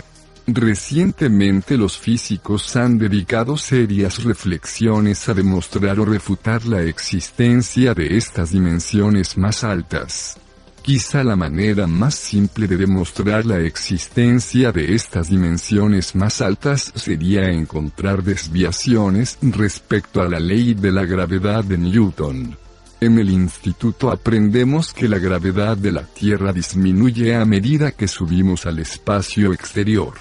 Recientemente 0.47 1.75
los 1.75 1.97
físicos 1.97 2.77
han 2.77 2.97
dedicado 2.97 3.57
serias 3.57 4.23
reflexiones 4.23 5.27
a 5.27 5.33
demostrar 5.33 5.99
o 5.99 6.05
refutar 6.05 6.65
la 6.65 6.83
existencia 6.83 7.93
de 7.93 8.15
estas 8.15 8.51
dimensiones 8.51 9.37
más 9.37 9.65
altas. 9.65 10.39
Quizá 10.87 11.21
la 11.21 11.35
manera 11.35 11.85
más 11.85 12.15
simple 12.15 12.65
de 12.65 12.77
demostrar 12.77 13.45
la 13.45 13.59
existencia 13.59 14.71
de 14.71 14.95
estas 14.95 15.27
dimensiones 15.27 16.15
más 16.15 16.39
altas 16.39 16.93
sería 16.95 17.49
encontrar 17.49 18.23
desviaciones 18.23 19.37
respecto 19.41 20.21
a 20.21 20.29
la 20.29 20.39
ley 20.39 20.75
de 20.75 20.93
la 20.93 21.03
gravedad 21.03 21.65
de 21.65 21.77
Newton. 21.77 22.57
En 23.01 23.19
el 23.19 23.29
instituto 23.29 24.09
aprendemos 24.09 24.93
que 24.93 25.09
la 25.09 25.17
gravedad 25.19 25.75
de 25.75 25.91
la 25.91 26.03
Tierra 26.03 26.53
disminuye 26.53 27.35
a 27.35 27.43
medida 27.43 27.91
que 27.91 28.07
subimos 28.07 28.65
al 28.65 28.79
espacio 28.79 29.51
exterior. 29.51 30.13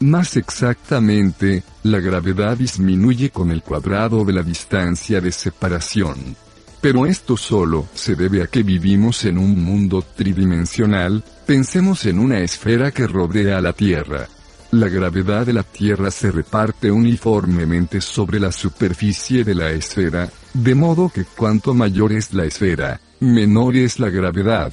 Más 0.00 0.36
exactamente, 0.36 1.62
la 1.84 2.00
gravedad 2.00 2.56
disminuye 2.56 3.30
con 3.30 3.52
el 3.52 3.62
cuadrado 3.62 4.24
de 4.24 4.32
la 4.32 4.42
distancia 4.42 5.20
de 5.20 5.30
separación. 5.30 6.34
Pero 6.80 7.04
esto 7.04 7.36
solo 7.36 7.88
se 7.94 8.14
debe 8.14 8.42
a 8.42 8.46
que 8.46 8.62
vivimos 8.62 9.24
en 9.24 9.36
un 9.36 9.62
mundo 9.62 10.02
tridimensional, 10.16 11.22
pensemos 11.44 12.06
en 12.06 12.18
una 12.18 12.40
esfera 12.40 12.90
que 12.90 13.06
rodea 13.06 13.60
la 13.60 13.74
Tierra. 13.74 14.28
La 14.72 14.88
gravedad 14.88 15.44
de 15.44 15.52
la 15.52 15.62
Tierra 15.62 16.10
se 16.10 16.30
reparte 16.30 16.90
uniformemente 16.90 18.00
sobre 18.00 18.40
la 18.40 18.50
superficie 18.50 19.44
de 19.44 19.54
la 19.54 19.70
esfera, 19.70 20.30
de 20.54 20.74
modo 20.74 21.10
que 21.10 21.24
cuanto 21.24 21.74
mayor 21.74 22.12
es 22.12 22.32
la 22.32 22.44
esfera, 22.44 23.00
menor 23.18 23.76
es 23.76 23.98
la 23.98 24.08
gravedad. 24.08 24.72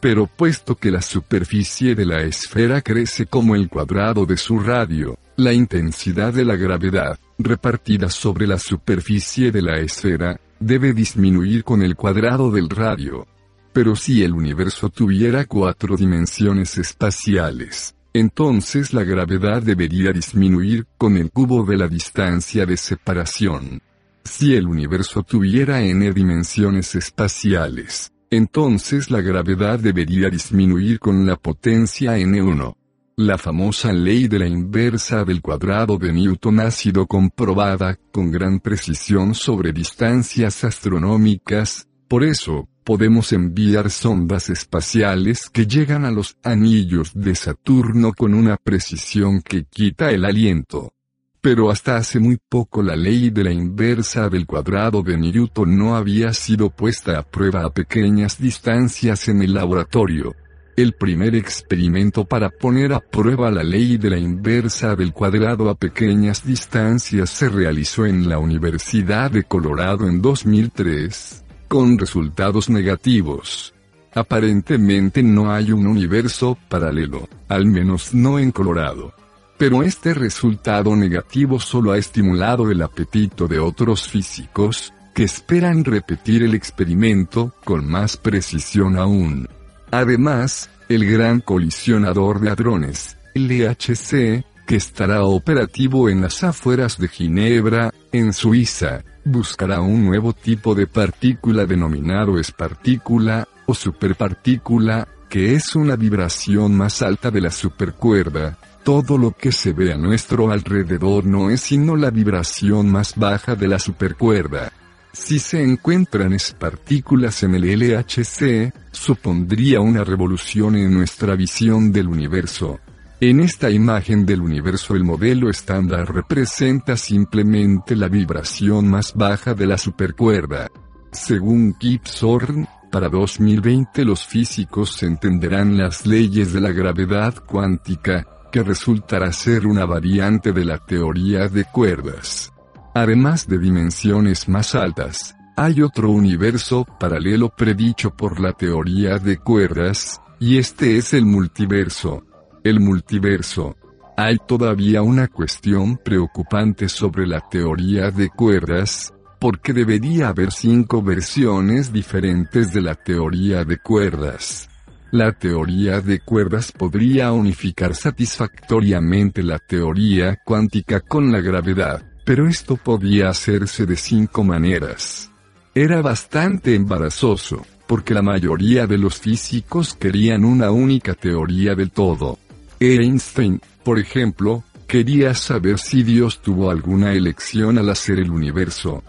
Pero 0.00 0.26
puesto 0.26 0.76
que 0.76 0.90
la 0.90 1.02
superficie 1.02 1.94
de 1.94 2.06
la 2.06 2.22
esfera 2.22 2.80
crece 2.80 3.26
como 3.26 3.54
el 3.54 3.68
cuadrado 3.68 4.26
de 4.26 4.36
su 4.36 4.58
radio, 4.58 5.18
la 5.36 5.52
intensidad 5.52 6.32
de 6.32 6.44
la 6.44 6.56
gravedad, 6.56 7.18
repartida 7.38 8.08
sobre 8.10 8.46
la 8.46 8.58
superficie 8.58 9.50
de 9.50 9.62
la 9.62 9.78
esfera, 9.78 10.40
debe 10.62 10.92
disminuir 10.92 11.64
con 11.64 11.82
el 11.82 11.96
cuadrado 11.96 12.50
del 12.50 12.70
radio. 12.70 13.26
Pero 13.72 13.96
si 13.96 14.22
el 14.22 14.32
universo 14.32 14.90
tuviera 14.90 15.44
cuatro 15.46 15.96
dimensiones 15.96 16.78
espaciales, 16.78 17.94
entonces 18.12 18.92
la 18.92 19.02
gravedad 19.02 19.62
debería 19.62 20.12
disminuir 20.12 20.86
con 20.98 21.16
el 21.16 21.30
cubo 21.30 21.64
de 21.64 21.76
la 21.76 21.88
distancia 21.88 22.66
de 22.66 22.76
separación. 22.76 23.80
Si 24.24 24.54
el 24.54 24.66
universo 24.66 25.22
tuviera 25.22 25.82
n 25.82 26.12
dimensiones 26.12 26.94
espaciales, 26.94 28.12
entonces 28.30 29.10
la 29.10 29.20
gravedad 29.20 29.78
debería 29.78 30.30
disminuir 30.30 30.98
con 30.98 31.26
la 31.26 31.36
potencia 31.36 32.16
n1. 32.18 32.74
La 33.16 33.36
famosa 33.36 33.92
ley 33.92 34.26
de 34.26 34.38
la 34.38 34.46
inversa 34.46 35.24
del 35.24 35.42
cuadrado 35.42 35.98
de 35.98 36.14
Newton 36.14 36.60
ha 36.60 36.70
sido 36.70 37.06
comprobada 37.06 37.98
con 38.10 38.30
gran 38.30 38.58
precisión 38.58 39.34
sobre 39.34 39.72
distancias 39.74 40.64
astronómicas, 40.64 41.88
por 42.08 42.24
eso, 42.24 42.68
podemos 42.84 43.32
enviar 43.32 43.90
sondas 43.90 44.48
espaciales 44.48 45.50
que 45.50 45.66
llegan 45.66 46.06
a 46.06 46.10
los 46.10 46.38
anillos 46.42 47.12
de 47.14 47.34
Saturno 47.34 48.14
con 48.14 48.32
una 48.32 48.56
precisión 48.56 49.42
que 49.42 49.64
quita 49.64 50.10
el 50.10 50.24
aliento. 50.24 50.94
Pero 51.42 51.70
hasta 51.70 51.96
hace 51.96 52.18
muy 52.18 52.38
poco 52.48 52.82
la 52.82 52.96
ley 52.96 53.28
de 53.28 53.44
la 53.44 53.52
inversa 53.52 54.30
del 54.30 54.46
cuadrado 54.46 55.02
de 55.02 55.18
Newton 55.18 55.76
no 55.76 55.96
había 55.96 56.32
sido 56.32 56.70
puesta 56.70 57.18
a 57.18 57.22
prueba 57.22 57.64
a 57.64 57.70
pequeñas 57.70 58.38
distancias 58.38 59.28
en 59.28 59.42
el 59.42 59.52
laboratorio. 59.52 60.34
El 60.74 60.94
primer 60.94 61.34
experimento 61.34 62.24
para 62.24 62.48
poner 62.48 62.94
a 62.94 63.00
prueba 63.00 63.50
la 63.50 63.62
ley 63.62 63.98
de 63.98 64.08
la 64.08 64.16
inversa 64.16 64.96
del 64.96 65.12
cuadrado 65.12 65.68
a 65.68 65.74
pequeñas 65.74 66.46
distancias 66.46 67.28
se 67.28 67.50
realizó 67.50 68.06
en 68.06 68.26
la 68.26 68.38
Universidad 68.38 69.30
de 69.30 69.44
Colorado 69.44 70.08
en 70.08 70.22
2003, 70.22 71.44
con 71.68 71.98
resultados 71.98 72.70
negativos. 72.70 73.74
Aparentemente 74.14 75.22
no 75.22 75.52
hay 75.52 75.72
un 75.72 75.86
universo 75.86 76.56
paralelo, 76.70 77.28
al 77.48 77.66
menos 77.66 78.14
no 78.14 78.38
en 78.38 78.50
Colorado. 78.50 79.12
Pero 79.58 79.82
este 79.82 80.14
resultado 80.14 80.96
negativo 80.96 81.60
solo 81.60 81.92
ha 81.92 81.98
estimulado 81.98 82.70
el 82.70 82.80
apetito 82.80 83.46
de 83.46 83.58
otros 83.58 84.08
físicos, 84.08 84.94
que 85.14 85.24
esperan 85.24 85.84
repetir 85.84 86.42
el 86.42 86.54
experimento 86.54 87.54
con 87.62 87.86
más 87.86 88.16
precisión 88.16 88.96
aún. 88.96 89.46
Además, 89.92 90.70
el 90.88 91.04
Gran 91.04 91.40
Colisionador 91.40 92.40
de 92.40 92.48
Hadrones, 92.50 93.18
LHC, 93.34 94.42
que 94.66 94.76
estará 94.76 95.22
operativo 95.24 96.08
en 96.08 96.22
las 96.22 96.42
afueras 96.42 96.96
de 96.96 97.08
Ginebra, 97.08 97.92
en 98.10 98.32
Suiza, 98.32 99.04
buscará 99.22 99.82
un 99.82 100.04
nuevo 100.06 100.32
tipo 100.32 100.74
de 100.74 100.86
partícula 100.86 101.66
denominado 101.66 102.38
espartícula, 102.38 103.46
o 103.66 103.74
superpartícula, 103.74 105.06
que 105.28 105.54
es 105.54 105.76
una 105.76 105.94
vibración 105.96 106.74
más 106.74 107.02
alta 107.02 107.30
de 107.30 107.42
la 107.42 107.50
supercuerda, 107.50 108.56
todo 108.84 109.18
lo 109.18 109.32
que 109.32 109.52
se 109.52 109.74
ve 109.74 109.92
a 109.92 109.98
nuestro 109.98 110.50
alrededor 110.50 111.26
no 111.26 111.50
es 111.50 111.60
sino 111.60 111.96
la 111.96 112.10
vibración 112.10 112.90
más 112.90 113.14
baja 113.14 113.54
de 113.54 113.68
la 113.68 113.78
supercuerda. 113.78 114.72
Si 115.12 115.38
se 115.38 115.62
encuentran 115.62 116.36
partículas 116.58 117.42
en 117.42 117.54
el 117.54 117.64
LHC, 117.64 118.72
supondría 118.90 119.80
una 119.80 120.04
revolución 120.04 120.74
en 120.76 120.92
nuestra 120.92 121.36
visión 121.36 121.92
del 121.92 122.08
universo. 122.08 122.80
En 123.20 123.40
esta 123.40 123.70
imagen 123.70 124.24
del 124.24 124.40
universo 124.40 124.96
el 124.96 125.04
modelo 125.04 125.50
estándar 125.50 126.12
representa 126.12 126.96
simplemente 126.96 127.94
la 127.94 128.08
vibración 128.08 128.88
más 128.88 129.12
baja 129.14 129.54
de 129.54 129.66
la 129.66 129.78
supercuerda. 129.78 130.68
Según 131.12 131.74
Kip 131.74 132.04
Thorne, 132.04 132.66
para 132.90 133.08
2020 133.08 134.04
los 134.04 134.26
físicos 134.26 135.02
entenderán 135.02 135.76
las 135.76 136.06
leyes 136.06 136.52
de 136.52 136.60
la 136.60 136.72
gravedad 136.72 137.34
cuántica, 137.46 138.26
que 138.50 138.62
resultará 138.62 139.32
ser 139.32 139.66
una 139.66 139.84
variante 139.84 140.52
de 140.52 140.64
la 140.64 140.78
teoría 140.78 141.48
de 141.48 141.64
cuerdas. 141.64 142.51
Además 142.94 143.48
de 143.48 143.58
dimensiones 143.58 144.48
más 144.48 144.74
altas, 144.74 145.34
hay 145.56 145.80
otro 145.80 146.10
universo 146.10 146.86
paralelo 147.00 147.48
predicho 147.48 148.10
por 148.10 148.38
la 148.38 148.52
teoría 148.52 149.18
de 149.18 149.38
cuerdas, 149.38 150.20
y 150.38 150.58
este 150.58 150.98
es 150.98 151.14
el 151.14 151.24
multiverso. 151.24 152.24
El 152.64 152.80
multiverso. 152.80 153.76
Hay 154.16 154.36
todavía 154.46 155.00
una 155.00 155.28
cuestión 155.28 155.96
preocupante 155.96 156.88
sobre 156.88 157.26
la 157.26 157.40
teoría 157.40 158.10
de 158.10 158.28
cuerdas, 158.28 159.12
porque 159.40 159.72
debería 159.72 160.28
haber 160.28 160.52
cinco 160.52 161.02
versiones 161.02 161.92
diferentes 161.92 162.74
de 162.74 162.82
la 162.82 162.94
teoría 162.94 163.64
de 163.64 163.78
cuerdas. 163.78 164.68
La 165.10 165.32
teoría 165.32 166.00
de 166.00 166.20
cuerdas 166.20 166.72
podría 166.72 167.32
unificar 167.32 167.94
satisfactoriamente 167.94 169.42
la 169.42 169.58
teoría 169.58 170.38
cuántica 170.44 171.00
con 171.00 171.32
la 171.32 171.40
gravedad, 171.40 172.11
pero 172.24 172.48
esto 172.48 172.76
podía 172.76 173.28
hacerse 173.28 173.86
de 173.86 173.96
cinco 173.96 174.44
maneras. 174.44 175.30
Era 175.74 176.02
bastante 176.02 176.74
embarazoso, 176.74 177.64
porque 177.86 178.14
la 178.14 178.22
mayoría 178.22 178.86
de 178.86 178.98
los 178.98 179.18
físicos 179.18 179.94
querían 179.94 180.44
una 180.44 180.70
única 180.70 181.14
teoría 181.14 181.74
del 181.74 181.90
todo. 181.90 182.38
Einstein, 182.78 183.60
por 183.84 183.98
ejemplo, 183.98 184.64
quería 184.86 185.34
saber 185.34 185.78
si 185.78 186.02
Dios 186.02 186.42
tuvo 186.42 186.70
alguna 186.70 187.12
elección 187.12 187.78
al 187.78 187.88
hacer 187.88 188.18
el 188.18 188.30
universo. 188.30 189.02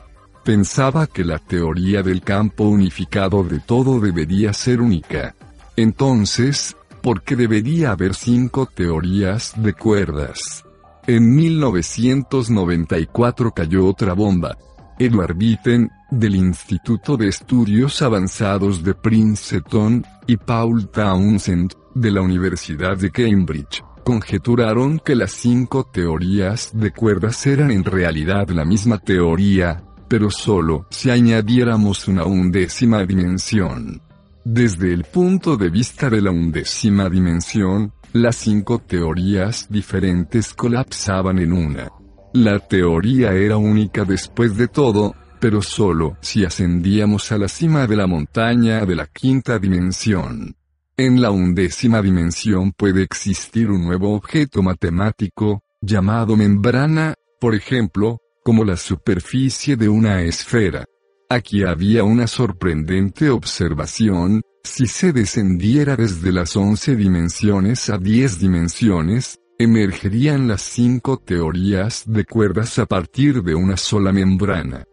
Pensaba 0.44 1.08
que 1.08 1.24
la 1.24 1.40
teoría 1.40 2.04
del 2.04 2.22
campo 2.22 2.66
unificado 2.66 3.44
de 3.44 3.60
todo 3.60 4.00
debería 4.00 4.54
ser 4.54 4.82
única. 4.82 5.36
Entonces, 5.76 6.76
¿por 7.02 7.24
qué 7.24 7.36
debería 7.36 7.92
haber 7.92 8.14
cinco 8.16 8.66
teorías 8.66 9.54
de 9.56 9.74
cuerdas? 9.74 10.64
En 11.06 11.36
1994 11.36 13.52
cayó 13.52 13.88
otra 13.88 14.14
bomba. 14.14 14.58
Edward 14.98 15.36
Witten, 15.38 15.92
del 16.10 16.36
Instituto 16.36 17.18
de 17.18 17.28
Estudios 17.28 18.02
Avanzados 18.02 18.82
de 18.84 18.94
Princeton, 18.94 20.06
y 20.28 20.38
Paul 20.38 20.90
Townsend, 20.90 21.74
de 21.94 22.10
la 22.10 22.22
Universidad 22.22 22.96
de 22.96 23.12
Cambridge, 23.12 23.84
conjeturaron 24.06 25.02
que 25.04 25.16
las 25.16 25.32
cinco 25.32 25.90
teorías 25.92 26.72
de 26.74 26.92
cuerdas 26.92 27.46
eran 27.48 27.72
en 27.72 27.84
realidad 27.84 28.48
la 28.50 28.64
misma 28.64 28.98
teoría, 28.98 29.84
pero 30.08 30.32
solo 30.32 30.86
si 30.90 31.10
añadiéramos 31.10 32.08
una 32.08 32.24
undécima 32.24 33.06
dimensión. 33.06 34.02
Desde 34.46 34.94
el 34.94 35.04
punto 35.04 35.58
de 35.58 35.70
vista 35.70 36.10
de 36.10 36.22
la 36.22 36.32
undécima 36.32 37.10
dimensión, 37.10 37.92
las 38.14 38.36
cinco 38.36 38.78
teorías 38.80 39.68
diferentes 39.70 40.54
colapsaban 40.54 41.40
en 41.40 41.52
una. 41.52 41.92
La 42.34 42.60
teoría 42.60 43.34
era 43.34 43.58
única 43.58 44.06
después 44.06 44.56
de 44.56 44.68
todo, 44.68 45.16
pero 45.40 45.62
solo 45.62 46.18
si 46.22 46.46
ascendíamos 46.46 47.32
a 47.32 47.40
la 47.40 47.48
cima 47.48 47.88
de 47.88 47.96
la 47.96 48.08
montaña 48.08 48.86
de 48.86 48.96
la 48.96 49.08
quinta 49.08 49.58
dimensión. 49.58 50.56
En 50.96 51.22
la 51.22 51.32
undécima 51.32 52.04
dimensión 52.04 52.72
puede 52.72 53.02
existir 53.02 53.72
un 53.72 53.84
nuevo 53.84 54.14
objeto 54.14 54.62
matemático, 54.62 55.64
llamado 55.82 56.38
membrana, 56.38 57.16
por 57.40 57.56
ejemplo, 57.56 58.22
como 58.44 58.64
la 58.64 58.78
superficie 58.78 59.76
de 59.76 59.90
una 59.90 60.22
esfera. 60.22 60.86
Aquí 61.30 61.64
había 61.64 62.04
una 62.04 62.28
sorprendente 62.28 63.32
observación, 63.32 64.44
si 64.64 64.88
se 64.88 65.14
descendiera 65.14 65.96
desde 65.96 66.32
las 66.32 66.56
11 66.56 66.96
dimensiones 66.96 67.90
a 67.90 67.98
10 67.98 68.40
dimensiones, 68.40 69.40
emergerían 69.60 70.48
las 70.48 70.62
cinco 70.62 71.18
teorías 71.18 72.04
de 72.08 72.26
cuerdas 72.26 72.80
a 72.80 72.86
partir 72.86 73.44
de 73.44 73.56
una 73.56 73.78
sola 73.78 74.12
membrana. 74.12 74.86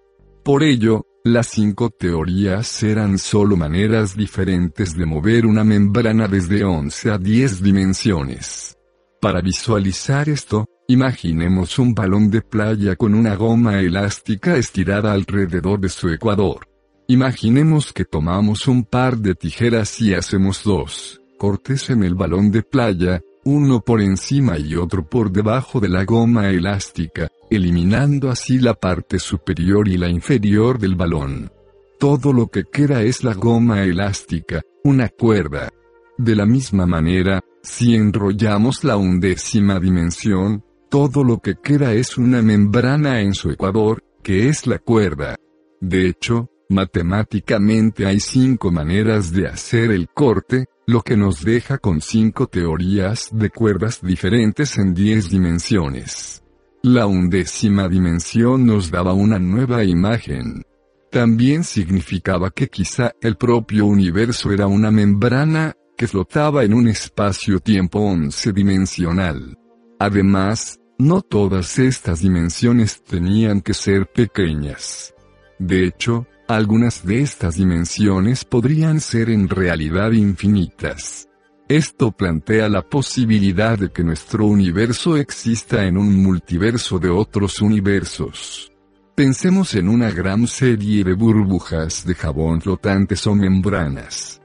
Por 0.44 0.62
ello, 0.62 1.06
las 1.24 1.48
cinco 1.48 1.90
teorías 1.90 2.83
eran 2.83 3.18
solo 3.18 3.56
maneras 3.56 4.16
diferentes 4.16 4.96
de 4.96 5.06
mover 5.06 5.46
una 5.46 5.64
membrana 5.64 6.28
desde 6.28 6.64
11 6.64 7.11
a 7.11 7.18
10 7.18 7.62
dimensiones. 7.62 8.76
Para 9.20 9.40
visualizar 9.40 10.28
esto, 10.28 10.66
Imaginemos 10.90 11.78
un 11.78 11.94
balón 11.94 12.33
de 12.33 12.42
playa 12.42 12.96
con 12.96 13.14
una 13.14 13.37
goma 13.37 13.78
elástica 13.78 14.56
estirada 14.56 15.12
alrededor 15.12 15.78
de 15.78 15.88
su 15.88 16.09
ecuador. 16.09 16.66
Imaginemos 17.11 17.92
que 17.92 18.05
tomamos 18.05 18.68
un 18.68 18.85
par 18.85 19.18
de 19.18 19.35
tijeras 19.35 20.01
y 20.01 20.14
hacemos 20.14 20.62
dos 20.62 21.20
cortes 21.38 21.90
en 21.90 22.05
el 22.05 22.14
balón 22.14 22.53
de 22.53 22.62
playa, 22.62 23.20
uno 23.44 23.81
por 23.81 24.01
encima 24.01 24.59
y 24.59 24.77
otro 24.77 25.05
por 25.05 25.33
debajo 25.33 25.81
de 25.81 25.88
la 25.88 26.05
goma 26.05 26.51
elástica, 26.51 27.27
eliminando 27.51 28.31
así 28.31 28.61
la 28.61 28.75
parte 28.75 29.18
superior 29.18 29.88
y 29.88 29.96
la 29.96 30.09
inferior 30.09 30.79
del 30.79 30.94
balón. 30.94 31.51
Todo 31.99 32.33
lo 32.33 32.46
que 32.46 32.62
queda 32.62 33.03
es 33.03 33.25
la 33.25 33.35
goma 33.35 33.83
elástica, 33.83 34.62
una 34.85 35.09
cuerda. 35.09 35.73
De 36.16 36.37
la 36.37 36.46
misma 36.46 36.87
manera, 36.87 37.40
si 37.61 37.96
enrollamos 37.96 38.85
la 38.85 38.96
undécima 38.96 39.81
dimensión, 39.81 40.62
todo 40.88 41.25
lo 41.25 41.38
que 41.38 41.57
queda 41.57 41.92
es 41.92 42.16
una 42.16 42.40
membrana 42.40 43.20
en 43.20 43.35
su 43.35 43.51
ecuador, 43.51 44.01
que 44.23 44.49
es 44.49 44.68
la 44.68 44.79
cuerda. 44.79 45.35
De 45.81 46.07
hecho, 46.07 46.51
matemáticamente 46.70 48.06
hay 48.06 48.20
cinco 48.20 48.70
maneras 48.70 49.33
de 49.33 49.48
hacer 49.48 49.90
el 49.90 50.09
corte, 50.09 50.66
lo 50.87 51.02
que 51.02 51.16
nos 51.16 51.44
deja 51.44 51.78
con 51.78 52.00
cinco 52.00 52.46
teorías 52.46 53.28
de 53.33 53.50
cuerdas 53.50 54.00
diferentes 54.02 54.78
en 54.78 54.94
diez 54.94 55.28
dimensiones. 55.28 56.42
La 56.83 57.06
undécima 57.06 57.88
dimensión 57.88 58.64
nos 58.64 58.90
daba 58.90 59.12
una 59.12 59.38
nueva 59.38 59.85
imagen. 59.85 60.62
También 61.11 61.64
significaba 61.64 62.50
que 62.50 62.68
quizá 62.68 63.12
el 63.20 63.37
propio 63.37 63.87
universo 63.87 64.52
era 64.52 64.66
una 64.66 64.90
membrana, 64.90 65.74
que 65.96 66.06
flotaba 66.06 66.64
en 66.64 66.72
un 66.72 66.88
espacio-tiempo 66.88 67.98
once 67.98 68.52
dimensional. 68.52 69.59
Además, 69.98 70.78
no 70.98 71.20
todas 71.20 71.78
estas 71.78 72.20
dimensiones 72.20 73.02
tenían 73.02 73.61
que 73.61 73.74
ser 73.74 74.06
pequeñas. 74.06 75.14
De 75.59 75.85
hecho, 75.85 76.26
algunas 76.57 77.07
de 77.07 77.23
estas 77.23 77.57
dimensiones 77.57 78.45
podrían 78.45 79.01
ser 79.01 79.31
en 79.31 79.49
realidad 79.49 80.13
infinitas. 80.13 81.29
Esto 81.69 82.11
plantea 82.11 82.69
la 82.69 82.83
posibilidad 82.83 83.79
de 83.79 83.91
que 83.91 84.03
nuestro 84.03 84.47
universo 84.47 85.17
exista 85.17 85.85
en 85.87 85.97
un 85.97 86.21
multiverso 86.21 86.99
de 86.99 87.09
otros 87.09 87.61
universos. 87.61 88.73
Pensemos 89.15 89.75
en 89.75 89.89
una 89.89 90.11
gran 90.11 90.49
serie 90.49 91.05
de 91.05 91.13
burbujas 91.13 92.05
de 92.05 92.15
jabón 92.15 92.61
flotantes 92.61 93.27
o 93.29 93.35
membranas. 93.35 94.41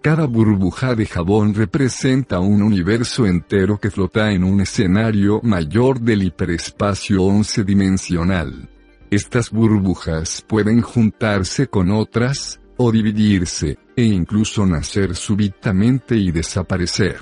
Cada 0.00 0.24
burbuja 0.24 0.94
de 0.94 1.04
jabón 1.04 1.52
representa 1.52 2.40
un 2.40 2.62
universo 2.62 3.26
entero 3.26 3.78
que 3.78 3.90
flota 3.90 4.32
en 4.32 4.44
un 4.44 4.62
escenario 4.62 5.40
mayor 5.42 6.00
del 6.00 6.22
hiperespacio 6.22 7.22
once 7.22 7.64
dimensional. 7.64 8.70
Estas 9.10 9.50
burbujas 9.50 10.44
pueden 10.46 10.82
juntarse 10.82 11.66
con 11.66 11.90
otras, 11.90 12.60
o 12.76 12.92
dividirse, 12.92 13.76
e 13.96 14.04
incluso 14.04 14.64
nacer 14.64 15.16
súbitamente 15.16 16.16
y 16.16 16.30
desaparecer. 16.30 17.18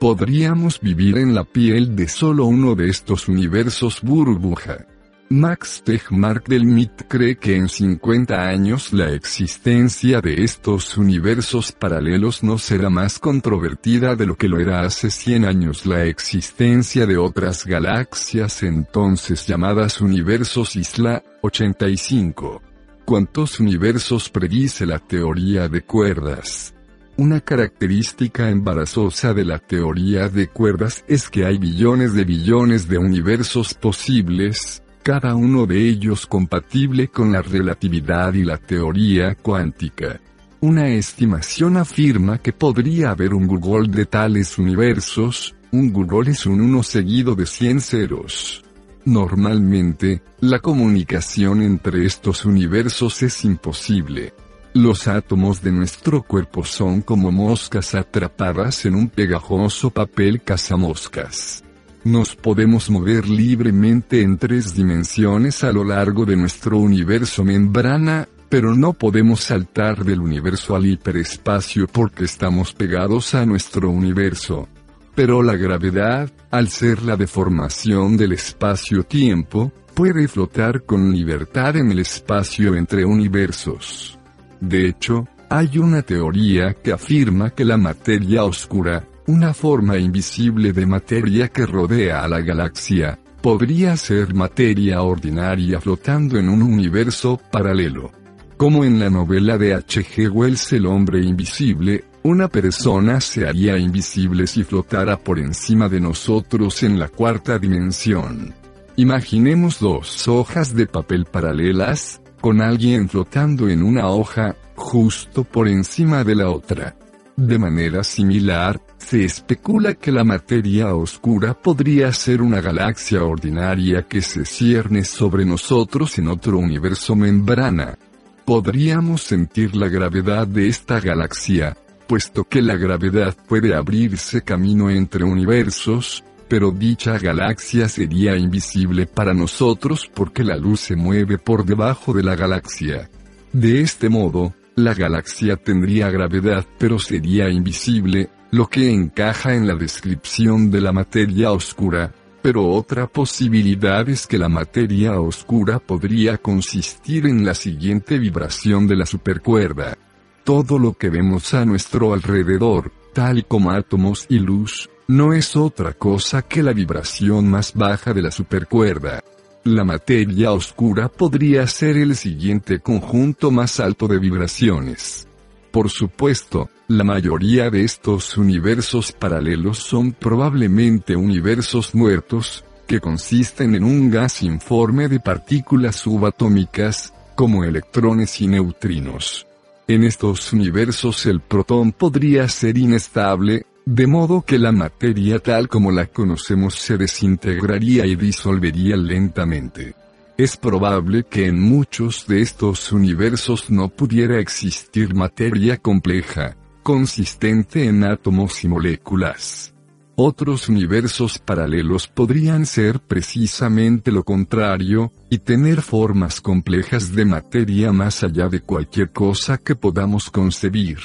Podríamos 0.00 0.80
vivir 0.80 1.18
en 1.18 1.32
la 1.32 1.44
piel 1.44 1.94
de 1.94 2.08
solo 2.08 2.46
uno 2.46 2.74
de 2.74 2.88
estos 2.88 3.28
universos 3.28 4.00
burbuja. 4.02 4.84
Max 5.32 5.82
Tegmark 5.82 6.46
del 6.46 6.66
MIT 6.66 7.08
cree 7.08 7.36
que 7.36 7.56
en 7.56 7.70
50 7.70 8.38
años 8.38 8.92
la 8.92 9.12
existencia 9.12 10.20
de 10.20 10.44
estos 10.44 10.98
universos 10.98 11.72
paralelos 11.72 12.42
no 12.42 12.58
será 12.58 12.90
más 12.90 13.18
controvertida 13.18 14.14
de 14.14 14.26
lo 14.26 14.36
que 14.36 14.46
lo 14.46 14.60
era 14.60 14.82
hace 14.82 15.10
100 15.10 15.46
años 15.46 15.86
la 15.86 16.04
existencia 16.04 17.06
de 17.06 17.16
otras 17.16 17.64
galaxias 17.64 18.62
entonces 18.62 19.46
llamadas 19.46 20.02
universos 20.02 20.76
Isla 20.76 21.22
85. 21.40 22.60
¿Cuántos 23.06 23.58
universos 23.58 24.28
predice 24.28 24.84
la 24.84 24.98
teoría 24.98 25.66
de 25.66 25.80
cuerdas? 25.80 26.74
Una 27.16 27.40
característica 27.40 28.50
embarazosa 28.50 29.32
de 29.32 29.46
la 29.46 29.58
teoría 29.58 30.28
de 30.28 30.48
cuerdas 30.48 31.06
es 31.08 31.30
que 31.30 31.46
hay 31.46 31.56
billones 31.56 32.12
de 32.12 32.24
billones 32.24 32.86
de 32.86 32.98
universos 32.98 33.72
posibles, 33.72 34.82
cada 35.02 35.34
uno 35.34 35.66
de 35.66 35.88
ellos 35.88 36.26
compatible 36.26 37.08
con 37.08 37.32
la 37.32 37.42
relatividad 37.42 38.34
y 38.34 38.44
la 38.44 38.56
teoría 38.56 39.34
cuántica. 39.34 40.20
Una 40.60 40.88
estimación 40.88 41.76
afirma 41.76 42.38
que 42.38 42.52
podría 42.52 43.10
haber 43.10 43.34
un 43.34 43.48
Google 43.48 43.88
de 43.88 44.06
tales 44.06 44.58
universos, 44.58 45.56
un 45.72 45.92
Google 45.92 46.30
es 46.30 46.46
un 46.46 46.60
1 46.60 46.82
seguido 46.84 47.34
de 47.34 47.46
100 47.46 47.80
ceros. 47.80 48.64
Normalmente, 49.04 50.22
la 50.40 50.60
comunicación 50.60 51.62
entre 51.62 52.06
estos 52.06 52.44
universos 52.44 53.22
es 53.24 53.44
imposible. 53.44 54.32
Los 54.74 55.08
átomos 55.08 55.60
de 55.62 55.72
nuestro 55.72 56.22
cuerpo 56.22 56.64
son 56.64 57.02
como 57.02 57.32
moscas 57.32 57.96
atrapadas 57.96 58.86
en 58.86 58.94
un 58.94 59.08
pegajoso 59.08 59.90
papel 59.90 60.42
cazamoscas. 60.42 61.64
Nos 62.04 62.34
podemos 62.34 62.90
mover 62.90 63.28
libremente 63.28 64.22
en 64.22 64.36
tres 64.36 64.74
dimensiones 64.74 65.62
a 65.62 65.70
lo 65.70 65.84
largo 65.84 66.24
de 66.24 66.36
nuestro 66.36 66.78
universo 66.78 67.44
membrana, 67.44 68.28
pero 68.48 68.74
no 68.74 68.92
podemos 68.92 69.40
saltar 69.40 70.04
del 70.04 70.20
universo 70.20 70.74
al 70.74 70.86
hiperespacio 70.86 71.86
porque 71.86 72.24
estamos 72.24 72.72
pegados 72.72 73.36
a 73.36 73.46
nuestro 73.46 73.88
universo. 73.88 74.68
Pero 75.14 75.44
la 75.44 75.54
gravedad, 75.54 76.28
al 76.50 76.70
ser 76.70 77.02
la 77.02 77.16
deformación 77.16 78.16
del 78.16 78.32
espacio-tiempo, 78.32 79.70
puede 79.94 80.26
flotar 80.26 80.82
con 80.82 81.12
libertad 81.12 81.76
en 81.76 81.92
el 81.92 82.00
espacio 82.00 82.74
entre 82.74 83.04
universos. 83.04 84.18
De 84.60 84.88
hecho, 84.88 85.28
hay 85.48 85.78
una 85.78 86.02
teoría 86.02 86.74
que 86.74 86.92
afirma 86.92 87.50
que 87.50 87.64
la 87.64 87.76
materia 87.76 88.42
oscura, 88.42 89.04
una 89.26 89.54
forma 89.54 89.96
invisible 89.98 90.72
de 90.72 90.86
materia 90.86 91.48
que 91.48 91.66
rodea 91.66 92.24
a 92.24 92.28
la 92.28 92.40
galaxia, 92.40 93.18
podría 93.40 93.96
ser 93.96 94.34
materia 94.34 95.02
ordinaria 95.02 95.80
flotando 95.80 96.38
en 96.38 96.48
un 96.48 96.62
universo 96.62 97.40
paralelo. 97.50 98.10
Como 98.56 98.84
en 98.84 99.00
la 99.00 99.10
novela 99.10 99.58
de 99.58 99.74
H.G. 99.74 100.30
Wells 100.30 100.72
El 100.72 100.86
hombre 100.86 101.20
invisible, 101.20 102.04
una 102.22 102.48
persona 102.48 103.20
se 103.20 103.48
haría 103.48 103.76
invisible 103.76 104.46
si 104.46 104.62
flotara 104.62 105.18
por 105.18 105.40
encima 105.40 105.88
de 105.88 106.00
nosotros 106.00 106.82
en 106.84 106.98
la 106.98 107.08
cuarta 107.08 107.58
dimensión. 107.58 108.54
Imaginemos 108.94 109.80
dos 109.80 110.28
hojas 110.28 110.74
de 110.74 110.86
papel 110.86 111.24
paralelas, 111.24 112.20
con 112.40 112.60
alguien 112.60 113.08
flotando 113.08 113.68
en 113.68 113.82
una 113.82 114.08
hoja, 114.08 114.54
justo 114.76 115.42
por 115.42 115.66
encima 115.66 116.22
de 116.22 116.34
la 116.36 116.50
otra. 116.50 116.94
De 117.42 117.58
manera 117.58 118.04
similar, 118.04 118.80
se 118.98 119.24
especula 119.24 119.94
que 119.94 120.12
la 120.12 120.22
materia 120.22 120.94
oscura 120.94 121.54
podría 121.54 122.12
ser 122.12 122.40
una 122.40 122.60
galaxia 122.60 123.24
ordinaria 123.24 124.02
que 124.02 124.22
se 124.22 124.44
cierne 124.44 125.02
sobre 125.02 125.44
nosotros 125.44 126.16
en 126.20 126.28
otro 126.28 126.58
universo 126.58 127.16
membrana. 127.16 127.98
Podríamos 128.44 129.22
sentir 129.22 129.74
la 129.74 129.88
gravedad 129.88 130.46
de 130.46 130.68
esta 130.68 131.00
galaxia, 131.00 131.76
puesto 132.06 132.44
que 132.44 132.62
la 132.62 132.76
gravedad 132.76 133.36
puede 133.48 133.74
abrirse 133.74 134.42
camino 134.42 134.88
entre 134.88 135.24
universos, 135.24 136.22
pero 136.46 136.70
dicha 136.70 137.18
galaxia 137.18 137.88
sería 137.88 138.36
invisible 138.36 139.06
para 139.06 139.34
nosotros 139.34 140.08
porque 140.14 140.44
la 140.44 140.56
luz 140.56 140.78
se 140.78 140.94
mueve 140.94 141.38
por 141.38 141.64
debajo 141.64 142.12
de 142.12 142.22
la 142.22 142.36
galaxia. 142.36 143.10
De 143.52 143.80
este 143.80 144.08
modo, 144.08 144.54
la 144.76 144.94
galaxia 144.94 145.56
tendría 145.56 146.10
gravedad 146.10 146.66
pero 146.78 146.98
sería 146.98 147.48
invisible, 147.48 148.30
lo 148.50 148.68
que 148.68 148.90
encaja 148.90 149.54
en 149.54 149.66
la 149.66 149.74
descripción 149.74 150.70
de 150.70 150.80
la 150.80 150.92
materia 150.92 151.52
oscura, 151.52 152.12
pero 152.42 152.68
otra 152.68 153.06
posibilidad 153.06 154.08
es 154.08 154.26
que 154.26 154.36
la 154.36 154.48
materia 154.48 155.20
oscura 155.20 155.78
podría 155.78 156.38
consistir 156.38 157.26
en 157.26 157.44
la 157.44 157.54
siguiente 157.54 158.18
vibración 158.18 158.86
de 158.86 158.96
la 158.96 159.06
supercuerda. 159.06 159.96
Todo 160.44 160.78
lo 160.78 160.94
que 160.94 161.08
vemos 161.08 161.54
a 161.54 161.64
nuestro 161.64 162.12
alrededor, 162.12 162.92
tal 163.14 163.46
como 163.46 163.70
átomos 163.70 164.26
y 164.28 164.40
luz, 164.40 164.90
no 165.06 165.32
es 165.32 165.56
otra 165.56 165.92
cosa 165.92 166.42
que 166.42 166.62
la 166.62 166.72
vibración 166.72 167.48
más 167.48 167.74
baja 167.74 168.12
de 168.12 168.22
la 168.22 168.30
supercuerda. 168.30 169.22
La 169.64 169.84
materia 169.84 170.50
oscura 170.52 171.08
podría 171.08 171.68
ser 171.68 171.96
el 171.96 172.16
siguiente 172.16 172.80
conjunto 172.80 173.52
más 173.52 173.78
alto 173.78 174.08
de 174.08 174.18
vibraciones. 174.18 175.28
Por 175.70 175.88
supuesto, 175.88 176.68
la 176.88 177.04
mayoría 177.04 177.70
de 177.70 177.84
estos 177.84 178.36
universos 178.36 179.12
paralelos 179.12 179.78
son 179.78 180.12
probablemente 180.12 181.14
universos 181.14 181.94
muertos, 181.94 182.64
que 182.88 182.98
consisten 182.98 183.76
en 183.76 183.84
un 183.84 184.10
gas 184.10 184.42
informe 184.42 185.06
de 185.06 185.20
partículas 185.20 185.94
subatómicas, 185.94 187.14
como 187.36 187.62
electrones 187.62 188.40
y 188.40 188.48
neutrinos. 188.48 189.46
En 189.86 190.02
estos 190.02 190.52
universos 190.52 191.24
el 191.26 191.40
protón 191.40 191.92
podría 191.92 192.48
ser 192.48 192.78
inestable, 192.78 193.64
de 193.84 194.06
modo 194.06 194.42
que 194.42 194.58
la 194.58 194.72
materia 194.72 195.38
tal 195.38 195.68
como 195.68 195.90
la 195.90 196.06
conocemos 196.06 196.76
se 196.76 196.96
desintegraría 196.96 198.06
y 198.06 198.16
disolvería 198.16 198.96
lentamente. 198.96 199.94
Es 200.38 200.56
probable 200.56 201.24
que 201.24 201.46
en 201.46 201.60
muchos 201.60 202.26
de 202.26 202.40
estos 202.40 202.92
universos 202.92 203.70
no 203.70 203.88
pudiera 203.88 204.38
existir 204.38 205.14
materia 205.14 205.76
compleja, 205.76 206.56
consistente 206.82 207.84
en 207.84 208.04
átomos 208.04 208.64
y 208.64 208.68
moléculas. 208.68 209.74
Otros 210.14 210.68
universos 210.68 211.38
paralelos 211.38 212.06
podrían 212.06 212.66
ser 212.66 213.00
precisamente 213.00 214.12
lo 214.12 214.24
contrario, 214.24 215.10
y 215.30 215.38
tener 215.38 215.80
formas 215.80 216.40
complejas 216.40 217.14
de 217.14 217.24
materia 217.24 217.92
más 217.92 218.22
allá 218.22 218.48
de 218.48 218.60
cualquier 218.60 219.10
cosa 219.10 219.56
que 219.56 219.74
podamos 219.74 220.30
concebir. 220.30 220.98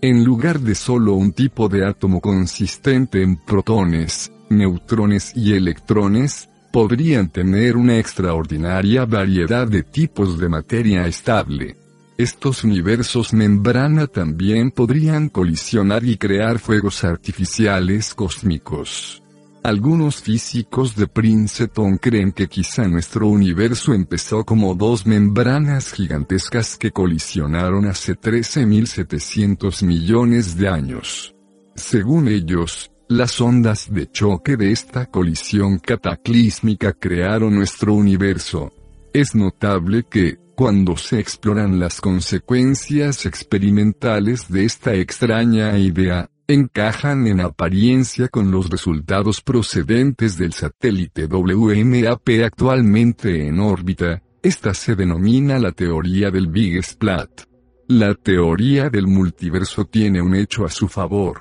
En 0.00 0.24
lugar 0.24 0.60
de 0.60 0.76
solo 0.76 1.14
un 1.14 1.32
tipo 1.32 1.68
de 1.68 1.84
átomo 1.84 2.20
consistente 2.20 3.20
en 3.20 3.36
protones, 3.36 4.30
neutrones 4.48 5.32
y 5.34 5.54
electrones, 5.54 6.48
podrían 6.72 7.30
tener 7.30 7.76
una 7.76 7.98
extraordinaria 7.98 9.04
variedad 9.06 9.66
de 9.66 9.82
tipos 9.82 10.38
de 10.38 10.48
materia 10.48 11.04
estable. 11.08 11.76
Estos 12.16 12.62
universos 12.62 13.32
membrana 13.32 14.06
también 14.06 14.70
podrían 14.70 15.30
colisionar 15.30 16.04
y 16.04 16.16
crear 16.16 16.60
fuegos 16.60 17.02
artificiales 17.02 18.14
cósmicos. 18.14 19.20
Algunos 19.68 20.22
físicos 20.22 20.96
de 20.96 21.06
Princeton 21.08 21.98
creen 21.98 22.32
que 22.32 22.48
quizá 22.48 22.88
nuestro 22.88 23.28
universo 23.28 23.92
empezó 23.92 24.42
como 24.42 24.74
dos 24.74 25.04
membranas 25.04 25.92
gigantescas 25.92 26.78
que 26.78 26.90
colisionaron 26.90 27.84
hace 27.84 28.14
13.700 28.14 29.84
millones 29.84 30.56
de 30.56 30.68
años. 30.68 31.34
Según 31.74 32.28
ellos, 32.28 32.90
las 33.10 33.38
ondas 33.42 33.92
de 33.92 34.10
choque 34.10 34.56
de 34.56 34.72
esta 34.72 35.04
colisión 35.04 35.78
cataclísmica 35.80 36.94
crearon 36.94 37.54
nuestro 37.54 37.92
universo. 37.92 38.72
Es 39.12 39.34
notable 39.34 40.06
que, 40.08 40.38
cuando 40.56 40.96
se 40.96 41.20
exploran 41.20 41.78
las 41.78 42.00
consecuencias 42.00 43.26
experimentales 43.26 44.48
de 44.48 44.64
esta 44.64 44.94
extraña 44.94 45.76
idea, 45.76 46.30
encajan 46.50 47.26
en 47.26 47.42
apariencia 47.42 48.28
con 48.28 48.50
los 48.50 48.70
resultados 48.70 49.42
procedentes 49.42 50.38
del 50.38 50.54
satélite 50.54 51.26
WMAP 51.26 52.26
actualmente 52.42 53.46
en 53.46 53.60
órbita, 53.60 54.22
esta 54.42 54.72
se 54.72 54.96
denomina 54.96 55.58
la 55.58 55.72
teoría 55.72 56.30
del 56.30 56.46
Big 56.46 56.82
Splat. 56.82 57.42
La 57.88 58.14
teoría 58.14 58.88
del 58.88 59.06
multiverso 59.06 59.84
tiene 59.84 60.22
un 60.22 60.34
hecho 60.34 60.64
a 60.64 60.70
su 60.70 60.88
favor. 60.88 61.40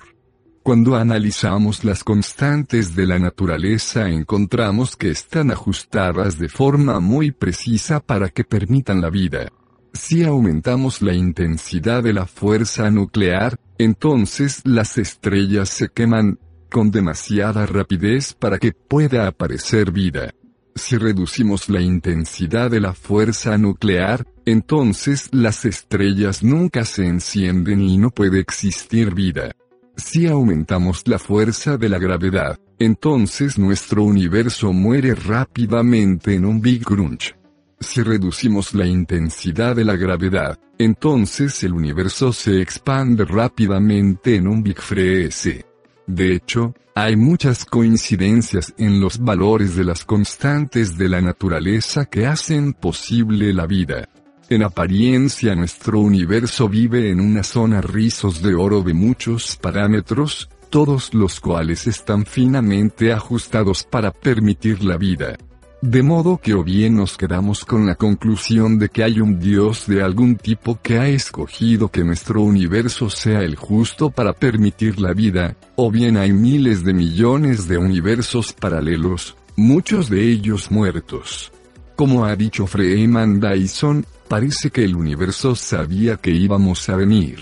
Cuando 0.62 0.98
analizamos 0.98 1.86
las 1.86 2.04
constantes 2.04 2.94
de 2.94 3.06
la 3.06 3.18
naturaleza 3.18 4.10
encontramos 4.10 4.98
que 4.98 5.10
están 5.10 5.52
ajustadas 5.52 6.38
de 6.38 6.50
forma 6.50 7.00
muy 7.00 7.32
precisa 7.32 8.02
para 8.02 8.28
que 8.28 8.44
permitan 8.44 9.00
la 9.00 9.10
vida. 9.10 9.48
Si 9.94 10.26
aumentamos 10.26 11.02
la 11.02 11.14
intensidad 11.14 12.04
de 12.04 12.12
la 12.12 12.26
fuerza 12.26 12.92
nuclear, 12.92 13.58
entonces 13.78 14.62
las 14.66 14.98
estrellas 14.98 15.70
se 15.70 15.90
queman 15.90 16.40
con 16.70 16.92
demasiada 16.92 17.66
rapidez 17.66 18.34
para 18.34 18.58
que 18.60 18.72
pueda 18.72 19.28
aparecer 19.28 19.92
vida. 19.92 20.34
Si 20.76 20.98
reducimos 20.98 21.70
la 21.70 21.82
intensidad 21.82 22.70
de 22.70 22.80
la 22.80 22.94
fuerza 22.94 23.58
nuclear, 23.58 24.28
entonces 24.46 25.30
las 25.32 25.66
estrellas 25.66 26.44
nunca 26.44 26.86
se 26.86 27.08
encienden 27.08 27.82
y 27.82 27.98
no 27.98 28.12
puede 28.12 28.40
existir 28.40 29.14
vida. 29.14 29.56
Si 29.96 30.28
aumentamos 30.28 31.08
la 31.08 31.18
fuerza 31.18 31.78
de 31.78 31.90
la 31.90 31.98
gravedad, 31.98 32.60
entonces 32.78 33.58
nuestro 33.58 34.04
universo 34.04 34.72
muere 34.72 35.16
rápidamente 35.16 36.36
en 36.36 36.46
un 36.46 36.62
Big 36.62 36.84
Crunch. 36.84 37.36
Si 37.80 38.02
reducimos 38.02 38.74
la 38.74 38.88
intensidad 38.88 39.76
de 39.76 39.86
la 39.86 39.96
gravedad, 39.96 40.60
entonces 40.80 41.64
el 41.64 41.74
universo 41.74 42.34
se 42.34 42.60
expande 42.60 43.24
rápidamente 43.24 44.36
en 44.36 44.48
un 44.48 44.64
Big 44.64 44.82
Freeze. 44.82 45.64
De 46.08 46.34
hecho, 46.34 46.74
hay 46.96 47.16
muchas 47.16 47.66
coincidencias 47.66 48.74
en 48.80 49.00
los 49.00 49.20
valores 49.20 49.76
de 49.76 49.84
las 49.84 50.06
constantes 50.06 50.98
de 50.98 51.08
la 51.08 51.22
naturaleza 51.22 52.06
que 52.06 52.26
hacen 52.26 52.74
posible 52.74 53.54
la 53.54 53.68
vida. 53.68 54.10
En 54.50 54.64
apariencia 54.64 55.54
nuestro 55.54 56.00
universo 56.00 56.68
vive 56.70 57.12
en 57.12 57.20
una 57.20 57.44
zona 57.44 57.82
rizos 57.82 58.42
de 58.42 58.56
oro 58.56 58.82
de 58.82 58.96
muchos 58.96 59.58
parámetros, 59.58 60.50
todos 60.72 61.14
los 61.14 61.40
cuales 61.40 61.86
están 61.86 62.26
finamente 62.26 63.14
ajustados 63.14 63.84
para 63.84 64.12
permitir 64.12 64.84
la 64.84 64.98
vida. 64.98 65.38
De 65.82 66.02
modo 66.02 66.40
que 66.40 66.56
o 66.56 66.64
bien 66.64 66.96
nos 66.96 67.18
quedamos 67.18 67.64
con 67.64 67.86
la 67.86 67.94
conclusión 67.94 68.80
de 68.80 68.90
que 68.90 69.04
hay 69.04 69.20
un 69.20 69.40
Dios 69.40 69.86
de 69.86 70.02
algún 70.02 70.36
tipo 70.36 70.80
que 70.82 70.98
ha 70.98 71.08
escogido 71.08 71.90
que 71.90 72.04
nuestro 72.04 72.42
universo 72.42 73.12
sea 73.12 73.42
el 73.42 73.56
justo 73.56 74.10
para 74.10 74.34
permitir 74.34 75.00
la 75.00 75.14
vida, 75.14 75.56
o 75.76 75.92
bien 75.92 76.18
hay 76.18 76.34
miles 76.34 76.84
de 76.84 76.94
millones 76.94 77.68
de 77.68 77.78
universos 77.78 78.54
paralelos, 78.54 79.36
muchos 79.56 80.10
de 80.10 80.24
ellos 80.24 80.72
muertos. 80.72 81.52
Como 81.96 82.26
ha 82.26 82.36
dicho 82.36 82.66
Freeman 82.66 83.40
Dyson, 83.40 84.04
parece 84.28 84.72
que 84.72 84.84
el 84.84 84.96
universo 84.96 85.56
sabía 85.56 86.18
que 86.18 86.32
íbamos 86.32 86.90
a 86.90 86.96
venir. 86.96 87.40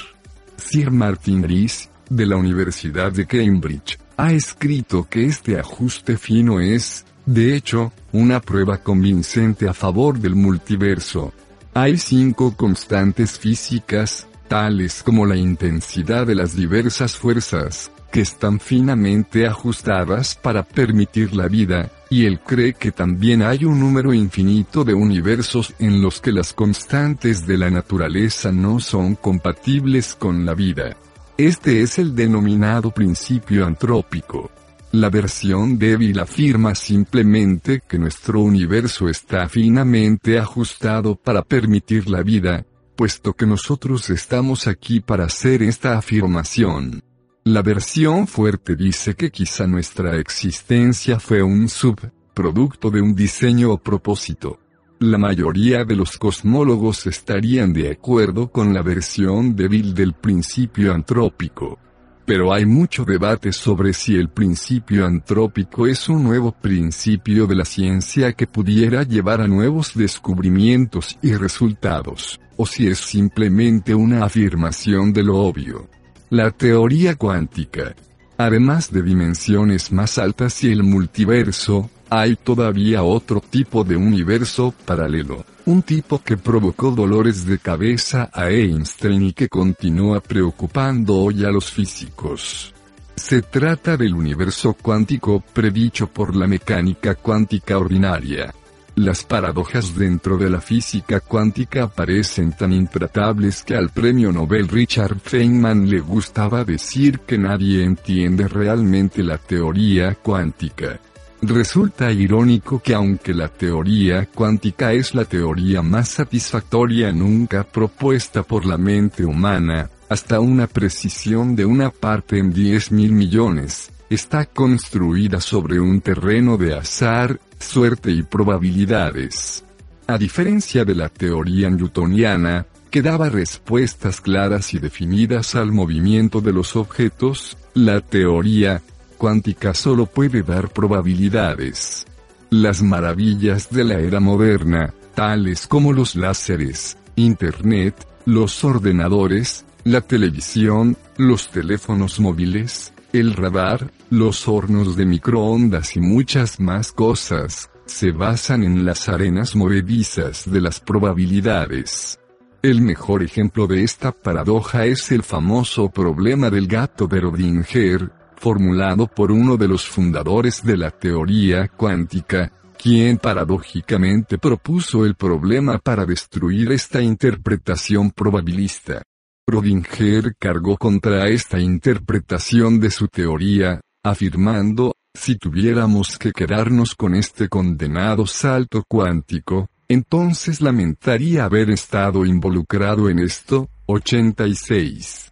Sir 0.58 0.92
Martin 0.92 1.42
Rees, 1.42 1.90
de 2.10 2.26
la 2.26 2.36
Universidad 2.36 3.14
de 3.14 3.26
Cambridge, 3.26 3.98
ha 4.18 4.34
escrito 4.34 5.08
que 5.10 5.26
este 5.26 5.58
ajuste 5.58 6.18
fino 6.18 6.60
es, 6.60 7.06
de 7.26 7.56
hecho, 7.56 7.92
una 8.12 8.40
prueba 8.40 8.78
convincente 8.78 9.68
a 9.68 9.74
favor 9.74 10.20
del 10.20 10.36
multiverso. 10.36 11.34
Hay 11.74 11.98
cinco 11.98 12.56
constantes 12.56 13.40
físicas, 13.40 14.28
tales 14.48 15.02
como 15.04 15.26
la 15.26 15.36
intensidad 15.36 16.28
de 16.28 16.36
las 16.36 16.56
diversas 16.56 17.18
fuerzas, 17.18 17.92
que 18.12 18.22
están 18.22 18.60
finamente 18.60 19.48
ajustadas 19.48 20.36
para 20.36 20.64
permitir 20.64 21.36
la 21.36 21.48
vida, 21.48 21.92
y 22.10 22.26
él 22.26 22.40
cree 22.40 22.74
que 22.74 22.92
también 22.92 23.42
hay 23.42 23.66
un 23.66 23.80
número 23.80 24.14
infinito 24.14 24.84
de 24.84 24.94
universos 24.94 25.74
en 25.80 26.02
los 26.02 26.22
que 26.22 26.32
las 26.32 26.54
constantes 26.54 27.48
de 27.48 27.58
la 27.58 27.72
naturaleza 27.72 28.52
no 28.52 28.80
son 28.80 29.16
compatibles 29.16 30.16
con 30.16 30.46
la 30.46 30.54
vida. 30.54 30.96
Este 31.38 31.82
es 31.82 31.98
el 31.98 32.16
denominado 32.16 32.92
principio 32.92 33.66
antrópico. 33.66 34.52
La 34.96 35.10
versión 35.10 35.78
débil 35.78 36.18
afirma 36.22 36.74
simplemente 36.74 37.82
que 37.86 38.00
nuestro 38.00 38.40
universo 38.40 39.10
está 39.10 39.50
finamente 39.50 40.40
ajustado 40.40 41.18
para 41.18 41.42
permitir 41.42 42.10
la 42.10 42.24
vida, 42.24 42.66
puesto 42.96 43.34
que 43.34 43.46
nosotros 43.46 44.10
estamos 44.10 44.68
aquí 44.68 45.02
para 45.02 45.26
hacer 45.26 45.64
esta 45.64 45.98
afirmación. 45.98 47.04
La 47.44 47.62
versión 47.62 48.26
fuerte 48.26 48.78
dice 48.78 49.16
que 49.16 49.32
quizá 49.32 49.68
nuestra 49.68 50.16
existencia 50.16 51.20
fue 51.20 51.44
un 51.44 51.68
subproducto 51.68 52.90
de 52.90 53.02
un 53.02 53.14
diseño 53.14 53.74
o 53.74 53.78
propósito. 53.78 54.60
La 55.00 55.18
mayoría 55.18 55.84
de 55.84 55.98
los 55.98 56.18
cosmólogos 56.18 57.06
estarían 57.06 57.74
de 57.74 57.92
acuerdo 57.92 58.50
con 58.50 58.74
la 58.74 58.82
versión 58.82 59.58
débil 59.58 59.94
del 59.94 60.14
principio 60.14 60.94
antrópico. 60.94 61.80
Pero 62.26 62.52
hay 62.52 62.66
mucho 62.66 63.06
debate 63.06 63.54
sobre 63.54 63.94
si 63.94 64.16
el 64.16 64.30
principio 64.30 65.06
antrópico 65.06 65.86
es 65.86 66.10
un 66.10 66.24
nuevo 66.24 66.52
principio 66.52 67.46
de 67.46 67.56
la 67.56 67.66
ciencia 67.66 68.34
que 68.34 68.48
pudiera 68.48 69.04
llevar 69.04 69.42
a 69.42 69.48
nuevos 69.48 69.94
descubrimientos 69.94 71.18
y 71.22 71.34
resultados, 71.34 72.40
o 72.58 72.66
si 72.66 72.88
es 72.88 72.98
simplemente 72.98 73.94
una 73.94 74.26
afirmación 74.26 75.14
de 75.14 75.24
lo 75.24 75.38
obvio. 75.38 75.88
La 76.32 76.50
teoría 76.50 77.16
cuántica. 77.16 77.96
Además 78.38 78.92
de 78.92 79.04
dimensiones 79.04 79.92
más 79.92 80.18
altas 80.18 80.64
y 80.64 80.72
el 80.72 80.82
multiverso, 80.84 81.92
hay 82.10 82.36
todavía 82.36 83.04
otro 83.04 83.40
tipo 83.40 83.84
de 83.84 83.96
universo 83.98 84.74
paralelo, 84.86 85.46
un 85.66 85.82
tipo 85.82 86.22
que 86.22 86.38
provocó 86.38 86.92
dolores 86.92 87.46
de 87.46 87.58
cabeza 87.58 88.30
a 88.32 88.50
Einstein 88.50 89.24
y 89.24 89.34
que 89.34 89.50
continúa 89.50 90.20
preocupando 90.20 91.16
hoy 91.16 91.44
a 91.44 91.50
los 91.50 91.72
físicos. 91.72 92.74
Se 93.16 93.42
trata 93.42 93.98
del 93.98 94.14
universo 94.14 94.74
cuántico 94.74 95.42
predicho 95.54 96.08
por 96.08 96.36
la 96.36 96.48
mecánica 96.48 97.16
cuántica 97.16 97.78
ordinaria. 97.78 98.54
Las 98.96 99.24
paradojas 99.24 99.96
dentro 99.96 100.38
de 100.38 100.50
la 100.50 100.62
física 100.62 101.20
cuántica 101.20 101.88
parecen 101.88 102.54
tan 102.54 102.72
intratables 102.72 103.64
que 103.64 103.76
al 103.76 103.90
premio 103.90 104.32
Nobel 104.32 104.68
Richard 104.68 105.20
Feynman 105.20 105.90
le 105.90 106.00
gustaba 106.00 106.64
decir 106.64 107.20
que 107.22 107.38
nadie 107.38 107.84
entiende 107.84 108.48
realmente 108.48 109.24
la 109.24 109.38
teoría 109.38 110.16
cuántica. 110.16 111.00
Resulta 111.48 112.12
irónico 112.12 112.82
que 112.82 112.96
aunque 112.96 113.34
la 113.34 113.50
teoría 113.50 114.26
cuántica 114.26 114.94
es 114.94 115.14
la 115.14 115.26
teoría 115.26 115.84
más 115.84 116.10
satisfactoria 116.10 117.12
nunca 117.12 117.64
propuesta 117.64 118.42
por 118.42 118.66
la 118.66 118.78
mente 118.78 119.24
humana, 119.24 119.92
hasta 120.10 120.40
una 120.40 120.66
precisión 120.66 121.56
de 121.56 121.66
una 121.66 121.92
parte 121.92 122.40
en 122.40 122.52
10 122.52 122.92
mil 122.94 123.12
millones, 123.12 123.92
está 124.10 124.46
construida 124.46 125.40
sobre 125.40 125.80
un 125.80 126.02
terreno 126.02 126.58
de 126.58 126.76
azar, 126.76 127.40
suerte 127.60 128.12
y 128.12 128.24
probabilidades. 128.24 129.64
A 130.08 130.18
diferencia 130.18 130.84
de 130.84 130.96
la 130.96 131.10
teoría 131.10 131.70
newtoniana, 131.70 132.66
que 132.90 133.04
daba 133.04 133.30
respuestas 133.30 134.20
claras 134.20 134.74
y 134.74 134.80
definidas 134.80 135.54
al 135.54 135.72
movimiento 135.72 136.42
de 136.42 136.54
los 136.54 136.76
objetos, 136.76 137.58
la 137.74 138.02
teoría 138.02 138.82
cuántica 139.16 139.74
solo 139.74 140.06
puede 140.06 140.44
dar 140.44 140.70
probabilidades. 140.70 142.06
Las 142.50 142.82
maravillas 142.84 143.70
de 143.70 143.84
la 143.84 144.00
era 144.00 144.20
moderna, 144.20 144.94
tales 145.16 145.68
como 145.68 145.94
los 145.94 146.16
láseres, 146.16 146.98
Internet, 147.16 147.96
los 148.26 148.64
ordenadores, 148.64 149.66
la 149.84 150.02
televisión, 150.02 150.98
los 151.18 151.50
teléfonos 151.50 152.20
móviles, 152.20 152.94
el 153.14 153.34
radar, 153.34 153.92
los 154.10 154.48
hornos 154.48 154.96
de 154.96 155.06
microondas 155.06 155.96
y 155.96 156.00
muchas 156.00 156.60
más 156.60 156.92
cosas, 156.92 157.70
se 157.86 158.12
basan 158.12 158.64
en 158.64 158.86
las 158.86 159.08
arenas 159.08 159.56
movedizas 159.56 160.50
de 160.52 160.60
las 160.60 160.80
probabilidades. 160.80 162.20
El 162.62 162.82
mejor 162.82 163.22
ejemplo 163.22 163.68
de 163.68 163.84
esta 163.84 164.12
paradoja 164.12 164.86
es 164.86 165.12
el 165.12 165.22
famoso 165.22 165.90
problema 165.90 166.50
del 166.50 166.68
gato 166.68 167.06
de 167.06 167.20
Rodinger, 167.20 168.12
formulado 168.46 169.08
por 169.08 169.32
uno 169.32 169.58
de 169.58 169.68
los 169.68 169.88
fundadores 169.88 170.64
de 170.64 170.78
la 170.78 170.92
teoría 170.92 171.68
cuántica, 171.68 172.52
quien 172.78 173.18
paradójicamente 173.18 174.38
propuso 174.38 175.04
el 175.04 175.16
problema 175.16 175.80
para 175.80 176.06
destruir 176.06 176.72
esta 176.72 177.02
interpretación 177.02 178.12
probabilista. 178.12 179.02
Rodinger 179.48 180.36
cargó 180.38 180.78
contra 180.78 181.28
esta 181.28 181.60
interpretación 181.60 182.80
de 182.80 182.92
su 182.92 183.08
teoría, 183.08 183.82
afirmando, 184.04 184.94
si 185.12 185.38
tuviéramos 185.38 186.20
que 186.20 186.32
quedarnos 186.32 186.94
con 186.94 187.16
este 187.16 187.50
condenado 187.50 188.28
salto 188.28 188.84
cuántico, 188.88 189.70
entonces 189.88 190.62
lamentaría 190.62 191.46
haber 191.46 191.72
estado 191.72 192.24
involucrado 192.28 193.10
en 193.10 193.18
esto. 193.18 193.70
86. 193.88 195.25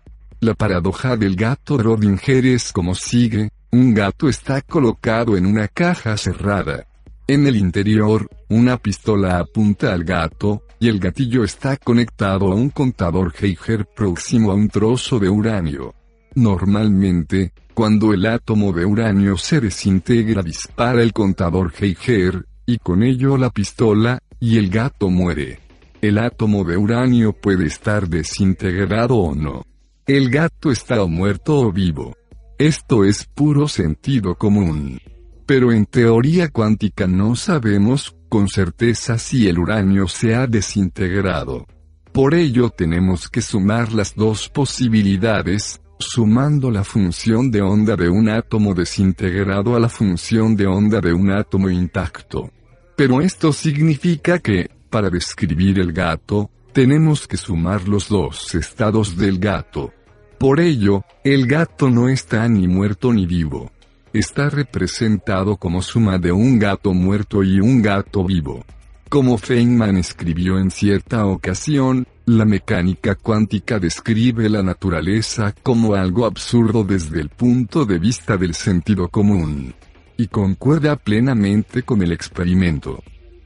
La 0.44 0.56
paradoja 0.56 1.16
del 1.16 1.38
gato 1.38 1.78
Rodinger 1.78 2.46
es 2.48 2.74
como 2.74 2.96
sigue, 2.96 3.50
un 3.72 3.94
gato 3.94 4.28
está 4.28 4.62
colocado 4.62 5.38
en 5.38 5.46
una 5.46 5.70
caja 5.70 6.18
cerrada. 6.18 6.86
En 7.28 7.48
el 7.48 7.56
interior, 7.56 8.30
una 8.50 8.76
pistola 8.76 9.39
apunta 9.39 9.94
al 9.94 10.04
gato, 10.04 10.64
y 10.82 10.89
el 10.89 11.00
gatillo 11.00 11.46
está 11.46 11.78
conectado 11.78 12.52
a 12.52 12.56
un 12.56 12.72
contador 12.72 13.32
Geiger 13.32 13.86
próximo 13.86 14.52
a 14.52 14.56
un 14.56 14.68
trozo 14.68 15.18
de 15.18 15.30
uranio. 15.30 15.96
Normalmente, 16.36 17.54
cuando 17.74 18.12
el 18.12 18.26
átomo 18.26 18.74
de 18.74 18.86
uranio 18.86 19.38
se 19.38 19.62
desintegra 19.62 20.44
dispara 20.44 21.02
el 21.04 21.14
contador 21.14 21.72
Geiger, 21.72 22.46
y 22.66 22.80
con 22.80 23.02
ello 23.02 23.38
la 23.38 23.50
pistola, 23.50 24.20
y 24.41 24.58
el 24.58 24.70
gato 24.70 25.10
muere. 25.10 25.60
El 26.02 26.18
átomo 26.18 26.66
de 26.66 26.76
uranio 26.76 27.32
puede 27.32 27.66
estar 27.66 28.10
desintegrado 28.10 29.16
o 29.16 29.34
no. 29.34 29.64
El 30.06 30.30
gato 30.30 30.70
está 30.70 31.01
o 31.01 31.08
muerto 31.08 31.62
o 31.62 31.72
vivo. 31.72 32.14
Esto 32.58 33.06
es 33.06 33.24
puro 33.24 33.70
sentido 33.70 34.36
común. 34.36 34.99
Pero 35.45 35.72
en 35.72 35.86
teoría 35.86 36.49
cuántica 36.49 37.08
no 37.08 37.38
sabemos 37.38 38.14
con 38.28 38.49
certeza 38.49 39.18
si 39.18 39.47
el 39.47 39.60
uranio 39.60 40.10
se 40.10 40.36
ha 40.36 40.45
desintegrado. 40.45 41.66
Por 42.12 42.34
ello 42.34 42.70
tenemos 42.70 43.30
que 43.30 43.41
sumar 43.41 43.93
las 43.93 44.14
dos 44.14 44.49
posibilidades, 44.49 45.80
sumando 45.99 46.70
la 46.70 46.84
función 46.84 47.49
de 47.49 47.62
onda 47.62 47.95
de 47.95 48.10
un 48.10 48.28
átomo 48.28 48.74
desintegrado 48.74 49.74
a 49.74 49.80
la 49.80 49.88
función 49.88 50.58
de 50.58 50.68
onda 50.68 50.99
de 50.99 51.14
un 51.14 51.32
átomo 51.32 51.70
intacto. 51.70 52.51
Pero 52.97 53.22
esto 53.22 53.54
significa 53.54 54.39
que, 54.39 54.70
para 54.89 55.10
describir 55.10 55.80
el 55.80 55.93
gato, 55.93 56.51
tenemos 56.74 57.28
que 57.28 57.38
sumar 57.38 57.88
los 57.88 58.09
dos 58.09 58.55
estados 58.55 59.15
del 59.15 59.38
gato. 59.38 59.93
Por 60.39 60.59
ello, 60.59 61.05
el 61.24 61.45
gato 61.45 61.89
no 61.89 62.09
está 62.09 62.49
ni 62.49 62.67
muerto 62.67 63.13
ni 63.13 63.28
vivo. 63.28 63.71
Está 64.11 64.49
representado 64.49 65.55
como 65.55 65.82
suma 65.82 66.17
de 66.17 66.32
un 66.32 66.59
gato 66.59 66.93
muerto 66.93 67.43
y 67.43 67.59
un 67.59 67.82
gato 67.82 68.26
vivo. 68.26 68.65
Como 69.07 69.38
Feynman 69.38 69.97
escribió 69.97 70.57
en 70.57 70.71
cierta 70.71 71.28
ocasión, 71.28 72.07
la 72.26 72.45
mecánica 72.45 73.15
cuántica 73.15 73.80
describe 73.80 74.49
la 74.49 74.63
naturaleza 74.63 75.53
como 75.61 75.93
algo 75.93 76.26
absurdo 76.26 76.84
desde 76.84 77.21
el 77.21 77.30
punto 77.30 77.86
de 77.86 77.99
vista 77.99 78.36
del 78.36 78.55
sentido 78.55 79.09
común. 79.09 79.76
Y 80.17 80.28
concuerda 80.28 80.95
plenamente 80.95 81.84
con 81.84 82.01
el 82.01 82.11
experimento. 82.11 83.03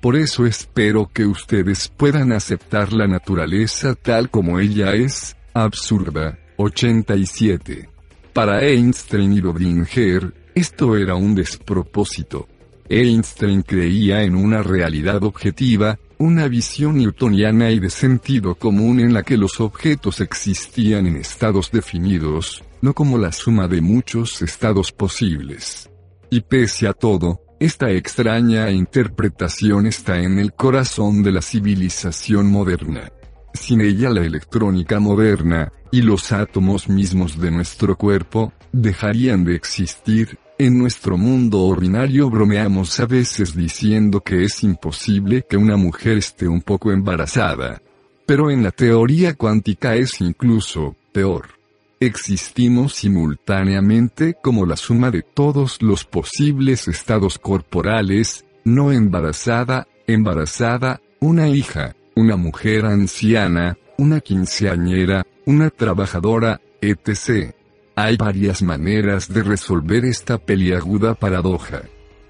Por 0.08 0.16
eso 0.16 0.45
espero 0.45 1.10
que 1.14 1.26
ustedes 1.26 1.89
puedan 1.89 2.32
aceptar 2.32 2.93
la 2.93 3.08
naturaleza 3.08 3.93
tal 3.93 4.30
como 4.30 4.58
ella 4.58 4.93
es, 4.93 5.36
absurda, 5.53 6.39
87. 6.55 7.89
Para 8.32 8.64
Einstein 8.64 9.34
y 9.34 9.41
Rodinger, 9.41 10.34
esto 10.55 10.95
era 10.95 11.16
un 11.16 11.36
despropósito. 11.36 12.47
Einstein 12.88 13.64
creía 13.64 14.24
en 14.24 14.38
una 14.38 14.64
realidad 14.64 15.26
objetiva, 15.26 15.99
una 16.20 16.47
visión 16.47 16.99
newtoniana 16.99 17.72
y 17.72 17.80
de 17.82 17.89
sentido 17.89 18.55
común 18.55 19.01
en 19.01 19.14
la 19.14 19.24
que 19.24 19.36
los 19.36 19.60
objetos 19.60 20.22
existían 20.22 21.05
en 21.08 21.18
estados 21.18 21.70
definidos, 21.70 22.64
no 22.82 22.93
como 22.93 23.18
la 23.18 23.34
suma 23.34 23.68
de 23.68 23.82
muchos 23.82 24.41
estados 24.41 24.93
posibles. 24.93 25.89
Y 26.30 26.39
pese 26.39 26.88
a 26.88 26.93
todo, 26.93 27.41
esta 27.60 27.89
extraña 27.91 28.70
interpretación 28.72 29.88
está 29.88 30.20
en 30.20 30.38
el 30.38 30.53
corazón 30.53 31.24
de 31.24 31.32
la 31.32 31.41
civilización 31.41 32.51
moderna. 32.51 33.12
Sin 33.53 33.82
ella 33.82 34.10
la 34.10 34.24
electrónica 34.24 34.99
moderna, 34.99 35.72
y 35.91 36.01
los 36.01 36.32
átomos 36.32 36.89
mismos 36.89 37.39
de 37.39 37.49
nuestro 37.49 37.97
cuerpo, 37.97 38.53
dejarían 38.72 39.43
de 39.43 39.55
existir, 39.55 40.38
en 40.60 40.78
nuestro 40.78 41.18
mundo 41.18 41.62
ordinario 41.62 42.30
bromeamos 42.30 42.99
a 42.99 43.05
veces 43.05 43.55
diciendo 43.55 44.22
que 44.22 44.43
es 44.43 44.64
imposible 44.64 45.45
que 45.47 45.58
una 45.58 45.78
mujer 45.78 46.18
esté 46.18 46.47
un 46.47 46.62
poco 46.62 46.91
embarazada. 46.91 47.82
Pero 48.26 48.51
en 48.51 48.64
la 48.64 48.72
teoría 48.72 49.36
cuántica 49.36 49.95
es 49.95 50.20
incluso 50.20 50.95
peor. 51.12 51.57
Existimos 52.00 52.93
simultáneamente 52.93 54.36
como 54.43 54.68
la 54.68 54.78
suma 54.78 55.10
de 55.10 55.24
todos 55.24 55.82
los 55.82 56.06
posibles 56.06 56.88
estados 56.88 57.39
corporales, 57.39 58.45
no 58.64 58.91
embarazada, 58.91 59.88
embarazada, 60.06 61.02
una 61.20 61.50
hija, 61.50 61.95
una 62.16 62.36
mujer 62.36 62.86
anciana, 62.86 63.78
una 63.98 64.20
quinceañera, 64.22 65.26
una 65.48 65.72
trabajadora, 65.72 66.62
etc. 66.82 67.56
Hay 67.95 68.16
varias 68.16 68.62
maneras 68.62 69.34
de 69.34 69.41
resolver 69.41 70.06
esta 70.06 70.38
peliaguda 70.38 71.16
paradoja. 71.16 71.82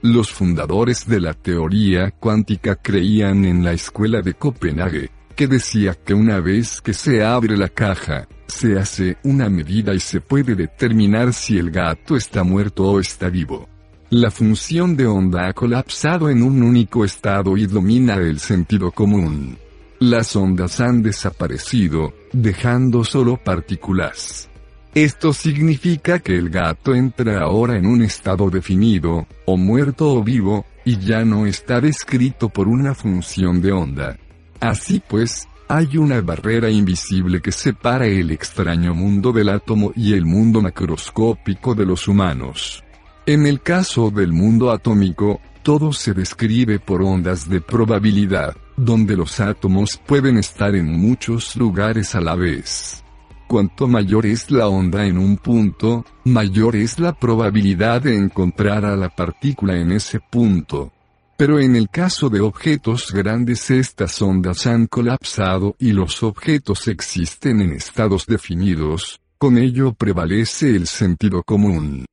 Los 0.02 0.32
fundadores 0.32 1.06
de 1.08 1.20
la 1.20 1.34
teoría 1.34 2.12
cuántica 2.12 2.78
creían 2.78 3.44
en 3.44 3.66
la 3.66 3.74
escuela 3.74 4.22
de 4.22 4.34
Copenhague, 4.34 5.10
que 5.38 5.48
decía 5.48 5.94
que 5.94 6.16
una 6.16 6.40
vez 6.40 6.82
que 6.82 6.94
se 6.94 7.24
abre 7.24 7.56
la 7.56 7.70
caja, 7.70 8.28
se 8.48 8.78
hace 8.78 9.18
una 9.24 9.50
medida 9.50 9.94
y 9.94 10.00
se 10.00 10.20
puede 10.20 10.56
determinar 10.56 11.32
si 11.32 11.60
el 11.60 11.70
gato 11.70 12.16
está 12.16 12.44
muerto 12.44 12.86
o 12.86 13.00
está 13.00 13.30
vivo. 13.30 13.70
La 14.10 14.32
función 14.32 14.98
de 14.98 15.06
onda 15.06 15.48
ha 15.48 15.54
colapsado 15.54 16.32
en 16.32 16.42
un 16.42 16.64
único 16.64 17.06
estado 17.06 17.56
y 17.56 17.68
domina 17.68 18.16
el 18.16 18.40
sentido 18.40 18.92
común. 18.92 19.60
Las 20.00 20.36
ondas 20.36 20.82
han 20.82 21.04
desaparecido, 21.04 22.14
dejando 22.34 23.04
solo 23.04 23.38
partículas. 23.38 24.50
Esto 24.96 25.34
significa 25.34 26.18
que 26.18 26.36
el 26.36 26.50
gato 26.50 26.96
entra 26.96 27.42
ahora 27.42 27.78
en 27.78 27.86
un 27.86 28.02
estado 28.02 28.50
definido, 28.50 29.28
o 29.46 29.56
muerto 29.56 30.14
o 30.14 30.24
vivo, 30.24 30.66
y 30.84 30.98
ya 30.98 31.24
no 31.24 31.46
está 31.46 31.80
descrito 31.80 32.50
por 32.50 32.68
una 32.68 32.96
función 32.96 33.62
de 33.62 33.72
onda. 33.72 34.18
Así 34.60 35.02
pues, 35.08 35.48
hay 35.68 35.98
una 35.98 36.22
barrera 36.22 36.70
invisible 36.70 37.42
que 37.42 37.52
separa 37.52 38.06
el 38.08 38.32
extraño 38.32 38.94
mundo 38.94 39.32
del 39.32 39.50
átomo 39.50 39.92
y 39.96 40.14
el 40.14 40.26
mundo 40.26 40.62
macroscópico 40.62 41.76
de 41.76 41.86
los 41.86 42.08
humanos. 42.08 42.84
En 43.26 43.46
el 43.46 43.62
caso 43.62 44.10
del 44.10 44.32
mundo 44.32 44.72
atómico, 44.72 45.42
todo 45.64 45.92
se 45.92 46.14
describe 46.14 46.80
por 46.80 47.02
ondas 47.02 47.50
de 47.50 47.60
probabilidad 47.60 48.56
donde 48.78 49.18
los 49.18 49.40
átomos 49.40 50.00
pueden 50.06 50.38
estar 50.38 50.76
en 50.76 50.86
muchos 50.86 51.56
lugares 51.56 52.16
a 52.16 52.22
la 52.22 52.36
vez. 52.36 53.04
Cuanto 53.48 53.88
mayor 53.88 54.26
es 54.26 54.52
la 54.52 54.68
onda 54.68 55.06
en 55.06 55.18
un 55.18 55.38
punto, 55.38 56.06
mayor 56.26 56.76
es 56.76 57.00
la 57.00 57.14
probabilidad 57.14 58.04
de 58.04 58.16
encontrar 58.16 58.86
a 58.86 58.96
la 58.96 59.10
partícula 59.10 59.76
en 59.78 59.92
ese 59.92 60.20
punto. 60.20 60.92
Pero 61.38 61.60
en 61.60 61.76
el 61.76 61.90
caso 61.90 62.30
de 62.30 62.42
objetos 62.42 63.14
grandes 63.14 63.70
estas 63.70 64.20
ondas 64.24 64.66
han 64.66 64.88
colapsado 64.88 65.76
y 65.78 65.92
los 65.92 66.24
objetos 66.24 66.88
existen 66.88 67.62
en 67.62 67.74
estados 67.74 68.26
definidos, 68.26 69.22
con 69.38 69.60
ello 69.60 69.94
prevalece 69.94 70.76
el 70.76 70.88
sentido 70.88 71.44
común. 71.44 72.06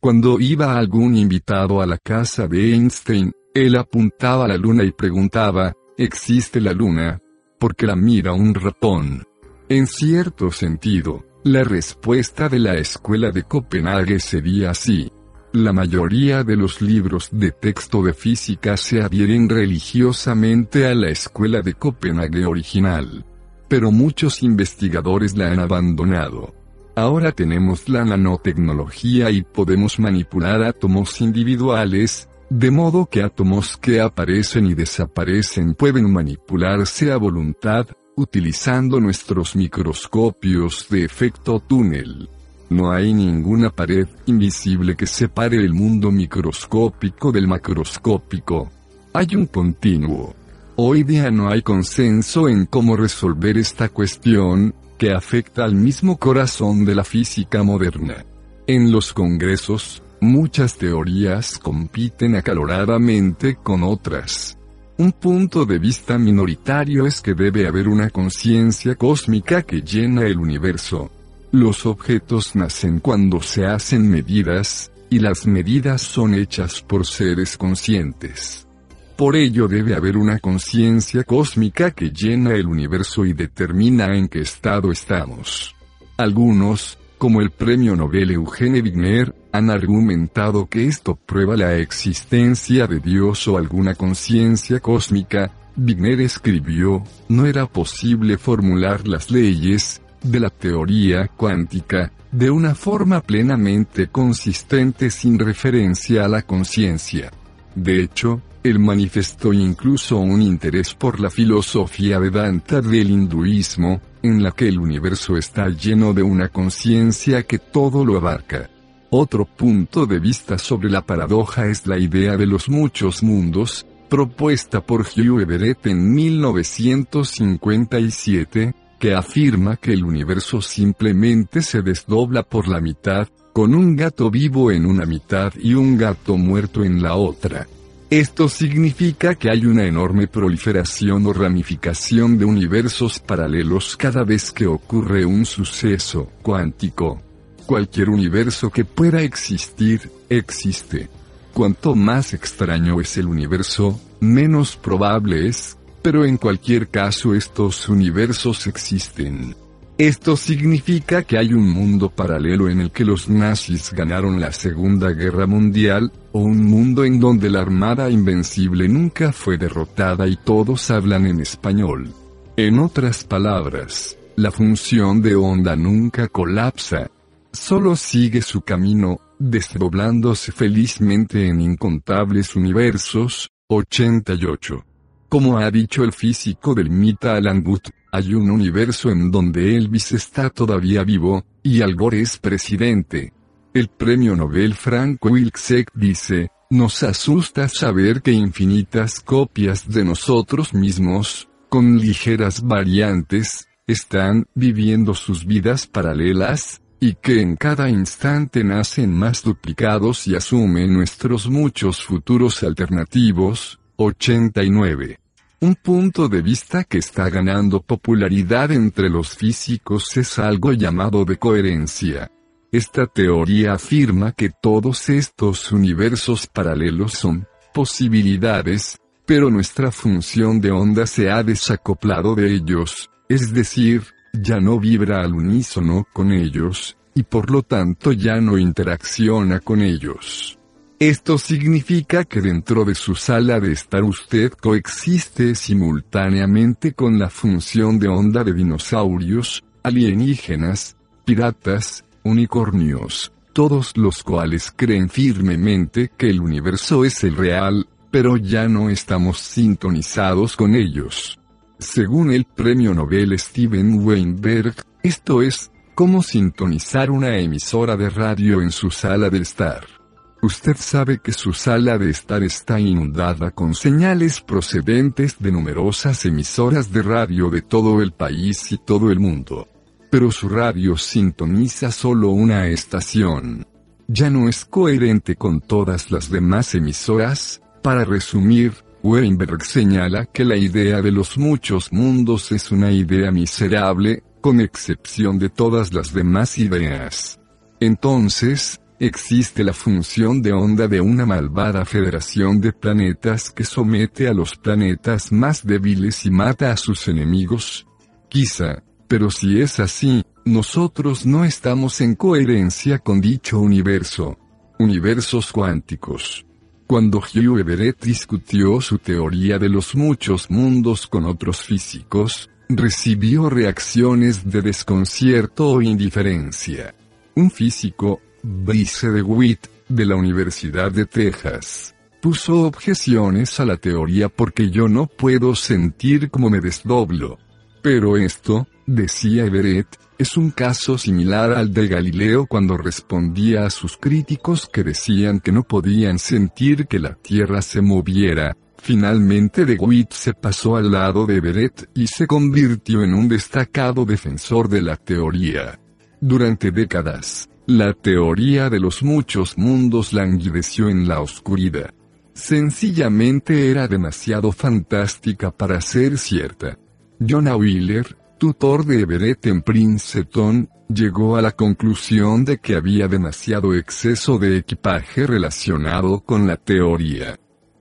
Cuando 0.00 0.40
iba 0.40 0.78
algún 0.78 1.14
invitado 1.14 1.82
a 1.82 1.86
la 1.86 1.98
casa 1.98 2.48
de 2.48 2.72
Einstein, 2.72 3.32
él 3.52 3.76
apuntaba 3.76 4.46
a 4.46 4.48
la 4.48 4.56
luna 4.56 4.82
y 4.82 4.92
preguntaba, 4.92 5.74
existe 5.98 6.58
la 6.58 6.72
luna, 6.72 7.20
porque 7.58 7.86
la 7.86 7.96
mira 7.96 8.32
un 8.32 8.54
ratón. 8.54 9.24
En 9.68 9.86
cierto 9.86 10.50
sentido, 10.50 11.26
la 11.44 11.64
respuesta 11.64 12.48
de 12.48 12.58
la 12.58 12.76
escuela 12.76 13.30
de 13.30 13.42
Copenhague 13.42 14.20
sería 14.20 14.70
así. 14.70 15.12
La 15.52 15.72
mayoría 15.72 16.44
de 16.44 16.54
los 16.56 16.80
libros 16.80 17.28
de 17.32 17.50
texto 17.50 18.02
de 18.02 18.14
física 18.14 18.76
se 18.76 19.02
adhieren 19.02 19.48
religiosamente 19.48 20.86
a 20.86 20.94
la 20.94 21.08
escuela 21.08 21.60
de 21.60 21.74
Copenhague 21.74 22.46
original. 22.46 23.24
pero 23.70 23.92
muchos 23.92 24.42
investigadores 24.42 25.36
la 25.36 25.52
han 25.52 25.60
abandonado. 25.60 26.52
Ahora 26.96 27.30
tenemos 27.30 27.88
la 27.88 28.04
nanotecnología 28.04 29.30
y 29.30 29.42
podemos 29.42 30.00
manipular 30.00 30.64
átomos 30.64 31.20
individuales, 31.20 32.28
de 32.50 32.68
modo 32.72 33.06
que 33.06 33.22
átomos 33.22 33.76
que 33.76 34.00
aparecen 34.00 34.66
y 34.66 34.74
desaparecen 34.74 35.74
pueden 35.74 36.12
manipularse 36.12 37.12
a 37.12 37.16
voluntad, 37.16 37.86
utilizando 38.16 38.98
nuestros 38.98 39.54
microscopios 39.54 40.88
de 40.90 41.04
efecto 41.04 41.60
túnel. 41.60 42.28
No 42.70 42.92
hay 42.92 43.12
ninguna 43.12 43.70
pared 43.70 44.06
invisible 44.26 44.94
que 44.94 45.06
separe 45.06 45.56
el 45.56 45.74
mundo 45.74 46.12
microscópico 46.12 47.32
del 47.32 47.48
macroscópico. 47.48 48.70
Hay 49.12 49.34
un 49.34 49.46
continuo. 49.46 50.36
Hoy 50.76 51.02
día 51.02 51.32
no 51.32 51.48
hay 51.48 51.62
consenso 51.62 52.48
en 52.48 52.66
cómo 52.66 52.96
resolver 52.96 53.58
esta 53.58 53.88
cuestión, 53.88 54.72
que 54.98 55.12
afecta 55.12 55.64
al 55.64 55.74
mismo 55.74 56.16
corazón 56.16 56.84
de 56.84 56.94
la 56.94 57.02
física 57.02 57.64
moderna. 57.64 58.24
En 58.68 58.92
los 58.92 59.12
congresos, 59.12 60.00
muchas 60.20 60.76
teorías 60.76 61.58
compiten 61.58 62.36
acaloradamente 62.36 63.56
con 63.56 63.82
otras. 63.82 64.56
Un 64.96 65.10
punto 65.10 65.64
de 65.64 65.80
vista 65.80 66.18
minoritario 66.18 67.04
es 67.04 67.20
que 67.20 67.34
debe 67.34 67.66
haber 67.66 67.88
una 67.88 68.10
conciencia 68.10 68.94
cósmica 68.94 69.62
que 69.62 69.82
llena 69.82 70.22
el 70.26 70.38
universo. 70.38 71.10
Los 71.52 71.84
objetos 71.84 72.54
nacen 72.54 73.00
cuando 73.00 73.42
se 73.42 73.66
hacen 73.66 74.08
medidas, 74.08 74.92
y 75.10 75.18
las 75.18 75.46
medidas 75.46 76.00
son 76.00 76.34
hechas 76.34 76.80
por 76.80 77.04
seres 77.04 77.56
conscientes. 77.56 78.68
Por 79.16 79.36
ello 79.36 79.66
debe 79.66 79.94
haber 79.94 80.16
una 80.16 80.38
conciencia 80.38 81.24
cósmica 81.24 81.90
que 81.90 82.10
llena 82.10 82.54
el 82.54 82.66
universo 82.66 83.26
y 83.26 83.32
determina 83.32 84.16
en 84.16 84.28
qué 84.28 84.40
estado 84.40 84.92
estamos. 84.92 85.74
Algunos, 86.16 86.96
como 87.18 87.40
el 87.40 87.50
premio 87.50 87.96
Nobel 87.96 88.30
Eugene 88.30 88.80
Wigner, 88.80 89.34
han 89.52 89.70
argumentado 89.70 90.68
que 90.68 90.86
esto 90.86 91.16
prueba 91.16 91.56
la 91.56 91.76
existencia 91.76 92.86
de 92.86 93.00
Dios 93.00 93.48
o 93.48 93.58
alguna 93.58 93.94
conciencia 93.96 94.78
cósmica. 94.78 95.50
Wigner 95.76 96.20
escribió, 96.20 97.02
no 97.28 97.44
era 97.44 97.66
posible 97.66 98.38
formular 98.38 99.06
las 99.08 99.30
leyes, 99.30 99.99
de 100.22 100.40
la 100.40 100.50
teoría 100.50 101.28
cuántica, 101.28 102.12
de 102.30 102.50
una 102.50 102.74
forma 102.74 103.20
plenamente 103.20 104.08
consistente 104.08 105.10
sin 105.10 105.38
referencia 105.38 106.24
a 106.24 106.28
la 106.28 106.42
conciencia. 106.42 107.30
De 107.74 108.02
hecho, 108.02 108.42
él 108.62 108.78
manifestó 108.78 109.52
incluso 109.52 110.18
un 110.18 110.40
interés 110.42 110.94
por 110.94 111.18
la 111.18 111.30
filosofía 111.30 112.18
vedanta 112.18 112.82
del 112.82 113.10
hinduismo, 113.10 114.00
en 114.22 114.42
la 114.42 114.50
que 114.52 114.68
el 114.68 114.78
universo 114.78 115.38
está 115.38 115.70
lleno 115.70 116.12
de 116.12 116.22
una 116.22 116.48
conciencia 116.48 117.44
que 117.44 117.58
todo 117.58 118.04
lo 118.04 118.18
abarca. 118.18 118.68
Otro 119.08 119.46
punto 119.46 120.04
de 120.06 120.18
vista 120.20 120.58
sobre 120.58 120.90
la 120.90 121.00
paradoja 121.00 121.66
es 121.66 121.86
la 121.86 121.98
idea 121.98 122.36
de 122.36 122.46
los 122.46 122.68
muchos 122.68 123.22
mundos, 123.22 123.86
propuesta 124.08 124.82
por 124.82 125.00
Hugh 125.00 125.40
Everett 125.40 125.86
en 125.86 126.14
1957, 126.14 128.74
que 129.00 129.14
afirma 129.14 129.78
que 129.78 129.94
el 129.94 130.04
universo 130.04 130.60
simplemente 130.60 131.62
se 131.62 131.80
desdobla 131.80 132.42
por 132.42 132.68
la 132.68 132.80
mitad, 132.80 133.26
con 133.54 133.74
un 133.74 133.96
gato 133.96 134.30
vivo 134.30 134.70
en 134.70 134.84
una 134.84 135.06
mitad 135.06 135.52
y 135.58 135.72
un 135.72 135.96
gato 135.96 136.36
muerto 136.36 136.84
en 136.84 137.02
la 137.02 137.14
otra. 137.14 137.66
Esto 138.10 138.48
significa 138.48 139.36
que 139.36 139.50
hay 139.50 139.64
una 139.64 139.84
enorme 139.84 140.26
proliferación 140.28 141.26
o 141.26 141.32
ramificación 141.32 142.36
de 142.36 142.44
universos 142.44 143.20
paralelos 143.20 143.96
cada 143.96 144.22
vez 144.22 144.52
que 144.52 144.66
ocurre 144.66 145.24
un 145.24 145.46
suceso 145.46 146.30
cuántico. 146.42 147.22
Cualquier 147.66 148.10
universo 148.10 148.70
que 148.70 148.84
pueda 148.84 149.22
existir, 149.22 150.10
existe. 150.28 151.08
Cuanto 151.54 151.94
más 151.94 152.34
extraño 152.34 153.00
es 153.00 153.16
el 153.16 153.28
universo, 153.28 153.98
menos 154.20 154.76
probable 154.76 155.48
es, 155.48 155.78
pero 156.02 156.24
en 156.24 156.36
cualquier 156.36 156.88
caso 156.88 157.34
estos 157.34 157.88
universos 157.88 158.66
existen. 158.66 159.54
Esto 160.00 160.34
significa 160.34 161.24
que 161.24 161.36
hay 161.36 161.52
un 161.52 161.68
mundo 161.68 162.08
paralelo 162.08 162.70
en 162.70 162.80
el 162.80 162.90
que 162.90 163.04
los 163.04 163.28
nazis 163.28 163.92
ganaron 163.92 164.40
la 164.40 164.50
Segunda 164.50 165.10
Guerra 165.10 165.46
Mundial, 165.46 166.10
o 166.32 166.40
un 166.40 166.64
mundo 166.64 167.04
en 167.04 167.20
donde 167.20 167.50
la 167.50 167.60
Armada 167.60 168.08
Invencible 168.08 168.88
nunca 168.88 169.30
fue 169.30 169.58
derrotada 169.58 170.26
y 170.26 170.36
todos 170.36 170.90
hablan 170.90 171.26
en 171.26 171.40
español. 171.40 172.14
En 172.56 172.78
otras 172.78 173.24
palabras, 173.24 174.16
la 174.36 174.50
función 174.50 175.20
de 175.20 175.34
onda 175.34 175.76
nunca 175.76 176.28
colapsa. 176.28 177.10
Solo 177.52 177.94
sigue 177.94 178.40
su 178.40 178.62
camino, 178.62 179.20
desdoblándose 179.38 180.50
felizmente 180.50 181.46
en 181.46 181.60
incontables 181.60 182.56
universos. 182.56 183.50
88. 183.68 184.89
Como 185.30 185.58
ha 185.58 185.70
dicho 185.70 186.02
el 186.02 186.12
físico 186.12 186.74
del 186.74 186.90
Mita 186.90 187.36
Alan 187.36 187.62
Guth, 187.62 187.90
hay 188.10 188.34
un 188.34 188.50
universo 188.50 189.10
en 189.10 189.30
donde 189.30 189.76
Elvis 189.76 190.10
está 190.10 190.50
todavía 190.50 191.04
vivo, 191.04 191.44
y 191.62 191.82
Al 191.82 191.94
Gore 191.94 192.20
es 192.20 192.36
presidente. 192.36 193.32
El 193.72 193.86
premio 193.86 194.34
Nobel 194.34 194.74
Frank 194.74 195.24
Wilczek 195.24 195.92
dice, 195.94 196.48
nos 196.70 197.04
asusta 197.04 197.68
saber 197.68 198.22
que 198.22 198.32
infinitas 198.32 199.20
copias 199.20 199.88
de 199.88 200.04
nosotros 200.04 200.74
mismos, 200.74 201.48
con 201.68 201.98
ligeras 201.98 202.62
variantes, 202.62 203.68
están 203.86 204.48
viviendo 204.56 205.14
sus 205.14 205.46
vidas 205.46 205.86
paralelas, 205.86 206.82
y 206.98 207.14
que 207.14 207.40
en 207.40 207.54
cada 207.54 207.88
instante 207.88 208.64
nacen 208.64 209.14
más 209.14 209.44
duplicados 209.44 210.26
y 210.26 210.34
asumen 210.34 210.92
nuestros 210.92 211.48
muchos 211.48 212.04
futuros 212.04 212.64
alternativos. 212.64 213.79
89. 214.02 215.18
Un 215.60 215.74
punto 215.74 216.26
de 216.26 216.40
vista 216.40 216.84
que 216.84 216.96
está 216.96 217.28
ganando 217.28 217.82
popularidad 217.82 218.72
entre 218.72 219.10
los 219.10 219.36
físicos 219.36 220.16
es 220.16 220.38
algo 220.38 220.72
llamado 220.72 221.26
de 221.26 221.36
coherencia. 221.36 222.30
Esta 222.72 223.06
teoría 223.06 223.74
afirma 223.74 224.32
que 224.32 224.48
todos 224.48 225.10
estos 225.10 225.70
universos 225.70 226.46
paralelos 226.46 227.12
son 227.12 227.46
posibilidades, 227.74 228.96
pero 229.26 229.50
nuestra 229.50 229.92
función 229.92 230.62
de 230.62 230.70
onda 230.70 231.06
se 231.06 231.30
ha 231.30 231.42
desacoplado 231.42 232.34
de 232.34 232.54
ellos, 232.54 233.10
es 233.28 233.52
decir, 233.52 234.04
ya 234.32 234.60
no 234.60 234.80
vibra 234.80 235.20
al 235.20 235.34
unísono 235.34 236.06
con 236.10 236.32
ellos, 236.32 236.96
y 237.14 237.24
por 237.24 237.50
lo 237.50 237.62
tanto 237.62 238.12
ya 238.12 238.40
no 238.40 238.56
interacciona 238.56 239.60
con 239.60 239.82
ellos. 239.82 240.59
Esto 241.00 241.38
significa 241.38 242.26
que 242.26 242.42
dentro 242.42 242.84
de 242.84 242.94
su 242.94 243.14
sala 243.14 243.58
de 243.58 243.72
estar 243.72 244.04
usted 244.04 244.52
coexiste 244.52 245.54
simultáneamente 245.54 246.92
con 246.92 247.18
la 247.18 247.30
función 247.30 247.98
de 247.98 248.08
onda 248.08 248.44
de 248.44 248.52
dinosaurios, 248.52 249.64
alienígenas, 249.82 250.98
piratas, 251.24 252.04
unicornios, 252.22 253.32
todos 253.54 253.96
los 253.96 254.22
cuales 254.22 254.74
creen 254.76 255.08
firmemente 255.08 256.10
que 256.18 256.28
el 256.28 256.38
universo 256.38 257.06
es 257.06 257.24
el 257.24 257.34
real, 257.34 257.88
pero 258.10 258.36
ya 258.36 258.68
no 258.68 258.90
estamos 258.90 259.38
sintonizados 259.38 260.54
con 260.54 260.74
ellos. 260.74 261.38
Según 261.78 262.30
el 262.30 262.44
premio 262.44 262.92
Nobel 262.92 263.38
Steven 263.38 264.04
Weinberg, 264.04 264.74
esto 265.02 265.40
es, 265.40 265.70
como 265.94 266.22
sintonizar 266.22 267.10
una 267.10 267.38
emisora 267.38 267.96
de 267.96 268.10
radio 268.10 268.60
en 268.60 268.70
su 268.70 268.90
sala 268.90 269.30
de 269.30 269.38
estar. 269.38 269.99
Usted 270.42 270.76
sabe 270.78 271.18
que 271.18 271.32
su 271.32 271.52
sala 271.52 271.98
de 271.98 272.08
estar 272.08 272.42
está 272.42 272.80
inundada 272.80 273.50
con 273.50 273.74
señales 273.74 274.40
procedentes 274.40 275.36
de 275.38 275.52
numerosas 275.52 276.24
emisoras 276.24 276.90
de 276.90 277.02
radio 277.02 277.50
de 277.50 277.60
todo 277.60 278.00
el 278.00 278.12
país 278.12 278.72
y 278.72 278.78
todo 278.78 279.10
el 279.10 279.20
mundo. 279.20 279.68
Pero 280.10 280.32
su 280.32 280.48
radio 280.48 280.96
sintoniza 280.96 281.92
solo 281.92 282.30
una 282.30 282.68
estación. 282.68 283.66
Ya 284.08 284.30
no 284.30 284.48
es 284.48 284.64
coherente 284.64 285.36
con 285.36 285.60
todas 285.60 286.10
las 286.10 286.30
demás 286.30 286.74
emisoras. 286.74 287.60
Para 287.82 288.06
resumir, 288.06 288.72
Weinberg 289.02 289.62
señala 289.62 290.24
que 290.24 290.46
la 290.46 290.56
idea 290.56 291.02
de 291.02 291.12
los 291.12 291.36
muchos 291.36 291.92
mundos 291.92 292.50
es 292.50 292.72
una 292.72 292.90
idea 292.90 293.30
miserable, 293.30 294.22
con 294.40 294.62
excepción 294.62 295.38
de 295.38 295.50
todas 295.50 295.92
las 295.92 296.14
demás 296.14 296.56
ideas. 296.56 297.38
Entonces, 297.78 298.80
existe 299.00 299.64
la 299.64 299.72
función 299.72 300.42
de 300.42 300.52
onda 300.52 300.86
de 300.86 301.00
una 301.00 301.26
malvada 301.26 301.84
federación 301.84 302.60
de 302.60 302.72
planetas 302.72 303.50
que 303.50 303.64
somete 303.64 304.28
a 304.28 304.34
los 304.34 304.54
planetas 304.56 305.32
más 305.32 305.66
débiles 305.66 306.26
y 306.26 306.30
mata 306.30 306.70
a 306.70 306.76
sus 306.76 307.08
enemigos? 307.08 307.86
Quizá, 308.28 308.82
pero 309.08 309.30
si 309.30 309.60
es 309.60 309.80
así, 309.80 310.22
nosotros 310.44 311.26
no 311.26 311.44
estamos 311.44 312.00
en 312.00 312.14
coherencia 312.14 312.98
con 312.98 313.20
dicho 313.20 313.58
universo. 313.58 314.38
Universos 314.78 315.50
cuánticos. 315.50 316.46
Cuando 316.86 317.18
Hugh 317.18 317.58
Everett 317.58 318.04
discutió 318.04 318.80
su 318.80 318.98
teoría 318.98 319.58
de 319.58 319.68
los 319.68 319.94
muchos 319.94 320.50
mundos 320.50 321.06
con 321.06 321.24
otros 321.24 321.62
físicos, 321.62 322.50
recibió 322.68 323.50
reacciones 323.50 324.48
de 324.48 324.62
desconcierto 324.62 325.68
o 325.68 325.82
indiferencia. 325.82 326.94
Un 327.34 327.50
físico, 327.50 328.20
Brice 328.42 329.10
DeWitt, 329.10 329.66
de 329.88 330.06
la 330.06 330.14
Universidad 330.14 330.92
de 330.92 331.04
Texas, 331.04 331.94
puso 332.22 332.62
objeciones 332.62 333.58
a 333.60 333.64
la 333.64 333.76
teoría 333.76 334.28
porque 334.28 334.70
yo 334.70 334.88
no 334.88 335.06
puedo 335.06 335.54
sentir 335.54 336.30
como 336.30 336.48
me 336.48 336.60
desdoblo. 336.60 337.38
Pero 337.82 338.16
esto, 338.16 338.68
decía 338.86 339.44
Everett, 339.44 339.88
es 340.18 340.36
un 340.36 340.50
caso 340.50 340.96
similar 340.98 341.52
al 341.52 341.72
de 341.72 341.88
Galileo 341.88 342.46
cuando 342.46 342.76
respondía 342.76 343.64
a 343.64 343.70
sus 343.70 343.96
críticos 343.96 344.68
que 344.72 344.84
decían 344.84 345.40
que 345.40 345.50
no 345.50 345.62
podían 345.62 346.18
sentir 346.18 346.86
que 346.86 346.98
la 346.98 347.14
Tierra 347.14 347.62
se 347.62 347.80
moviera. 347.80 348.56
Finalmente 348.76 349.64
DeWitt 349.64 350.12
se 350.12 350.34
pasó 350.34 350.76
al 350.76 350.92
lado 350.92 351.26
de 351.26 351.36
Everett 351.36 351.90
y 351.94 352.06
se 352.06 352.26
convirtió 352.26 353.02
en 353.02 353.14
un 353.14 353.28
destacado 353.28 354.04
defensor 354.04 354.68
de 354.68 354.82
la 354.82 354.96
teoría. 354.96 355.80
Durante 356.20 356.70
décadas, 356.70 357.48
la 357.70 357.92
teoría 357.92 358.68
de 358.68 358.80
los 358.80 359.04
muchos 359.04 359.56
mundos 359.56 360.12
languideció 360.12 360.88
en 360.88 361.06
la 361.06 361.20
oscuridad. 361.20 361.94
Sencillamente 362.34 363.70
era 363.70 363.86
demasiado 363.86 364.50
fantástica 364.50 365.52
para 365.52 365.80
ser 365.80 366.18
cierta. 366.18 366.76
Jonah 367.20 367.54
Wheeler, 367.54 368.16
tutor 368.38 368.84
de 368.84 369.02
Everett 369.02 369.46
en 369.46 369.62
Princeton, 369.62 370.68
llegó 370.88 371.36
a 371.36 371.42
la 371.42 371.52
conclusión 371.52 372.44
de 372.44 372.58
que 372.58 372.74
había 372.74 373.06
demasiado 373.06 373.72
exceso 373.74 374.36
de 374.38 374.56
equipaje 374.56 375.24
relacionado 375.28 376.24
con 376.24 376.48
la 376.48 376.56
teoría. 376.56 377.38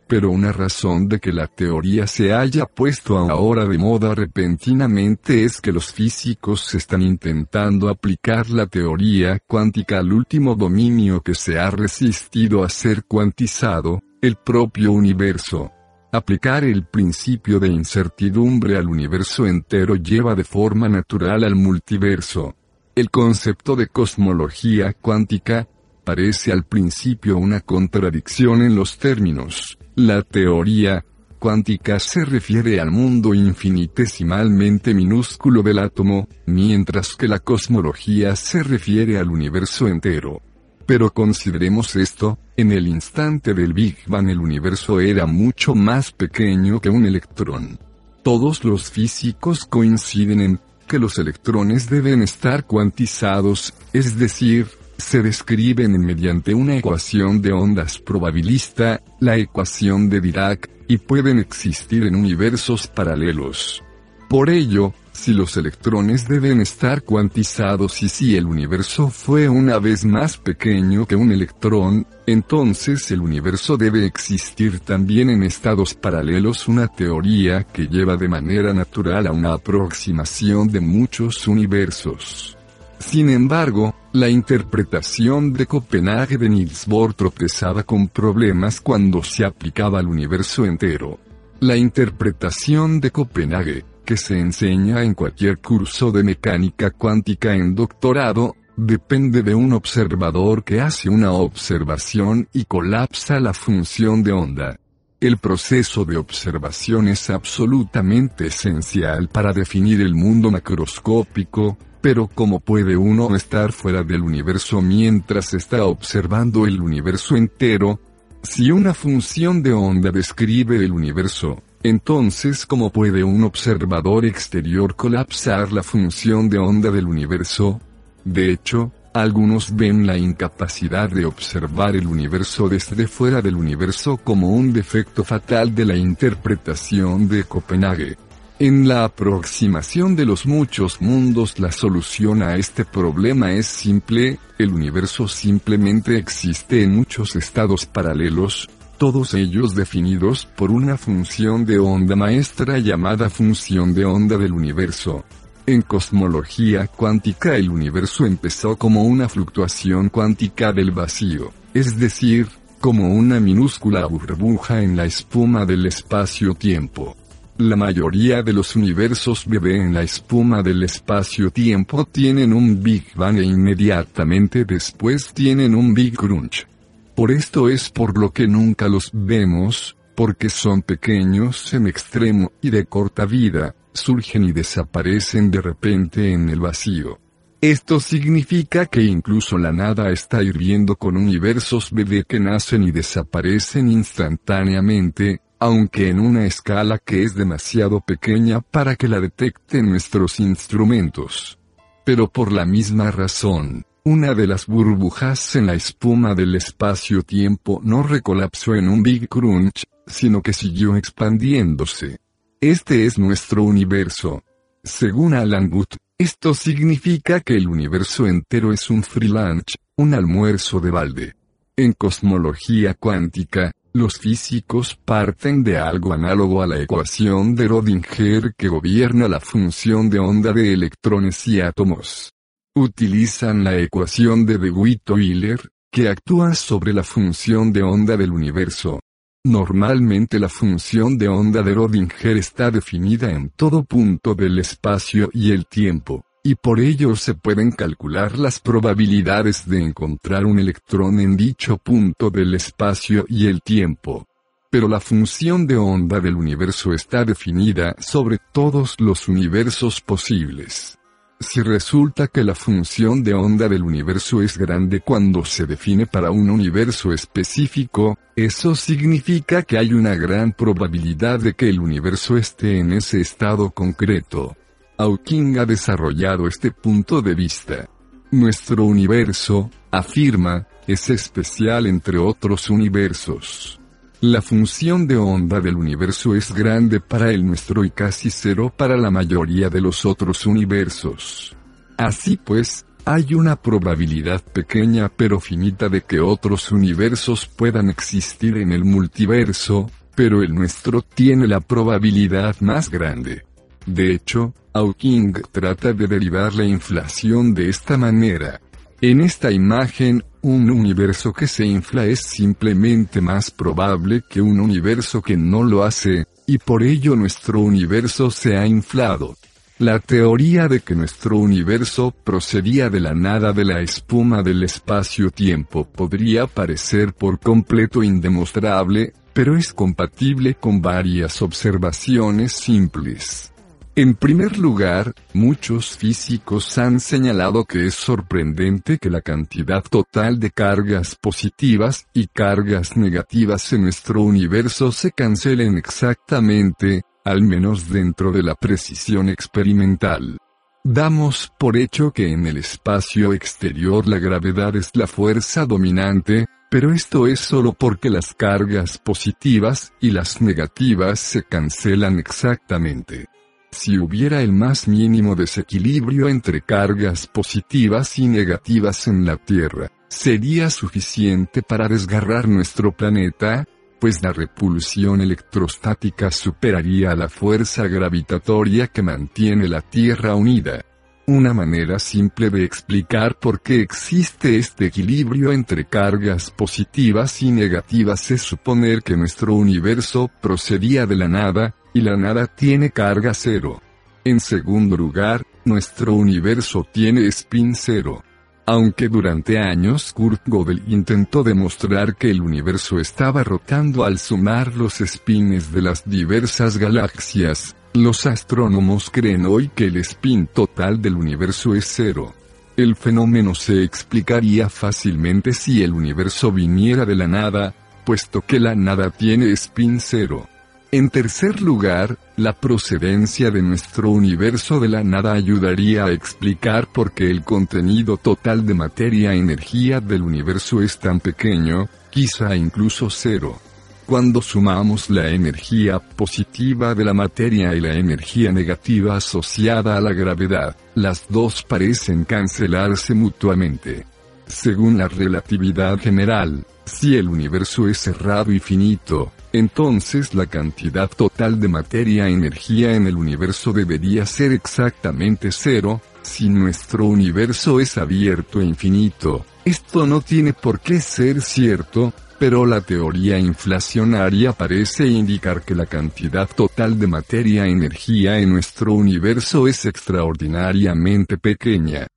Pero 0.10 0.32
una 0.32 0.52
razón 0.52 1.08
de 1.08 1.20
que 1.20 1.32
la 1.32 1.46
teoría 1.46 2.08
se 2.08 2.34
haya 2.34 2.66
puesto 2.66 3.16
ahora 3.20 3.68
de 3.68 3.78
moda 3.78 4.16
repentinamente 4.16 5.44
es 5.44 5.62
que 5.62 5.72
los 5.72 5.94
físicos 5.94 6.74
están 6.74 7.04
intentando 7.04 7.90
aplicar 7.90 8.50
la 8.50 8.66
teoría 8.66 9.38
cuántica 9.46 10.00
al 10.00 10.12
último 10.12 10.56
dominio 10.56 11.22
que 11.22 11.36
se 11.36 11.60
ha 11.60 11.70
resistido 11.70 12.64
a 12.64 12.70
ser 12.70 13.04
cuantizado, 13.04 14.02
el 14.20 14.38
propio 14.38 14.94
universo. 14.94 15.72
Aplicar 16.12 16.64
el 16.64 16.86
principio 16.88 17.60
de 17.60 17.68
incertidumbre 17.68 18.78
al 18.78 18.88
universo 18.88 19.46
entero 19.46 19.94
lleva 19.94 20.34
de 20.34 20.44
forma 20.44 20.90
natural 20.90 21.44
al 21.44 21.54
multiverso. 21.54 22.56
El 22.96 23.12
concepto 23.12 23.76
de 23.76 23.86
cosmología 23.86 24.92
cuántica 24.94 25.68
parece 26.04 26.52
al 26.52 26.64
principio 26.64 27.38
una 27.38 27.60
contradicción 27.60 28.64
en 28.64 28.76
los 28.76 28.98
términos. 28.98 29.78
La 30.02 30.22
teoría 30.22 31.04
cuántica 31.40 32.00
se 32.00 32.24
refiere 32.24 32.80
al 32.80 32.90
mundo 32.90 33.34
infinitesimalmente 33.34 34.94
minúsculo 34.94 35.62
del 35.62 35.78
átomo, 35.78 36.30
mientras 36.46 37.18
que 37.18 37.28
la 37.28 37.40
cosmología 37.40 38.34
se 38.38 38.64
refiere 38.64 39.18
al 39.18 39.30
universo 39.30 39.90
entero. 39.90 40.42
Pero 40.86 41.14
consideremos 41.14 41.98
esto, 41.98 42.40
en 42.56 42.72
el 42.72 42.88
instante 42.88 43.54
del 43.54 43.74
Big 43.74 43.98
Bang 44.08 44.30
el 44.30 44.40
universo 44.40 45.02
era 45.02 45.26
mucho 45.26 45.76
más 45.76 46.14
pequeño 46.14 46.80
que 46.80 46.90
un 46.90 47.06
electrón. 47.06 47.78
Todos 48.24 48.64
los 48.64 48.90
físicos 48.90 49.66
coinciden 49.66 50.40
en 50.40 50.62
que 50.88 50.98
los 50.98 51.20
electrones 51.20 51.90
deben 51.90 52.24
estar 52.24 52.66
cuantizados, 52.66 53.74
es 53.92 54.18
decir, 54.18 54.79
se 55.00 55.22
describen 55.22 56.00
mediante 56.06 56.54
una 56.54 56.78
ecuación 56.78 57.42
de 57.42 57.54
ondas 57.54 58.00
probabilista, 58.00 59.02
la 59.20 59.38
ecuación 59.38 60.10
de 60.10 60.22
Dirac, 60.22 60.70
y 60.88 60.98
pueden 60.98 61.40
existir 61.40 62.04
en 62.04 62.16
universos 62.16 62.88
paralelos. 62.88 63.82
Por 64.28 64.50
ello, 64.50 64.94
si 65.12 65.34
los 65.34 65.58
electrones 65.58 66.28
deben 66.28 66.62
estar 66.62 67.04
cuantizados 67.04 68.04
y 68.04 68.10
si 68.10 68.36
el 68.36 68.46
universo 68.46 69.10
fue 69.10 69.50
una 69.50 69.80
vez 69.80 70.06
más 70.06 70.38
pequeño 70.38 71.06
que 71.06 71.16
un 71.16 71.32
electrón, 71.32 72.06
entonces 72.26 73.10
el 73.12 73.22
universo 73.22 73.78
debe 73.78 74.06
existir 74.06 74.80
también 74.80 75.30
en 75.30 75.44
estados 75.44 75.94
paralelos 75.94 76.68
una 76.68 76.88
teoría 76.88 77.64
que 77.64 77.88
lleva 77.88 78.18
de 78.18 78.28
manera 78.28 78.74
natural 78.74 79.28
a 79.28 79.32
una 79.32 79.54
aproximación 79.54 80.68
de 80.70 80.80
muchos 80.80 81.48
universos. 81.48 82.58
Sin 83.00 83.30
embargo, 83.30 83.96
la 84.14 84.28
interpretación 84.28 85.54
de 85.54 85.68
Copenhague 85.68 86.38
de 86.38 86.50
Niels 86.50 86.88
Bohr 86.88 87.14
tropezaba 87.14 87.84
con 87.84 88.08
problemas 88.08 88.82
cuando 88.82 89.24
se 89.24 89.46
aplicaba 89.46 90.00
al 90.00 90.08
universo 90.08 90.66
entero. 90.66 91.20
La 91.60 91.76
interpretación 91.76 93.00
de 93.00 93.12
Copenhague, 93.12 93.86
que 94.04 94.18
se 94.18 94.40
enseña 94.40 95.04
en 95.04 95.14
cualquier 95.14 95.60
curso 95.60 96.12
de 96.12 96.24
mecánica 96.24 96.90
cuántica 96.90 97.54
en 97.54 97.76
doctorado, 97.76 98.56
depende 98.76 99.44
de 99.44 99.54
un 99.54 99.74
observador 99.74 100.64
que 100.64 100.82
hace 100.82 101.10
una 101.10 101.32
observación 101.32 102.48
y 102.52 102.66
colapsa 102.66 103.40
la 103.40 103.54
función 103.54 104.24
de 104.24 104.32
onda. 104.32 104.80
El 105.22 105.36
proceso 105.36 106.06
de 106.06 106.16
observación 106.16 107.10
es 107.10 107.30
absolutamente 107.30 108.48
esencial 108.48 109.28
para 109.28 109.52
definir 109.52 110.00
el 110.00 110.16
mundo 110.16 110.50
macroscópico, 110.50 111.78
pero 112.00 112.30
¿cómo 112.34 112.62
puede 112.62 112.96
uno 112.96 113.36
estar 113.36 113.74
fuera 113.74 114.04
del 114.04 114.22
universo 114.22 114.82
mientras 114.82 115.54
está 115.54 115.84
observando 115.84 116.66
el 116.66 116.80
universo 116.80 117.36
entero? 117.36 118.00
Si 118.44 118.72
una 118.72 118.94
función 118.94 119.62
de 119.62 119.74
onda 119.74 120.10
describe 120.10 120.78
el 120.78 120.94
universo, 120.94 121.62
entonces, 121.84 122.66
¿cómo 122.66 122.90
puede 122.90 123.22
un 123.22 123.44
observador 123.44 124.24
exterior 124.26 124.96
colapsar 124.96 125.74
la 125.74 125.84
función 125.84 126.50
de 126.50 126.60
onda 126.60 126.92
del 126.92 127.08
universo? 127.08 127.82
De 128.24 128.52
hecho, 128.52 128.94
algunos 129.14 129.76
ven 129.76 130.06
la 130.06 130.18
incapacidad 130.18 131.10
de 131.10 131.26
observar 131.26 131.96
el 131.96 132.08
universo 132.08 132.70
desde 132.70 133.08
fuera 133.08 133.42
del 133.42 133.56
universo 133.56 134.18
como 134.18 134.50
un 134.50 134.72
defecto 134.72 135.24
fatal 135.24 135.74
de 135.74 135.86
la 135.86 135.96
interpretación 135.96 137.28
de 137.28 137.44
Copenhague. 137.44 138.18
En 138.60 138.88
la 138.88 139.06
aproximación 139.06 140.18
de 140.18 140.26
los 140.26 140.46
muchos 140.46 141.02
mundos 141.02 141.60
la 141.60 141.72
solución 141.72 142.44
a 142.44 142.58
este 142.58 142.84
problema 142.84 143.54
es 143.54 143.68
simple, 143.68 144.38
el 144.58 144.74
universo 144.74 145.30
simplemente 145.30 146.18
existe 146.18 146.84
en 146.84 146.94
muchos 146.94 147.38
estados 147.38 147.86
paralelos, 147.86 148.70
todos 148.98 149.34
ellos 149.34 149.76
definidos 149.76 150.46
por 150.46 150.72
una 150.72 150.98
función 150.98 151.66
de 151.66 151.80
onda 151.80 152.18
maestra 152.18 152.80
llamada 152.80 153.30
función 153.30 153.94
de 153.94 154.04
onda 154.04 154.38
del 154.38 154.52
universo. 154.52 155.24
En 155.70 155.84
cosmología 155.84 156.88
cuántica 156.88 157.56
el 157.56 157.70
universo 157.70 158.26
empezó 158.26 158.76
como 158.76 159.04
una 159.04 159.30
fluctuación 159.30 160.10
cuántica 160.10 160.74
del 160.74 160.90
vacío, 160.90 161.54
es 161.76 162.00
decir, 162.00 162.48
como 162.80 163.10
una 163.14 163.40
minúscula 163.40 164.04
burbuja 164.08 164.82
en 164.82 164.98
la 164.98 165.06
espuma 165.06 165.68
del 165.68 165.86
espacio-tiempo. 165.86 167.16
La 167.60 167.76
mayoría 167.76 168.42
de 168.42 168.52
los 168.52 168.76
universos 168.76 169.46
bebé 169.46 169.76
en 169.76 169.94
la 169.94 170.02
espuma 170.02 170.64
del 170.64 170.82
espacio-tiempo 170.82 172.06
tienen 172.06 172.52
un 172.52 172.82
Big 172.82 173.14
Bang 173.14 173.38
e 173.38 173.44
inmediatamente 173.44 174.66
después 174.66 175.32
tienen 175.36 175.76
un 175.76 175.94
Big 175.94 176.16
Crunch. 176.16 176.66
Por 177.14 177.30
esto 177.30 177.70
es 177.70 177.92
por 177.92 178.18
lo 178.18 178.34
que 178.34 178.48
nunca 178.48 178.88
los 178.88 179.12
vemos, 179.14 179.96
porque 180.16 180.50
son 180.50 180.82
pequeños 180.82 181.72
en 181.76 181.86
extremo 181.86 182.54
y 182.60 182.72
de 182.72 182.88
corta 182.88 183.26
vida, 183.26 183.76
surgen 184.00 184.44
y 184.44 184.52
desaparecen 184.52 185.52
de 185.52 185.62
repente 185.62 186.32
en 186.32 186.50
el 186.50 186.60
vacío. 186.60 187.20
Esto 187.62 188.00
significa 188.00 188.86
que 188.86 189.04
incluso 189.04 189.58
la 189.58 189.74
nada 189.74 190.12
está 190.12 190.42
hirviendo 190.42 190.96
con 190.96 191.18
universos 191.18 191.92
bebé 191.92 192.24
que 192.26 192.40
nacen 192.40 192.84
y 192.84 192.92
desaparecen 192.92 193.92
instantáneamente, 193.92 195.42
aunque 195.60 196.08
en 196.08 196.22
una 196.22 196.46
escala 196.46 197.00
que 197.00 197.24
es 197.24 197.36
demasiado 197.36 198.00
pequeña 198.00 198.62
para 198.62 198.96
que 198.96 199.10
la 199.10 199.20
detecten 199.20 199.90
nuestros 199.90 200.40
instrumentos. 200.40 201.60
Pero 202.06 202.30
por 202.30 202.54
la 202.54 202.66
misma 202.66 203.12
razón, 203.12 203.86
una 204.06 204.34
de 204.34 204.48
las 204.48 204.66
burbujas 204.66 205.58
en 205.58 205.68
la 205.68 205.74
espuma 205.74 206.36
del 206.36 206.56
espacio-tiempo 206.56 207.82
no 207.84 208.04
recolapsó 208.04 208.74
en 208.76 208.88
un 208.88 209.04
Big 209.04 209.28
Crunch, 209.28 209.84
sino 210.08 210.42
que 210.42 210.54
siguió 210.54 210.96
expandiéndose. 210.96 212.22
Este 212.62 213.06
es 213.06 213.18
nuestro 213.18 213.64
universo. 213.64 214.44
Según 214.84 215.34
Alan 215.34 215.70
Guth, 215.70 215.96
esto 216.18 216.54
significa 216.54 217.40
que 217.40 217.56
el 217.56 217.68
universo 217.68 218.28
entero 218.28 218.74
es 218.74 218.90
un 218.90 219.04
free 219.04 219.30
lunch, 219.30 219.76
un 219.96 220.14
almuerzo 220.14 220.80
de 220.80 220.92
balde. 220.92 221.36
En 221.78 221.94
cosmología 221.94 222.96
cuántica, 222.96 223.72
los 223.94 224.18
físicos 224.18 224.96
parten 224.96 225.64
de 225.64 225.78
algo 225.78 226.12
análogo 226.12 226.62
a 226.62 226.68
la 226.68 226.82
ecuación 226.82 227.56
de 227.56 227.68
Rodinger 227.68 228.54
que 228.58 228.68
gobierna 228.68 229.28
la 229.28 229.40
función 229.40 230.10
de 230.10 230.20
onda 230.20 230.52
de 230.52 230.74
electrones 230.74 231.48
y 231.48 231.62
átomos 231.62 232.34
utilizan 232.76 233.64
la 233.64 233.78
ecuación 233.78 234.46
de 234.46 234.58
DeWitt-Euler, 234.58 235.60
que 235.92 236.08
actúa 236.08 236.54
sobre 236.56 236.94
la 236.94 237.04
función 237.04 237.74
de 237.74 237.84
onda 237.84 238.16
del 238.16 238.32
universo. 238.32 239.00
Normalmente 239.46 240.38
la 240.38 240.50
función 240.50 241.18
de 241.18 241.30
onda 241.30 241.64
de 241.64 241.74
Rodinger 241.74 242.36
está 242.36 242.72
definida 242.72 243.32
en 243.32 243.52
todo 243.52 243.86
punto 243.86 244.36
del 244.36 244.60
espacio 244.60 245.30
y 245.32 245.54
el 245.54 245.66
tiempo, 245.66 246.26
y 246.44 246.56
por 246.56 246.82
ello 246.82 247.16
se 247.16 247.36
pueden 247.36 247.72
calcular 247.72 248.38
las 248.38 248.60
probabilidades 248.60 249.66
de 249.66 249.82
encontrar 249.82 250.46
un 250.46 250.60
electrón 250.60 251.22
en 251.22 251.38
dicho 251.38 251.78
punto 251.78 252.30
del 252.30 252.54
espacio 252.54 253.26
y 253.30 253.48
el 253.48 253.62
tiempo. 253.62 254.28
Pero 254.70 254.90
la 254.90 255.00
función 255.00 255.66
de 255.66 255.78
onda 255.78 256.20
del 256.20 256.36
universo 256.36 256.94
está 256.94 257.24
definida 257.24 257.96
sobre 257.98 258.40
todos 258.52 259.00
los 259.00 259.30
universos 259.30 260.02
posibles. 260.02 260.99
Si 261.42 261.62
resulta 261.62 262.28
que 262.28 262.44
la 262.44 262.54
función 262.54 263.24
de 263.24 263.34
onda 263.34 263.70
del 263.70 263.84
universo 263.84 264.42
es 264.42 264.58
grande 264.58 265.00
cuando 265.00 265.46
se 265.46 265.66
define 265.66 266.06
para 266.06 266.32
un 266.32 266.50
universo 266.50 267.14
específico, 267.14 268.18
eso 268.36 268.76
significa 268.76 269.64
que 269.64 269.78
hay 269.78 269.94
una 269.94 270.16
gran 270.16 270.52
probabilidad 270.52 271.40
de 271.40 271.54
que 271.54 271.70
el 271.70 271.80
universo 271.80 272.36
esté 272.36 272.80
en 272.80 272.92
ese 272.92 273.22
estado 273.22 273.72
concreto. 273.72 274.58
Hawking 274.98 275.60
ha 275.60 275.66
desarrollado 275.66 276.46
este 276.46 276.72
punto 276.72 277.22
de 277.22 277.34
vista. 277.36 277.90
Nuestro 278.32 278.84
universo, 278.84 279.72
afirma, 279.92 280.68
es 280.88 281.10
especial 281.10 281.88
entre 281.88 282.18
otros 282.18 282.70
universos. 282.70 283.79
La 284.22 284.42
función 284.42 285.08
de 285.08 285.16
onda 285.16 285.62
del 285.62 285.78
universo 285.78 286.36
es 286.36 286.54
grande 286.54 287.00
para 287.00 287.32
el 287.32 287.46
nuestro 287.46 287.86
y 287.86 287.90
casi 287.90 288.30
cero 288.30 288.74
para 288.76 288.98
la 288.98 289.10
mayoría 289.10 289.70
de 289.70 289.80
los 289.80 290.06
otros 290.06 290.46
universos. 290.46 291.56
Así 291.96 292.36
pues, 292.36 292.86
hay 293.06 293.34
una 293.34 293.56
probabilidad 293.56 294.44
pequeña 294.44 295.08
pero 295.08 295.40
finita 295.40 295.88
de 295.88 296.02
que 296.02 296.20
otros 296.20 296.70
universos 296.74 297.46
puedan 297.46 297.90
existir 297.90 298.58
en 298.58 298.74
el 298.74 298.84
multiverso, 298.84 299.90
pero 300.16 300.44
el 300.44 300.54
nuestro 300.54 301.02
tiene 301.02 301.48
la 301.48 301.62
probabilidad 301.62 302.60
más 302.60 302.90
grande. 302.90 303.46
De 303.86 304.12
hecho, 304.12 304.54
Hawking 304.74 305.32
trata 305.50 305.94
de 305.94 306.08
derivar 306.08 306.54
la 306.54 306.66
inflación 306.66 307.54
de 307.54 307.70
esta 307.70 307.96
manera. 307.96 308.60
En 309.02 309.22
esta 309.22 309.50
imagen, 309.50 310.26
un 310.42 310.70
universo 310.70 311.32
que 311.32 311.48
se 311.48 311.66
infla 311.66 312.06
es 312.06 312.20
simplemente 312.20 313.22
más 313.22 313.50
probable 313.50 314.24
que 314.30 314.42
un 314.42 314.60
universo 314.60 315.22
que 315.22 315.38
no 315.38 315.64
lo 315.64 315.86
hace, 315.86 316.26
y 316.46 316.58
por 316.58 316.84
ello 316.84 317.16
nuestro 317.16 317.62
universo 317.62 318.30
se 318.30 318.58
ha 318.58 318.68
inflado. 318.68 319.38
La 319.78 320.00
teoría 320.00 320.68
de 320.68 320.82
que 320.82 320.96
nuestro 320.96 321.38
universo 321.38 322.12
procedía 322.12 322.90
de 322.90 323.00
la 323.00 323.14
nada 323.14 323.54
de 323.54 323.64
la 323.64 323.80
espuma 323.80 324.44
del 324.44 324.64
espacio-tiempo 324.64 325.86
podría 325.86 326.48
parecer 326.48 327.14
por 327.14 327.40
completo 327.40 328.04
indemostrable, 328.04 329.14
pero 329.32 329.56
es 329.56 329.72
compatible 329.72 330.56
con 330.56 330.82
varias 330.82 331.42
observaciones 331.42 332.52
simples. 332.52 333.54
En 334.00 334.14
primer 334.14 334.58
lugar, 334.58 335.14
muchos 335.34 335.98
físicos 335.98 336.78
han 336.78 337.02
señalado 337.02 337.66
que 337.66 337.86
es 337.86 337.96
sorprendente 337.96 338.98
que 338.98 339.10
la 339.10 339.20
cantidad 339.20 339.84
total 339.84 340.40
de 340.40 340.52
cargas 340.52 341.18
positivas 341.20 342.08
y 342.14 342.28
cargas 342.28 342.96
negativas 342.96 343.74
en 343.74 343.82
nuestro 343.82 344.22
universo 344.22 344.94
se 344.94 345.12
cancelen 345.12 345.78
exactamente, 345.78 347.02
al 347.26 347.42
menos 347.42 347.90
dentro 347.90 348.32
de 348.32 348.42
la 348.42 348.56
precisión 348.56 349.28
experimental. 349.28 350.38
Damos 350.86 351.52
por 351.60 351.76
hecho 351.76 352.12
que 352.12 352.32
en 352.32 352.48
el 352.48 352.56
espacio 352.56 353.34
exterior 353.34 354.08
la 354.08 354.20
gravedad 354.20 354.78
es 354.78 354.92
la 354.94 355.08
fuerza 355.08 355.66
dominante, 355.66 356.46
pero 356.72 356.94
esto 356.94 357.28
es 357.28 357.42
solo 357.42 357.74
porque 357.74 358.10
las 358.10 358.34
cargas 358.34 358.98
positivas 358.98 359.92
y 360.00 360.12
las 360.12 360.40
negativas 360.42 361.20
se 361.20 361.44
cancelan 361.44 362.18
exactamente. 362.18 363.28
Si 363.72 363.98
hubiera 363.98 364.42
el 364.42 364.52
más 364.52 364.88
mínimo 364.88 365.36
desequilibrio 365.36 366.28
entre 366.28 366.62
cargas 366.62 367.28
positivas 367.28 368.18
y 368.18 368.28
negativas 368.28 369.08
en 369.08 369.26
la 369.26 369.38
Tierra, 369.38 369.92
¿sería 370.08 370.70
suficiente 370.70 371.62
para 371.62 371.88
desgarrar 371.88 372.48
nuestro 372.48 372.92
planeta? 372.92 373.66
Pues 374.00 374.24
la 374.24 374.34
repulsión 374.34 375.22
electrostática 375.22 376.32
superaría 376.32 377.16
la 377.16 377.30
fuerza 377.30 377.88
gravitatoria 377.88 378.88
que 378.88 379.04
mantiene 379.04 379.68
la 379.68 379.82
Tierra 379.82 380.34
unida. 380.36 380.84
Una 381.28 381.54
manera 381.54 382.00
simple 382.00 382.50
de 382.50 382.64
explicar 382.64 383.38
por 383.38 383.62
qué 383.62 383.82
existe 383.82 384.58
este 384.58 384.88
equilibrio 384.88 385.52
entre 385.52 385.86
cargas 385.86 386.50
positivas 386.50 387.44
y 387.44 387.52
negativas 387.52 388.32
es 388.32 388.42
suponer 388.42 389.04
que 389.04 389.16
nuestro 389.16 389.54
universo 389.54 390.32
procedía 390.42 391.06
de 391.06 391.16
la 391.16 391.28
nada, 391.28 391.76
y 392.00 392.02
la 392.02 392.16
nada 392.16 392.48
tiene 392.48 392.92
carga 392.92 393.34
cero. 393.34 393.82
En 394.24 394.40
segundo 394.40 394.96
lugar, 394.96 395.46
nuestro 395.66 396.14
universo 396.14 396.88
tiene 396.90 397.28
spin 397.28 397.76
cero. 397.76 398.24
Aunque 398.66 399.10
durante 399.10 399.60
años 399.60 400.14
Kurt 400.14 400.48
Gödel 400.48 400.82
intentó 400.88 401.44
demostrar 401.44 402.16
que 402.16 402.32
el 402.32 402.42
universo 402.42 403.00
estaba 403.00 403.44
rotando 403.44 404.06
al 404.06 404.18
sumar 404.18 404.76
los 404.76 405.00
spines 405.00 405.74
de 405.74 405.82
las 405.82 406.10
diversas 406.10 406.78
galaxias, 406.78 407.76
los 407.94 408.26
astrónomos 408.26 409.10
creen 409.10 409.46
hoy 409.46 409.70
que 409.76 409.86
el 409.86 409.98
spin 409.98 410.48
total 410.48 411.02
del 411.02 411.16
universo 411.16 411.76
es 411.76 411.86
cero. 411.86 412.34
El 412.78 412.96
fenómeno 412.96 413.56
se 413.56 413.84
explicaría 413.84 414.70
fácilmente 414.70 415.52
si 415.52 415.84
el 415.84 415.92
universo 415.92 416.50
viniera 416.50 417.06
de 417.06 417.16
la 417.16 417.28
nada, 417.28 417.74
puesto 418.06 418.40
que 418.40 418.62
la 418.62 418.74
nada 418.74 419.10
tiene 419.10 419.52
spin 419.52 420.00
cero. 420.00 420.48
En 420.92 421.12
tercer 421.12 421.62
lugar, 421.62 422.18
la 422.36 422.54
procedencia 422.54 423.52
de 423.52 423.62
nuestro 423.62 424.10
universo 424.10 424.80
de 424.80 424.88
la 424.88 425.04
nada 425.04 425.34
ayudaría 425.34 426.06
a 426.06 426.12
explicar 426.12 426.88
por 426.88 427.12
qué 427.12 427.30
el 427.30 427.44
contenido 427.44 428.18
total 428.18 428.66
de 428.66 428.74
materia-energía 428.74 430.02
del 430.02 430.24
universo 430.24 430.82
es 430.82 430.98
tan 430.98 431.20
pequeño, 431.20 431.88
quizá 432.10 432.56
incluso 432.56 433.12
cero. 433.12 433.60
Cuando 434.08 434.42
sumamos 434.42 435.12
la 435.12 435.30
energía 435.30 436.00
positiva 436.00 436.96
de 436.96 437.06
la 437.06 437.14
materia 437.14 437.76
y 437.76 437.82
la 437.82 437.94
energía 437.94 438.52
negativa 438.52 439.16
asociada 439.16 439.96
a 439.96 440.02
la 440.02 440.12
gravedad, 440.12 440.76
las 440.96 441.28
dos 441.30 441.62
parecen 441.62 442.24
cancelarse 442.24 443.14
mutuamente. 443.14 444.08
Según 444.50 444.98
la 444.98 445.08
relatividad 445.08 446.00
general, 446.00 446.66
si 446.84 447.16
el 447.16 447.30
universo 447.30 447.88
es 447.88 448.00
cerrado 448.00 448.52
y 448.52 448.60
finito, 448.60 449.32
entonces 449.54 450.34
la 450.34 450.48
cantidad 450.48 451.08
total 451.08 451.60
de 451.60 451.68
materia-energía 451.68 452.96
en 452.96 453.06
el 453.06 453.16
universo 453.16 453.72
debería 453.72 454.26
ser 454.26 454.52
exactamente 454.52 455.52
cero, 455.52 456.02
si 456.24 456.50
nuestro 456.50 457.06
universo 457.06 457.80
es 457.80 457.98
abierto 458.00 458.60
e 458.60 458.66
infinito. 458.66 459.46
Esto 459.64 460.08
no 460.08 460.22
tiene 460.22 460.54
por 460.54 460.80
qué 460.80 461.00
ser 461.00 461.42
cierto, 461.44 462.12
pero 462.40 462.66
la 462.66 462.82
teoría 462.82 463.38
inflacionaria 463.38 464.52
parece 464.54 465.06
indicar 465.08 465.62
que 465.62 465.76
la 465.76 465.86
cantidad 465.86 466.50
total 466.50 466.98
de 466.98 467.06
materia-energía 467.06 468.40
en 468.40 468.50
nuestro 468.50 468.94
universo 468.94 469.68
es 469.68 469.86
extraordinariamente 469.86 471.38
pequeña. 471.38 472.08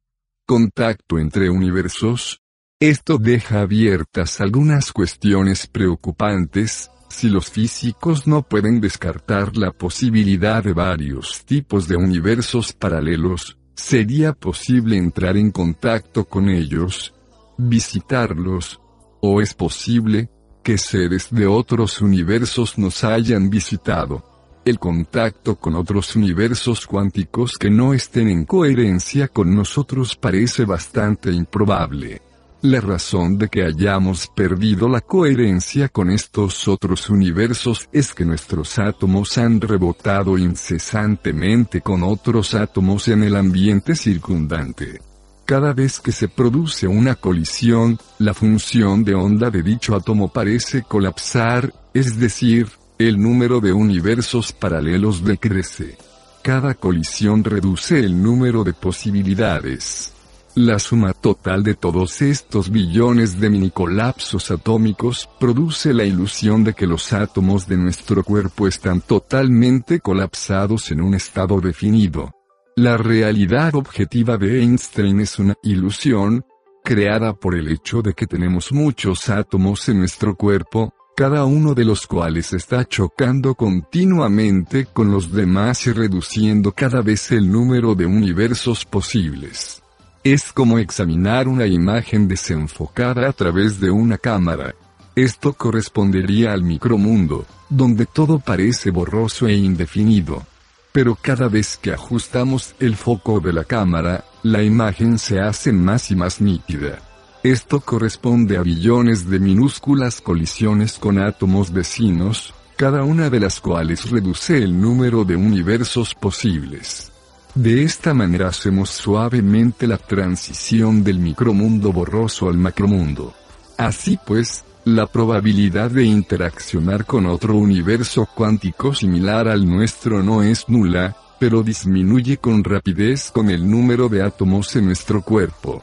Contacto 0.53 1.19
entre 1.19 1.49
universos. 1.49 2.43
Esto 2.79 3.17
deja 3.17 3.63
abiertas 3.63 4.39
algunas 4.39 4.93
cuestiones 4.93 5.67
preocupantes, 5.67 6.91
si 7.09 7.31
los 7.31 7.49
físicos 7.49 8.27
no 8.27 8.43
pueden 8.43 8.79
descartar 8.79 9.57
la 9.57 9.71
posibilidad 9.71 10.63
de 10.63 10.75
varios 10.75 11.43
tipos 11.47 11.89
de 11.89 11.97
universos 11.97 12.75
paralelos, 12.75 13.57
¿sería 13.75 14.35
posible 14.35 14.99
entrar 14.99 15.39
en 15.39 15.53
contacto 15.53 16.27
con 16.27 16.51
ellos? 16.51 17.15
¿Visitarlos? 17.57 18.79
¿O 19.23 19.41
es 19.41 19.55
posible 19.55 20.29
que 20.63 20.77
seres 20.77 21.29
de 21.31 21.47
otros 21.47 22.03
universos 22.03 22.77
nos 22.77 23.05
hayan 23.05 23.49
visitado? 23.49 24.32
El 24.65 24.79
contacto 24.79 25.57
con 25.57 25.75
otros 25.75 26.15
universos 26.15 26.87
cuánticos 26.87 27.59
que 27.59 27.69
no 27.69 27.95
estén 27.95 28.29
en 28.29 28.45
coherencia 28.45 29.27
con 29.27 29.53
nosotros 29.57 30.15
parece 30.15 30.65
bastante 30.65 31.33
improbable. 31.33 32.23
La 32.63 32.81
razón 32.81 33.39
de 33.39 33.49
que 33.49 33.65
hayamos 33.65 34.29
perdido 34.29 34.89
la 34.89 35.01
coherencia 35.01 35.89
con 35.89 36.13
estos 36.13 36.69
otros 36.69 37.11
universos 37.11 37.89
es 37.91 38.15
que 38.15 38.25
nuestros 38.25 38.79
átomos 38.79 39.37
han 39.37 39.61
rebotado 39.61 40.39
incesantemente 40.39 41.81
con 41.81 42.05
otros 42.05 42.55
átomos 42.55 43.09
en 43.09 43.25
el 43.25 43.35
ambiente 43.35 43.97
circundante. 43.97 45.01
Cada 45.45 45.73
vez 45.73 45.99
que 45.99 46.13
se 46.13 46.29
produce 46.29 46.87
una 46.87 47.17
colisión, 47.17 47.99
la 48.21 48.33
función 48.33 49.03
de 49.03 49.15
onda 49.17 49.51
de 49.51 49.65
dicho 49.65 49.97
átomo 49.97 50.33
parece 50.33 50.83
colapsar, 50.83 51.75
es 51.93 52.17
decir, 52.17 52.69
el 53.09 53.21
número 53.21 53.61
de 53.61 53.73
universos 53.73 54.53
paralelos 54.53 55.25
decrece. 55.25 55.97
Cada 56.43 56.75
colisión 56.75 57.45
reduce 57.45 57.99
el 58.01 58.23
número 58.23 58.65
de 58.65 58.73
posibilidades. 58.73 60.13
La 60.55 60.79
suma 60.79 61.15
total 61.15 61.63
de 61.63 61.75
todos 61.75 62.21
estos 62.21 62.69
billones 62.71 63.41
de 63.41 63.49
minicolapsos 63.49 64.51
atómicos 64.51 65.29
produce 65.41 65.95
la 65.95 66.05
ilusión 66.05 66.63
de 66.63 66.75
que 66.75 66.87
los 66.87 67.13
átomos 67.15 67.67
de 67.67 67.79
nuestro 67.79 68.23
cuerpo 68.23 68.69
están 68.69 69.01
totalmente 69.01 70.01
colapsados 70.01 70.91
en 70.91 71.01
un 71.01 71.15
estado 71.15 71.61
definido. 71.61 72.33
La 72.77 72.99
realidad 72.99 73.75
objetiva 73.75 74.37
de 74.37 74.63
Einstein 74.63 75.21
es 75.21 75.39
una 75.39 75.55
ilusión, 75.63 76.45
creada 76.85 77.33
por 77.33 77.55
el 77.55 77.69
hecho 77.69 78.03
de 78.03 78.13
que 78.13 78.27
tenemos 78.27 78.73
muchos 78.73 79.31
átomos 79.31 79.89
en 79.89 80.01
nuestro 80.01 80.37
cuerpo, 80.37 80.93
cada 81.15 81.45
uno 81.45 81.75
de 81.75 81.85
los 81.85 82.07
cuales 82.07 82.53
está 82.55 82.87
chocando 82.87 83.55
continuamente 83.55 84.87
con 84.87 85.13
los 85.13 85.31
demás 85.31 85.87
y 85.87 85.93
reduciendo 85.93 86.73
cada 86.73 87.03
vez 87.03 87.31
el 87.33 87.51
número 87.53 87.95
de 87.95 88.07
universos 88.07 88.87
posibles. 88.87 89.83
Es 90.25 90.53
como 90.53 90.79
examinar 90.79 91.49
una 91.49 91.67
imagen 91.67 92.29
desenfocada 92.29 93.29
a 93.29 93.33
través 93.33 93.79
de 93.79 93.91
una 93.91 94.17
cámara. 94.17 94.75
Esto 95.15 95.53
correspondería 95.53 96.53
al 96.53 96.63
micromundo, 96.63 97.45
donde 97.69 98.07
todo 98.07 98.39
parece 98.39 98.91
borroso 98.91 99.47
e 99.49 99.55
indefinido. 99.55 100.47
Pero 100.93 101.19
cada 101.21 101.49
vez 101.49 101.77
que 101.77 101.93
ajustamos 101.93 102.75
el 102.81 102.97
foco 102.97 103.41
de 103.41 103.53
la 103.53 103.65
cámara, 103.65 104.25
la 104.43 104.63
imagen 104.63 105.19
se 105.19 105.41
hace 105.41 105.73
más 105.73 106.11
y 106.11 106.17
más 106.17 106.41
nítida. 106.41 107.01
Esto 107.43 107.81
corresponde 107.81 108.57
a 108.57 108.63
billones 108.63 109.29
de 109.29 109.41
minúsculas 109.41 110.21
colisiones 110.21 110.97
con 110.97 111.19
átomos 111.19 111.73
vecinos, 111.73 112.55
cada 112.77 113.03
una 113.03 113.31
de 113.31 113.41
las 113.41 113.61
cuales 113.61 114.11
reduce 114.11 114.59
el 114.59 114.81
número 114.81 115.25
de 115.25 115.35
universos 115.35 116.15
posibles. 116.15 117.11
De 117.57 117.83
esta 117.83 118.15
manera 118.15 118.47
hacemos 118.47 118.91
suavemente 118.91 119.89
la 119.89 119.99
transición 119.99 121.03
del 121.03 121.19
micromundo 121.19 121.93
borroso 121.93 122.49
al 122.49 122.59
macromundo. 122.59 123.35
Así 123.77 124.21
pues, 124.25 124.63
la 124.85 125.09
probabilidad 125.09 125.91
de 125.91 126.05
interaccionar 126.05 127.07
con 127.07 127.27
otro 127.27 127.57
universo 127.57 128.29
cuántico 128.37 128.95
similar 128.95 129.49
al 129.49 129.69
nuestro 129.69 130.23
no 130.23 130.45
es 130.45 130.69
nula, 130.69 131.17
pero 131.41 131.65
disminuye 131.65 132.37
con 132.37 132.63
rapidez 132.63 133.33
con 133.33 133.51
el 133.51 133.69
número 133.69 134.09
de 134.09 134.23
átomos 134.23 134.77
en 134.77 134.87
nuestro 134.87 135.23
cuerpo. 135.23 135.83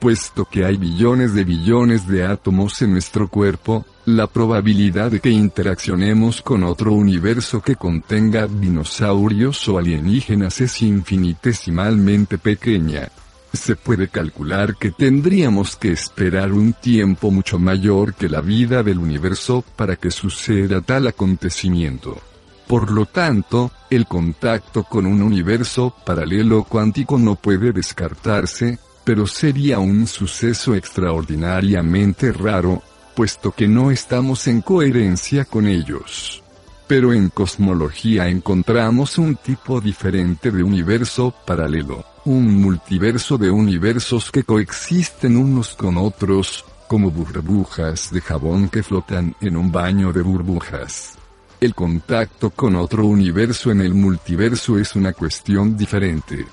Puesto 0.00 0.46
que 0.46 0.64
hay 0.64 0.78
billones 0.78 1.34
de 1.34 1.44
billones 1.44 2.08
de 2.08 2.24
átomos 2.24 2.80
en 2.80 2.92
nuestro 2.92 3.28
cuerpo, 3.28 3.84
la 4.06 4.26
probabilidad 4.26 5.10
de 5.10 5.20
que 5.20 5.28
interaccionemos 5.28 6.40
con 6.40 6.64
otro 6.64 6.94
universo 6.94 7.60
que 7.60 7.76
contenga 7.76 8.46
dinosaurios 8.46 9.68
o 9.68 9.76
alienígenas 9.76 10.62
es 10.62 10.80
infinitesimalmente 10.80 12.38
pequeña. 12.38 13.10
Se 13.52 13.76
puede 13.76 14.08
calcular 14.08 14.76
que 14.76 14.90
tendríamos 14.90 15.76
que 15.76 15.92
esperar 15.92 16.50
un 16.52 16.72
tiempo 16.72 17.30
mucho 17.30 17.58
mayor 17.58 18.14
que 18.14 18.30
la 18.30 18.40
vida 18.40 18.82
del 18.82 19.00
universo 19.00 19.62
para 19.76 19.96
que 19.96 20.10
suceda 20.10 20.80
tal 20.80 21.08
acontecimiento. 21.08 22.18
Por 22.66 22.90
lo 22.90 23.04
tanto, 23.04 23.70
el 23.90 24.06
contacto 24.06 24.84
con 24.84 25.04
un 25.04 25.20
universo 25.20 25.94
paralelo 26.06 26.64
cuántico 26.64 27.18
no 27.18 27.34
puede 27.34 27.72
descartarse, 27.72 28.78
pero 29.10 29.26
sería 29.26 29.80
un 29.80 30.06
suceso 30.06 30.76
extraordinariamente 30.76 32.30
raro, 32.30 32.80
puesto 33.16 33.50
que 33.50 33.66
no 33.66 33.90
estamos 33.90 34.46
en 34.46 34.60
coherencia 34.60 35.44
con 35.44 35.66
ellos. 35.66 36.44
Pero 36.86 37.12
en 37.12 37.28
cosmología 37.28 38.28
encontramos 38.28 39.18
un 39.18 39.34
tipo 39.34 39.80
diferente 39.80 40.52
de 40.52 40.62
universo 40.62 41.34
paralelo, 41.44 42.04
un 42.24 42.54
multiverso 42.62 43.36
de 43.36 43.50
universos 43.50 44.30
que 44.30 44.44
coexisten 44.44 45.36
unos 45.36 45.74
con 45.74 45.96
otros, 45.96 46.64
como 46.86 47.10
burbujas 47.10 48.12
de 48.12 48.20
jabón 48.20 48.68
que 48.68 48.84
flotan 48.84 49.34
en 49.40 49.56
un 49.56 49.72
baño 49.72 50.12
de 50.12 50.22
burbujas. 50.22 51.18
El 51.60 51.74
contacto 51.74 52.50
con 52.50 52.76
otro 52.76 53.06
universo 53.06 53.72
en 53.72 53.80
el 53.80 53.92
multiverso 53.92 54.78
es 54.78 54.94
una 54.94 55.12
cuestión 55.14 55.76
diferente. 55.76 56.46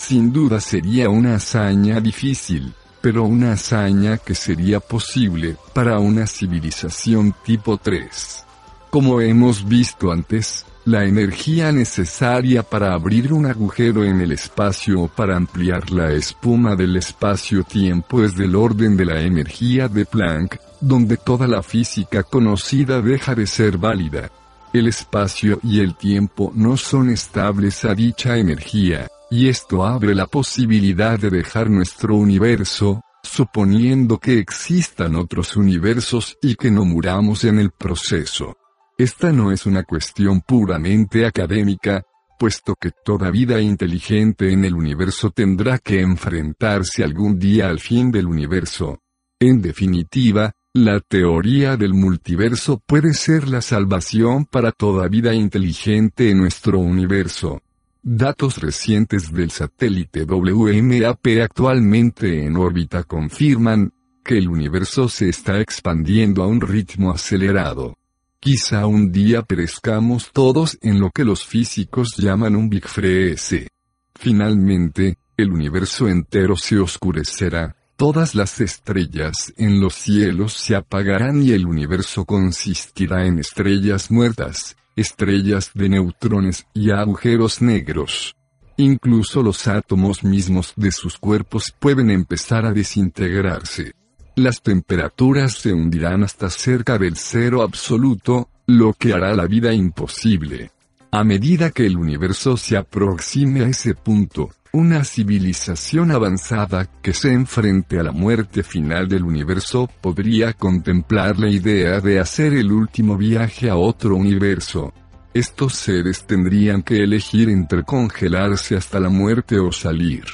Sin 0.00 0.32
duda 0.32 0.60
sería 0.60 1.10
una 1.10 1.34
hazaña 1.34 2.00
difícil, 2.00 2.72
pero 3.02 3.24
una 3.24 3.52
hazaña 3.52 4.16
que 4.16 4.34
sería 4.34 4.80
posible 4.80 5.56
para 5.74 5.98
una 5.98 6.26
civilización 6.26 7.34
tipo 7.44 7.76
3. 7.76 8.44
Como 8.88 9.20
hemos 9.20 9.68
visto 9.68 10.10
antes, 10.10 10.64
la 10.86 11.04
energía 11.04 11.70
necesaria 11.70 12.62
para 12.62 12.94
abrir 12.94 13.30
un 13.32 13.44
agujero 13.44 14.02
en 14.02 14.22
el 14.22 14.32
espacio 14.32 15.02
o 15.02 15.08
para 15.08 15.36
ampliar 15.36 15.90
la 15.90 16.10
espuma 16.12 16.74
del 16.76 16.96
espacio-tiempo 16.96 18.24
es 18.24 18.34
del 18.34 18.56
orden 18.56 18.96
de 18.96 19.04
la 19.04 19.20
energía 19.20 19.86
de 19.86 20.06
Planck, 20.06 20.58
donde 20.80 21.18
toda 21.18 21.46
la 21.46 21.62
física 21.62 22.22
conocida 22.22 23.02
deja 23.02 23.34
de 23.34 23.46
ser 23.46 23.76
válida. 23.76 24.30
El 24.72 24.88
espacio 24.88 25.60
y 25.62 25.80
el 25.80 25.94
tiempo 25.94 26.52
no 26.54 26.78
son 26.78 27.10
estables 27.10 27.84
a 27.84 27.94
dicha 27.94 28.38
energía, 28.38 29.08
y 29.30 29.48
esto 29.48 29.84
abre 29.84 30.14
la 30.14 30.26
posibilidad 30.26 31.18
de 31.18 31.30
dejar 31.30 31.70
nuestro 31.70 32.16
universo, 32.16 33.00
suponiendo 33.22 34.18
que 34.18 34.38
existan 34.38 35.14
otros 35.14 35.56
universos 35.56 36.36
y 36.42 36.56
que 36.56 36.70
no 36.70 36.84
muramos 36.84 37.44
en 37.44 37.58
el 37.58 37.70
proceso. 37.70 38.56
Esta 38.98 39.32
no 39.32 39.52
es 39.52 39.66
una 39.66 39.84
cuestión 39.84 40.40
puramente 40.40 41.24
académica, 41.24 42.02
puesto 42.38 42.74
que 42.74 42.90
toda 43.04 43.30
vida 43.30 43.60
inteligente 43.60 44.52
en 44.52 44.64
el 44.64 44.74
universo 44.74 45.30
tendrá 45.30 45.78
que 45.78 46.00
enfrentarse 46.00 47.04
algún 47.04 47.38
día 47.38 47.68
al 47.68 47.78
fin 47.78 48.10
del 48.10 48.26
universo. 48.26 48.98
En 49.38 49.62
definitiva, 49.62 50.52
la 50.74 51.00
teoría 51.00 51.76
del 51.76 51.94
multiverso 51.94 52.80
puede 52.86 53.14
ser 53.14 53.48
la 53.48 53.62
salvación 53.62 54.44
para 54.44 54.72
toda 54.72 55.08
vida 55.08 55.34
inteligente 55.34 56.30
en 56.30 56.38
nuestro 56.38 56.78
universo. 56.78 57.62
Datos 58.02 58.56
recientes 58.62 59.30
del 59.30 59.50
satélite 59.50 60.24
WMAP 60.24 61.42
actualmente 61.42 62.46
en 62.46 62.56
órbita 62.56 63.02
confirman 63.02 63.92
que 64.24 64.38
el 64.38 64.48
universo 64.48 65.10
se 65.10 65.28
está 65.28 65.60
expandiendo 65.60 66.42
a 66.42 66.46
un 66.46 66.62
ritmo 66.62 67.10
acelerado. 67.10 67.98
Quizá 68.40 68.86
un 68.86 69.12
día 69.12 69.42
perezcamos 69.42 70.30
todos 70.32 70.78
en 70.80 70.98
lo 70.98 71.10
que 71.10 71.26
los 71.26 71.44
físicos 71.44 72.16
llaman 72.16 72.56
un 72.56 72.70
Big 72.70 72.88
Freeze. 72.88 73.68
Finalmente, 74.14 75.18
el 75.36 75.52
universo 75.52 76.08
entero 76.08 76.56
se 76.56 76.78
oscurecerá, 76.78 77.76
todas 77.96 78.34
las 78.34 78.62
estrellas 78.62 79.52
en 79.58 79.78
los 79.78 79.94
cielos 79.94 80.54
se 80.54 80.74
apagarán 80.74 81.42
y 81.42 81.52
el 81.52 81.66
universo 81.66 82.24
consistirá 82.24 83.26
en 83.26 83.40
estrellas 83.40 84.10
muertas, 84.10 84.74
estrellas 84.96 85.70
de 85.74 85.88
neutrones 85.88 86.66
y 86.74 86.90
agujeros 86.90 87.62
negros. 87.62 88.34
Incluso 88.76 89.42
los 89.42 89.66
átomos 89.68 90.24
mismos 90.24 90.72
de 90.76 90.90
sus 90.90 91.18
cuerpos 91.18 91.74
pueden 91.78 92.10
empezar 92.10 92.64
a 92.64 92.72
desintegrarse. 92.72 93.92
Las 94.36 94.62
temperaturas 94.62 95.52
se 95.52 95.72
hundirán 95.72 96.22
hasta 96.22 96.48
cerca 96.48 96.96
del 96.98 97.16
cero 97.16 97.62
absoluto, 97.62 98.48
lo 98.66 98.94
que 98.94 99.12
hará 99.12 99.34
la 99.34 99.46
vida 99.46 99.72
imposible. 99.72 100.70
A 101.10 101.24
medida 101.24 101.70
que 101.70 101.84
el 101.84 101.96
universo 101.96 102.56
se 102.56 102.76
aproxime 102.76 103.62
a 103.62 103.68
ese 103.68 103.94
punto, 103.94 104.50
una 104.72 105.04
civilización 105.04 106.12
avanzada 106.12 106.88
que 107.02 107.12
se 107.12 107.32
enfrente 107.32 107.98
a 107.98 108.04
la 108.04 108.12
muerte 108.12 108.62
final 108.62 109.08
del 109.08 109.24
universo 109.24 109.90
podría 110.00 110.52
contemplar 110.52 111.38
la 111.38 111.48
idea 111.48 112.00
de 112.00 112.20
hacer 112.20 112.52
el 112.52 112.70
último 112.70 113.16
viaje 113.16 113.68
a 113.68 113.76
otro 113.76 114.14
universo. 114.14 114.92
Estos 115.34 115.74
seres 115.74 116.24
tendrían 116.24 116.82
que 116.82 117.02
elegir 117.02 117.48
entre 117.48 117.82
congelarse 117.82 118.76
hasta 118.76 119.00
la 119.00 119.08
muerte 119.08 119.58
o 119.58 119.72
salir. 119.72 120.24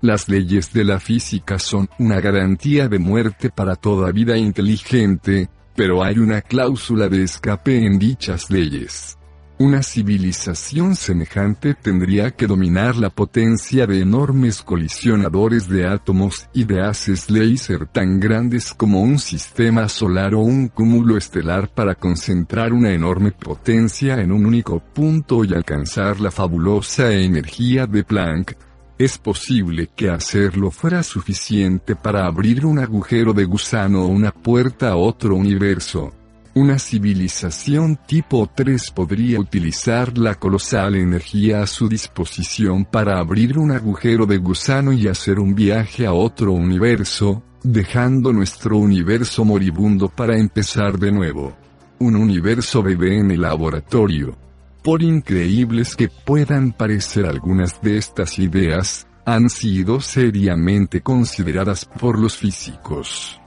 Las 0.00 0.28
leyes 0.28 0.72
de 0.72 0.84
la 0.84 1.00
física 1.00 1.58
son 1.58 1.88
una 1.98 2.20
garantía 2.20 2.88
de 2.88 2.98
muerte 2.98 3.50
para 3.50 3.76
toda 3.76 4.12
vida 4.12 4.36
inteligente, 4.36 5.48
pero 5.74 6.04
hay 6.04 6.18
una 6.18 6.40
cláusula 6.40 7.08
de 7.08 7.24
escape 7.24 7.84
en 7.84 7.98
dichas 7.98 8.50
leyes. 8.50 9.16
Una 9.62 9.80
civilización 9.84 10.96
semejante 10.96 11.74
tendría 11.74 12.32
que 12.32 12.48
dominar 12.48 12.96
la 12.96 13.10
potencia 13.10 13.86
de 13.86 14.00
enormes 14.00 14.60
colisionadores 14.60 15.68
de 15.68 15.86
átomos 15.86 16.48
y 16.52 16.64
de 16.64 16.80
haces 16.80 17.30
láser 17.30 17.86
tan 17.86 18.18
grandes 18.18 18.74
como 18.74 19.02
un 19.02 19.20
sistema 19.20 19.88
solar 19.88 20.34
o 20.34 20.40
un 20.40 20.66
cúmulo 20.66 21.16
estelar 21.16 21.68
para 21.68 21.94
concentrar 21.94 22.72
una 22.72 22.90
enorme 22.90 23.30
potencia 23.30 24.20
en 24.20 24.32
un 24.32 24.46
único 24.46 24.80
punto 24.80 25.44
y 25.44 25.54
alcanzar 25.54 26.18
la 26.18 26.32
fabulosa 26.32 27.12
energía 27.12 27.86
de 27.86 28.02
Planck. 28.02 28.56
Es 28.98 29.16
posible 29.16 29.90
que 29.94 30.10
hacerlo 30.10 30.72
fuera 30.72 31.04
suficiente 31.04 31.94
para 31.94 32.26
abrir 32.26 32.66
un 32.66 32.80
agujero 32.80 33.32
de 33.32 33.44
gusano 33.44 34.06
o 34.06 34.08
una 34.08 34.32
puerta 34.32 34.88
a 34.88 34.96
otro 34.96 35.36
universo 35.36 36.12
Una 36.54 36.78
civilización 36.78 37.96
tipo 37.96 38.46
3 38.54 38.90
podría 38.90 39.40
utilizar 39.40 40.18
la 40.18 40.34
colosal 40.34 40.96
energía 40.96 41.62
a 41.62 41.66
su 41.66 41.88
disposición 41.88 42.84
para 42.84 43.18
abrir 43.18 43.58
un 43.58 43.70
agujero 43.70 44.26
de 44.26 44.36
gusano 44.36 44.92
y 44.92 45.08
hacer 45.08 45.40
un 45.40 45.54
viaje 45.54 46.04
a 46.04 46.12
otro 46.12 46.52
universo, 46.52 47.42
dejando 47.62 48.34
nuestro 48.34 48.76
universo 48.76 49.46
moribundo 49.46 50.10
para 50.10 50.36
empezar 50.36 50.98
de 50.98 51.10
nuevo. 51.10 51.56
Un 52.00 52.16
universo 52.16 52.82
bebé 52.82 53.18
en 53.18 53.30
el 53.30 53.40
laboratorio. 53.40 54.36
Por 54.82 55.02
increíbles 55.02 55.96
que 55.96 56.08
puedan 56.08 56.72
parecer 56.72 57.24
algunas 57.24 57.80
de 57.80 57.96
estas 57.96 58.38
ideas, 58.38 59.06
han 59.24 59.48
sido 59.48 60.02
seriamente 60.02 61.00
consideradas 61.00 61.86
por 61.86 62.18
los 62.18 62.36
físicos. 62.36 63.41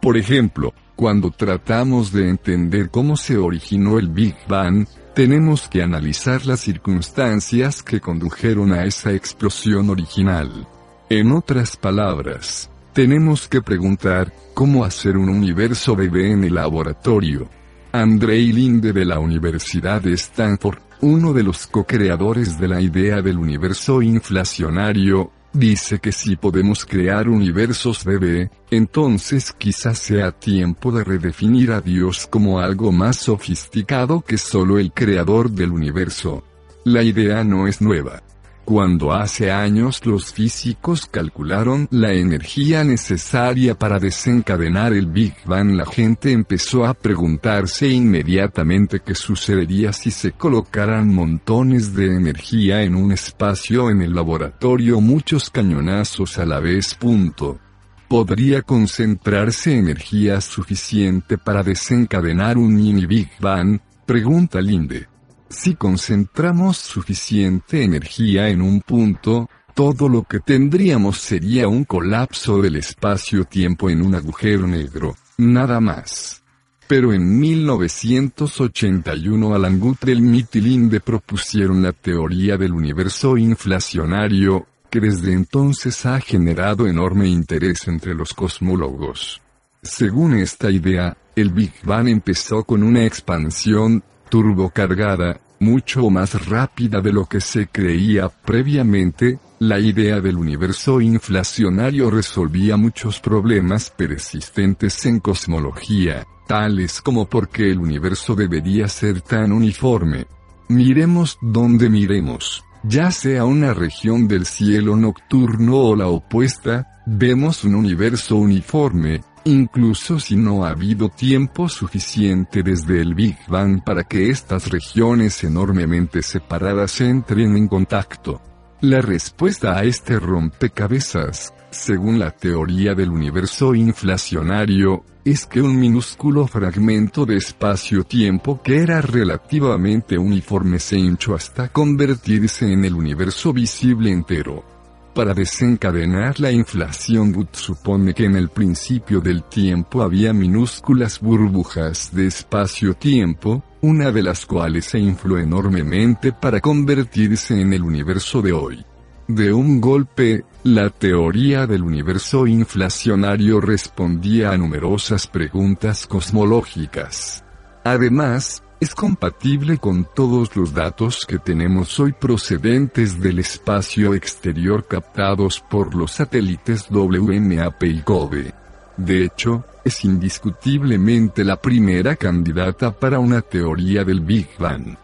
Por 0.00 0.16
ejemplo, 0.16 0.72
cuando 0.96 1.30
tratamos 1.30 2.12
de 2.12 2.28
entender 2.28 2.90
cómo 2.90 3.16
se 3.16 3.36
originó 3.36 3.98
el 3.98 4.08
Big 4.08 4.36
Bang, 4.48 4.86
tenemos 5.14 5.68
que 5.68 5.82
analizar 5.82 6.46
las 6.46 6.60
circunstancias 6.60 7.82
que 7.82 8.00
condujeron 8.00 8.72
a 8.72 8.84
esa 8.84 9.12
explosión 9.12 9.90
original. 9.90 10.66
En 11.10 11.32
otras 11.32 11.76
palabras, 11.76 12.70
tenemos 12.92 13.48
que 13.48 13.62
preguntar, 13.62 14.32
¿cómo 14.54 14.84
hacer 14.84 15.16
un 15.16 15.28
universo 15.28 15.96
bebé 15.96 16.30
en 16.32 16.44
el 16.44 16.54
laboratorio? 16.54 17.48
Andrei 17.92 18.52
Linde 18.52 18.92
de 18.92 19.04
la 19.04 19.18
Universidad 19.18 20.02
de 20.02 20.12
Stanford, 20.12 20.78
uno 21.00 21.32
de 21.32 21.42
los 21.42 21.66
co-creadores 21.66 22.58
de 22.60 22.68
la 22.68 22.80
idea 22.80 23.22
del 23.22 23.38
universo 23.38 24.02
inflacionario, 24.02 25.32
Dice 25.58 25.98
que 25.98 26.12
si 26.12 26.36
podemos 26.36 26.84
crear 26.84 27.28
universos 27.28 28.04
bebé, 28.04 28.48
entonces 28.70 29.52
quizás 29.52 29.98
sea 29.98 30.30
tiempo 30.30 30.92
de 30.92 31.02
redefinir 31.02 31.72
a 31.72 31.80
Dios 31.80 32.28
como 32.28 32.60
algo 32.60 32.92
más 32.92 33.16
sofisticado 33.16 34.20
que 34.20 34.38
solo 34.38 34.78
el 34.78 34.92
creador 34.92 35.50
del 35.50 35.72
universo. 35.72 36.44
La 36.84 37.02
idea 37.02 37.42
no 37.42 37.66
es 37.66 37.80
nueva. 37.80 38.22
Cuando 38.68 39.14
hace 39.14 39.50
años 39.50 40.04
los 40.04 40.30
físicos 40.30 41.06
calcularon 41.06 41.88
la 41.90 42.12
energía 42.12 42.84
necesaria 42.84 43.74
para 43.74 43.98
desencadenar 43.98 44.92
el 44.92 45.06
Big 45.06 45.32
Bang, 45.46 45.70
la 45.70 45.86
gente 45.86 46.32
empezó 46.32 46.84
a 46.84 46.92
preguntarse 46.92 47.88
inmediatamente 47.88 49.00
qué 49.00 49.14
sucedería 49.14 49.94
si 49.94 50.10
se 50.10 50.32
colocaran 50.32 51.14
montones 51.14 51.94
de 51.94 52.14
energía 52.14 52.82
en 52.82 52.94
un 52.94 53.10
espacio 53.10 53.88
en 53.88 54.02
el 54.02 54.14
laboratorio, 54.14 55.00
muchos 55.00 55.48
cañonazos 55.48 56.36
a 56.36 56.44
la 56.44 56.60
vez. 56.60 56.94
Punto. 56.94 57.58
¿Podría 58.06 58.60
concentrarse 58.60 59.78
energía 59.78 60.42
suficiente 60.42 61.38
para 61.38 61.62
desencadenar 61.62 62.58
un 62.58 62.74
mini 62.74 63.06
Big 63.06 63.30
Bang? 63.40 63.80
Pregunta 64.04 64.60
Linde. 64.60 65.06
Si 65.50 65.76
concentramos 65.76 66.76
suficiente 66.76 67.82
energía 67.82 68.50
en 68.50 68.60
un 68.60 68.82
punto, 68.82 69.48
todo 69.74 70.08
lo 70.08 70.24
que 70.24 70.40
tendríamos 70.40 71.18
sería 71.18 71.68
un 71.68 71.84
colapso 71.84 72.60
del 72.60 72.76
espacio-tiempo 72.76 73.88
en 73.88 74.02
un 74.02 74.14
agujero 74.14 74.66
negro, 74.66 75.16
nada 75.38 75.80
más. 75.80 76.42
Pero 76.86 77.12
en 77.12 77.38
1981 77.38 79.54
Alan 79.54 79.78
Guthrie 79.78 80.16
y 80.16 80.60
Linde 80.60 81.00
propusieron 81.00 81.82
la 81.82 81.92
teoría 81.92 82.56
del 82.56 82.72
universo 82.72 83.36
inflacionario, 83.36 84.66
que 84.90 85.00
desde 85.00 85.32
entonces 85.32 86.06
ha 86.06 86.20
generado 86.20 86.86
enorme 86.86 87.28
interés 87.28 87.88
entre 87.88 88.14
los 88.14 88.34
cosmólogos. 88.34 89.40
Según 89.82 90.34
esta 90.34 90.70
idea, 90.70 91.16
el 91.36 91.50
Big 91.50 91.72
Bang 91.84 92.08
empezó 92.08 92.64
con 92.64 92.82
una 92.82 93.04
expansión, 93.04 94.02
turbocargada, 94.28 95.40
mucho 95.60 96.08
más 96.10 96.46
rápida 96.46 97.00
de 97.00 97.12
lo 97.12 97.26
que 97.26 97.40
se 97.40 97.66
creía 97.66 98.28
previamente, 98.28 99.38
la 99.58 99.80
idea 99.80 100.20
del 100.20 100.36
universo 100.36 101.00
inflacionario 101.00 102.10
resolvía 102.10 102.76
muchos 102.76 103.18
problemas 103.20 103.90
persistentes 103.90 105.04
en 105.06 105.18
cosmología, 105.18 106.26
tales 106.46 107.02
como 107.02 107.28
por 107.28 107.48
qué 107.48 107.72
el 107.72 107.80
universo 107.80 108.36
debería 108.36 108.86
ser 108.86 109.20
tan 109.20 109.50
uniforme. 109.50 110.26
Miremos 110.68 111.38
donde 111.40 111.88
miremos, 111.88 112.64
ya 112.84 113.10
sea 113.10 113.44
una 113.44 113.74
región 113.74 114.28
del 114.28 114.46
cielo 114.46 114.96
nocturno 114.96 115.76
o 115.78 115.96
la 115.96 116.06
opuesta, 116.06 117.02
vemos 117.06 117.64
un 117.64 117.74
universo 117.74 118.36
uniforme, 118.36 119.22
incluso 119.44 120.18
si 120.20 120.36
no 120.36 120.64
ha 120.64 120.70
habido 120.70 121.08
tiempo 121.08 121.68
suficiente 121.68 122.62
desde 122.62 123.00
el 123.00 123.14
Big 123.14 123.36
Bang 123.48 123.82
para 123.84 124.04
que 124.04 124.30
estas 124.30 124.68
regiones 124.70 125.42
enormemente 125.44 126.22
separadas 126.22 127.00
entren 127.00 127.56
en 127.56 127.68
contacto. 127.68 128.40
La 128.80 129.00
respuesta 129.00 129.76
a 129.76 129.84
este 129.84 130.20
rompecabezas, 130.20 131.52
según 131.70 132.18
la 132.18 132.30
teoría 132.30 132.94
del 132.94 133.10
universo 133.10 133.74
inflacionario, 133.74 135.04
es 135.24 135.46
que 135.46 135.60
un 135.60 135.78
minúsculo 135.78 136.46
fragmento 136.46 137.26
de 137.26 137.36
espacio-tiempo 137.36 138.62
que 138.62 138.78
era 138.78 139.00
relativamente 139.00 140.16
uniforme 140.16 140.78
se 140.78 140.98
hinchó 140.98 141.34
hasta 141.34 141.68
convertirse 141.68 142.72
en 142.72 142.84
el 142.84 142.94
universo 142.94 143.52
visible 143.52 144.10
entero 144.10 144.77
para 145.18 145.34
desencadenar 145.34 146.38
la 146.38 146.52
inflación 146.52 147.34
Wood 147.34 147.48
supone 147.50 148.14
que 148.14 148.26
en 148.26 148.36
el 148.36 148.50
principio 148.50 149.20
del 149.20 149.42
tiempo 149.42 150.02
había 150.02 150.32
minúsculas 150.32 151.18
burbujas 151.18 152.14
de 152.14 152.28
espacio-tiempo, 152.28 153.64
una 153.80 154.12
de 154.12 154.22
las 154.22 154.46
cuales 154.46 154.84
se 154.84 155.00
infló 155.00 155.36
enormemente 155.38 156.30
para 156.32 156.60
convertirse 156.60 157.60
en 157.60 157.72
el 157.72 157.82
universo 157.82 158.40
de 158.42 158.52
hoy. 158.52 158.86
De 159.26 159.52
un 159.52 159.80
golpe, 159.80 160.44
la 160.62 160.88
teoría 160.88 161.66
del 161.66 161.82
universo 161.82 162.46
inflacionario 162.46 163.60
respondía 163.60 164.52
a 164.52 164.56
numerosas 164.56 165.26
preguntas 165.26 166.06
cosmológicas. 166.06 167.42
Además, 167.82 168.62
es 168.80 168.94
compatible 168.94 169.78
con 169.78 170.06
todos 170.14 170.54
los 170.54 170.72
datos 170.72 171.26
que 171.26 171.38
tenemos 171.38 171.98
hoy 171.98 172.12
procedentes 172.12 173.20
del 173.20 173.40
espacio 173.40 174.14
exterior 174.14 174.86
captados 174.86 175.60
por 175.60 175.96
los 175.96 176.12
satélites 176.12 176.88
WMAP 176.88 177.82
y 177.84 178.02
COBE. 178.02 178.54
De 178.96 179.24
hecho, 179.24 179.64
es 179.84 180.04
indiscutiblemente 180.04 181.44
la 181.44 181.56
primera 181.60 182.14
candidata 182.14 182.92
para 182.92 183.18
una 183.18 183.42
teoría 183.42 184.04
del 184.04 184.20
Big 184.20 184.48
Bang. 184.58 184.96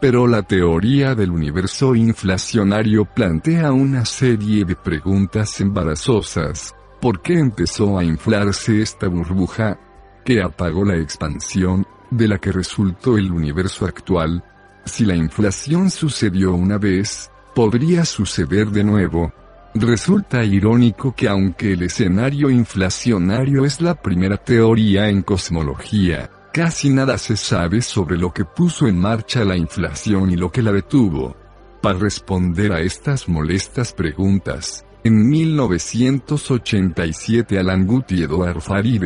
Pero 0.00 0.26
la 0.26 0.42
teoría 0.42 1.14
del 1.14 1.30
universo 1.30 1.94
inflacionario 1.94 3.04
plantea 3.04 3.72
una 3.72 4.04
serie 4.04 4.64
de 4.64 4.74
preguntas 4.74 5.60
embarazosas. 5.60 6.74
¿Por 7.00 7.22
qué 7.22 7.38
empezó 7.38 7.98
a 7.98 8.04
inflarse 8.04 8.82
esta 8.82 9.08
burbuja? 9.08 9.78
¿Qué 10.24 10.42
apagó 10.42 10.84
la 10.84 10.96
expansión? 10.96 11.86
De 12.12 12.28
la 12.28 12.38
que 12.38 12.52
resultó 12.52 13.16
el 13.16 13.32
universo 13.32 13.86
actual, 13.86 14.44
si 14.84 15.04
la 15.04 15.14
inflación 15.14 15.90
sucedió 15.90 16.54
una 16.54 16.78
vez, 16.78 17.30
podría 17.54 18.04
suceder 18.04 18.68
de 18.68 18.84
nuevo. 18.84 19.32
Resulta 19.74 20.44
irónico 20.44 21.14
que 21.14 21.28
aunque 21.28 21.72
el 21.72 21.82
escenario 21.82 22.50
inflacionario 22.50 23.64
es 23.64 23.80
la 23.80 23.94
primera 23.94 24.36
teoría 24.36 25.08
en 25.08 25.22
cosmología, 25.22 26.30
casi 26.52 26.90
nada 26.90 27.16
se 27.16 27.36
sabe 27.36 27.80
sobre 27.80 28.18
lo 28.18 28.32
que 28.32 28.44
puso 28.44 28.86
en 28.86 28.98
marcha 28.98 29.44
la 29.44 29.56
inflación 29.56 30.30
y 30.30 30.36
lo 30.36 30.50
que 30.52 30.62
la 30.62 30.72
detuvo. 30.72 31.36
Para 31.80 31.98
responder 31.98 32.72
a 32.72 32.80
estas 32.80 33.28
molestas 33.28 33.92
preguntas, 33.92 34.84
en 35.04 35.28
1987 35.28 37.58
Alan 37.58 37.86
Guth 37.86 38.12
y 38.12 38.22
Edward 38.22 38.60
Farid 38.60 39.02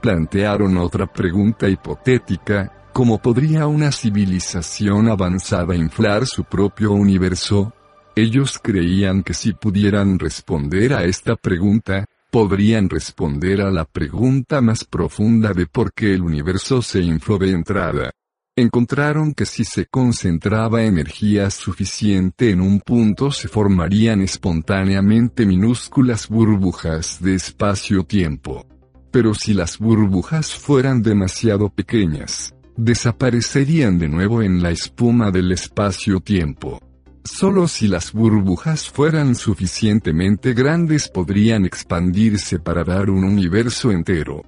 plantearon 0.00 0.76
otra 0.76 1.06
pregunta 1.06 1.68
hipotética, 1.68 2.90
¿cómo 2.92 3.20
podría 3.20 3.66
una 3.66 3.90
civilización 3.90 5.08
avanzada 5.08 5.74
inflar 5.74 6.26
su 6.26 6.44
propio 6.44 6.92
universo? 6.92 7.72
Ellos 8.14 8.60
creían 8.62 9.22
que 9.22 9.34
si 9.34 9.52
pudieran 9.52 10.18
responder 10.18 10.94
a 10.94 11.04
esta 11.04 11.36
pregunta, 11.36 12.04
podrían 12.30 12.88
responder 12.88 13.60
a 13.60 13.70
la 13.70 13.84
pregunta 13.84 14.60
más 14.60 14.84
profunda 14.84 15.52
de 15.52 15.66
por 15.66 15.92
qué 15.92 16.14
el 16.14 16.22
universo 16.22 16.82
se 16.82 17.00
infló 17.00 17.38
de 17.38 17.50
entrada 17.50 18.12
encontraron 18.60 19.34
que 19.34 19.46
si 19.46 19.64
se 19.64 19.86
concentraba 19.86 20.82
energía 20.82 21.50
suficiente 21.50 22.50
en 22.50 22.60
un 22.60 22.80
punto 22.80 23.30
se 23.30 23.48
formarían 23.48 24.20
espontáneamente 24.20 25.46
minúsculas 25.46 26.28
burbujas 26.28 27.18
de 27.20 27.34
espacio-tiempo. 27.34 28.66
Pero 29.10 29.34
si 29.34 29.54
las 29.54 29.78
burbujas 29.78 30.54
fueran 30.54 31.02
demasiado 31.02 31.68
pequeñas, 31.70 32.54
desaparecerían 32.76 33.98
de 33.98 34.08
nuevo 34.08 34.42
en 34.42 34.62
la 34.62 34.70
espuma 34.70 35.30
del 35.30 35.52
espacio-tiempo. 35.52 36.80
Solo 37.24 37.68
si 37.68 37.86
las 37.86 38.12
burbujas 38.12 38.88
fueran 38.88 39.34
suficientemente 39.34 40.54
grandes 40.54 41.08
podrían 41.08 41.66
expandirse 41.66 42.58
para 42.58 42.82
dar 42.82 43.10
un 43.10 43.24
universo 43.24 43.90
entero. 43.90 44.42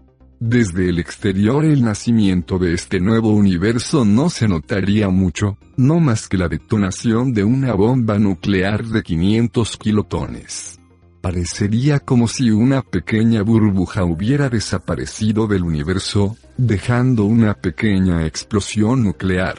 Desde 0.44 0.88
el 0.88 0.98
exterior 0.98 1.64
el 1.64 1.84
nacimiento 1.84 2.58
de 2.58 2.74
este 2.74 2.98
nuevo 2.98 3.30
universo 3.30 4.04
no 4.04 4.28
se 4.28 4.48
notaría 4.48 5.08
mucho, 5.08 5.56
no 5.76 6.00
más 6.00 6.28
que 6.28 6.36
la 6.36 6.48
detonación 6.48 7.32
de 7.32 7.44
una 7.44 7.74
bomba 7.74 8.18
nuclear 8.18 8.84
de 8.84 9.04
500 9.04 9.76
kilotones. 9.76 10.80
Parecería 11.20 12.00
como 12.00 12.26
si 12.26 12.50
una 12.50 12.82
pequeña 12.82 13.42
burbuja 13.42 14.02
hubiera 14.02 14.48
desaparecido 14.48 15.46
del 15.46 15.62
universo, 15.62 16.36
dejando 16.56 17.24
una 17.24 17.54
pequeña 17.54 18.26
explosión 18.26 19.04
nuclear. 19.04 19.58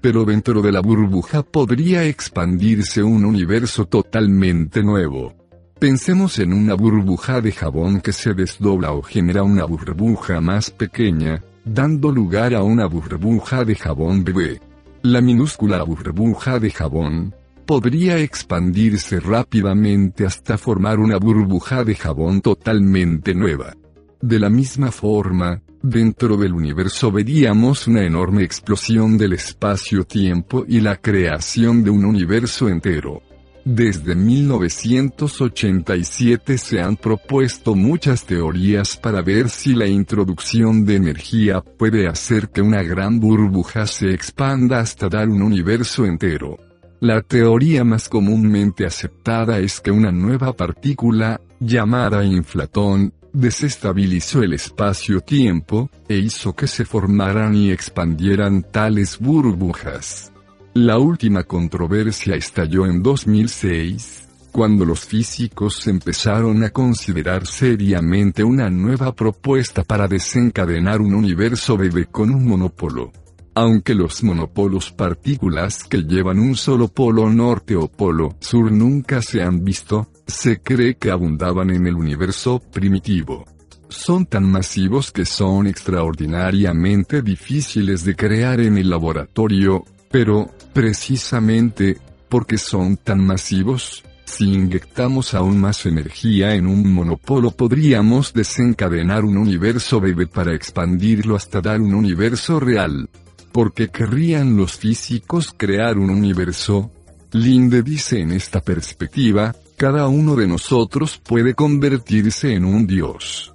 Pero 0.00 0.24
dentro 0.24 0.62
de 0.62 0.72
la 0.72 0.80
burbuja 0.80 1.42
podría 1.42 2.04
expandirse 2.04 3.02
un 3.02 3.26
universo 3.26 3.84
totalmente 3.84 4.82
nuevo. 4.82 5.45
Pensemos 5.78 6.38
en 6.38 6.54
una 6.54 6.72
burbuja 6.72 7.42
de 7.42 7.52
jabón 7.52 8.00
que 8.00 8.12
se 8.12 8.32
desdobla 8.32 8.92
o 8.92 9.02
genera 9.02 9.42
una 9.42 9.66
burbuja 9.66 10.40
más 10.40 10.70
pequeña, 10.70 11.44
dando 11.66 12.10
lugar 12.10 12.54
a 12.54 12.62
una 12.62 12.86
burbuja 12.86 13.62
de 13.62 13.74
jabón 13.74 14.24
bebé. 14.24 14.58
La 15.02 15.20
minúscula 15.20 15.82
burbuja 15.82 16.58
de 16.58 16.70
jabón, 16.70 17.34
podría 17.66 18.18
expandirse 18.18 19.20
rápidamente 19.20 20.24
hasta 20.24 20.56
formar 20.56 20.98
una 20.98 21.18
burbuja 21.18 21.84
de 21.84 21.94
jabón 21.94 22.40
totalmente 22.40 23.34
nueva. 23.34 23.74
De 24.22 24.38
la 24.38 24.48
misma 24.48 24.90
forma, 24.90 25.60
dentro 25.82 26.38
del 26.38 26.54
universo 26.54 27.12
veríamos 27.12 27.86
una 27.86 28.02
enorme 28.02 28.44
explosión 28.44 29.18
del 29.18 29.34
espacio-tiempo 29.34 30.64
y 30.66 30.80
la 30.80 30.96
creación 30.96 31.84
de 31.84 31.90
un 31.90 32.06
universo 32.06 32.70
entero. 32.70 33.20
Desde 33.66 34.14
1987 34.14 36.56
se 36.56 36.80
han 36.80 36.94
propuesto 36.94 37.74
muchas 37.74 38.24
teorías 38.24 38.96
para 38.96 39.22
ver 39.22 39.48
si 39.48 39.74
la 39.74 39.88
introducción 39.88 40.84
de 40.84 40.94
energía 40.94 41.62
puede 41.62 42.06
hacer 42.06 42.50
que 42.50 42.62
una 42.62 42.84
gran 42.84 43.18
burbuja 43.18 43.88
se 43.88 44.12
expanda 44.12 44.78
hasta 44.78 45.08
dar 45.08 45.28
un 45.28 45.42
universo 45.42 46.04
entero. 46.04 46.60
La 47.00 47.22
teoría 47.22 47.82
más 47.82 48.08
comúnmente 48.08 48.86
aceptada 48.86 49.58
es 49.58 49.80
que 49.80 49.90
una 49.90 50.12
nueva 50.12 50.52
partícula, 50.52 51.40
llamada 51.58 52.24
inflatón, 52.24 53.14
desestabilizó 53.32 54.44
el 54.44 54.52
espacio-tiempo, 54.52 55.90
e 56.08 56.18
hizo 56.18 56.54
que 56.54 56.68
se 56.68 56.84
formaran 56.84 57.56
y 57.56 57.72
expandieran 57.72 58.62
tales 58.62 59.18
burbujas. 59.18 60.30
La 60.76 60.98
última 60.98 61.44
controversia 61.44 62.34
estalló 62.34 62.84
en 62.84 63.02
2006, 63.02 64.28
cuando 64.52 64.84
los 64.84 65.06
físicos 65.06 65.86
empezaron 65.86 66.62
a 66.64 66.68
considerar 66.68 67.46
seriamente 67.46 68.44
una 68.44 68.68
nueva 68.68 69.14
propuesta 69.14 69.84
para 69.84 70.06
desencadenar 70.06 71.00
un 71.00 71.14
universo 71.14 71.78
bebé 71.78 72.04
con 72.04 72.28
un 72.28 72.46
monopolo. 72.46 73.10
Aunque 73.54 73.94
los 73.94 74.22
monopolos 74.22 74.90
partículas 74.92 75.82
que 75.82 76.02
llevan 76.02 76.38
un 76.38 76.54
solo 76.54 76.88
polo 76.88 77.30
norte 77.30 77.74
o 77.74 77.88
polo 77.88 78.36
sur 78.38 78.70
nunca 78.70 79.22
se 79.22 79.42
han 79.42 79.64
visto, 79.64 80.10
se 80.26 80.60
cree 80.60 80.96
que 80.96 81.10
abundaban 81.10 81.70
en 81.70 81.86
el 81.86 81.94
universo 81.94 82.60
primitivo. 82.60 83.46
Son 83.88 84.26
tan 84.26 84.44
masivos 84.44 85.10
que 85.10 85.24
son 85.24 85.68
extraordinariamente 85.68 87.22
difíciles 87.22 88.04
de 88.04 88.14
crear 88.14 88.60
en 88.60 88.76
el 88.76 88.90
laboratorio, 88.90 89.86
pero, 90.18 90.48
precisamente, 90.72 91.98
porque 92.30 92.56
son 92.56 92.96
tan 92.96 93.22
masivos, 93.22 94.02
si 94.24 94.44
inyectamos 94.44 95.34
aún 95.34 95.60
más 95.60 95.84
energía 95.84 96.54
en 96.54 96.66
un 96.68 96.90
monopolo 96.90 97.50
podríamos 97.50 98.32
desencadenar 98.32 99.26
un 99.26 99.36
universo 99.36 100.00
bebé 100.00 100.26
para 100.26 100.54
expandirlo 100.54 101.36
hasta 101.36 101.60
dar 101.60 101.82
un 101.82 101.92
universo 101.92 102.58
real. 102.58 103.10
¿Por 103.52 103.74
qué 103.74 103.88
querrían 103.88 104.56
los 104.56 104.78
físicos 104.78 105.52
crear 105.54 105.98
un 105.98 106.08
universo? 106.08 106.90
Linde 107.32 107.82
dice 107.82 108.18
en 108.18 108.32
esta 108.32 108.62
perspectiva, 108.62 109.54
cada 109.76 110.08
uno 110.08 110.34
de 110.34 110.46
nosotros 110.46 111.20
puede 111.22 111.52
convertirse 111.52 112.54
en 112.54 112.64
un 112.64 112.86
dios. 112.86 113.52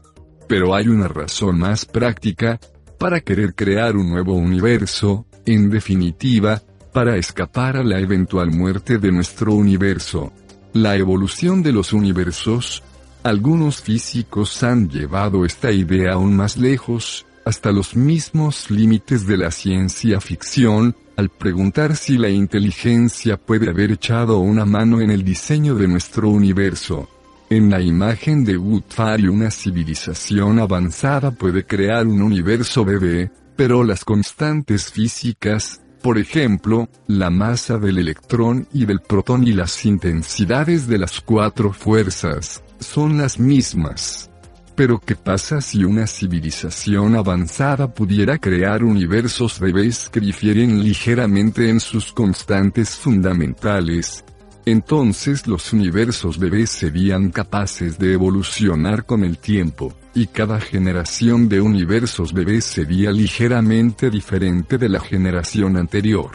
Pero 0.48 0.76
hay 0.76 0.90
una 0.90 1.08
razón 1.08 1.58
más 1.58 1.88
práctica, 1.88 2.60
para 3.02 3.20
querer 3.20 3.56
crear 3.56 3.98
un 3.98 4.12
nuevo 4.12 4.36
universo, 4.36 5.26
en 5.48 5.72
definitiva, 5.72 6.62
para 6.94 7.18
escapar 7.18 7.76
a 7.76 7.84
la 7.84 8.00
eventual 8.00 8.52
muerte 8.52 9.00
de 9.00 9.12
nuestro 9.12 9.56
universo. 9.56 10.32
La 10.74 10.96
evolución 10.96 11.64
de 11.64 11.72
los 11.72 11.94
universos, 11.94 12.84
algunos 13.24 13.82
físicos 13.82 14.62
han 14.62 14.88
llevado 14.88 15.46
esta 15.46 15.72
idea 15.72 16.14
aún 16.14 16.36
más 16.36 16.58
lejos, 16.58 17.26
hasta 17.44 17.72
los 17.72 17.96
mismos 17.96 18.70
límites 18.70 19.26
de 19.26 19.38
la 19.38 19.50
ciencia 19.50 20.22
ficción, 20.22 20.96
al 21.18 21.30
preguntar 21.30 21.96
si 21.96 22.20
la 22.20 22.30
inteligencia 22.30 23.36
puede 23.36 23.72
haber 23.72 23.94
echado 23.94 24.38
una 24.38 24.66
mano 24.66 25.02
en 25.02 25.10
el 25.10 25.24
diseño 25.24 25.74
de 25.74 25.88
nuestro 25.88 26.30
universo. 26.30 27.10
En 27.52 27.70
la 27.70 27.82
imagen 27.82 28.46
de 28.46 28.56
Woodfari 28.56 29.28
una 29.28 29.52
civilización 29.52 30.58
avanzada 30.60 31.32
puede 31.32 31.66
crear 31.66 32.08
un 32.08 32.22
universo 32.22 32.86
bebé, 32.86 33.30
pero 33.58 33.84
las 33.84 34.06
constantes 34.06 34.90
físicas, 34.90 35.82
por 36.02 36.18
ejemplo, 36.18 36.88
la 37.08 37.30
masa 37.30 37.78
del 37.78 37.98
electrón 37.98 38.70
y 38.72 38.86
del 38.86 39.02
protón 39.02 39.46
y 39.46 39.52
las 39.52 39.86
intensidades 39.86 40.88
de 40.88 40.98
las 40.98 41.20
cuatro 41.20 41.74
fuerzas, 41.74 42.64
son 42.80 43.18
las 43.18 43.38
mismas. 43.38 44.30
Pero 44.74 45.02
¿qué 45.02 45.18
pasa 45.18 45.60
si 45.60 45.84
una 45.84 46.08
civilización 46.08 47.18
avanzada 47.18 47.94
pudiera 47.94 48.38
crear 48.38 48.82
universos 48.82 49.60
bebés 49.60 50.08
que 50.10 50.22
difieren 50.22 50.82
ligeramente 50.82 51.70
en 51.70 51.82
sus 51.82 52.14
constantes 52.14 52.96
fundamentales? 52.96 54.24
Entonces 54.66 55.48
los 55.48 55.74
universos 55.74 56.38
bebés 56.38 56.70
serían 56.70 57.32
capaces 57.32 57.98
de 57.98 58.14
evolucionar 58.14 59.06
con 59.06 59.24
el 59.24 59.38
tiempo, 59.38 59.94
y 60.14 60.28
cada 60.28 60.60
generación 60.60 61.50
de 61.50 61.62
universos 61.62 62.34
bebés 62.34 62.66
sería 62.66 63.12
ligeramente 63.12 64.10
diferente 64.10 64.78
de 64.78 64.90
la 64.90 65.00
generación 65.00 65.78
anterior. 65.78 66.32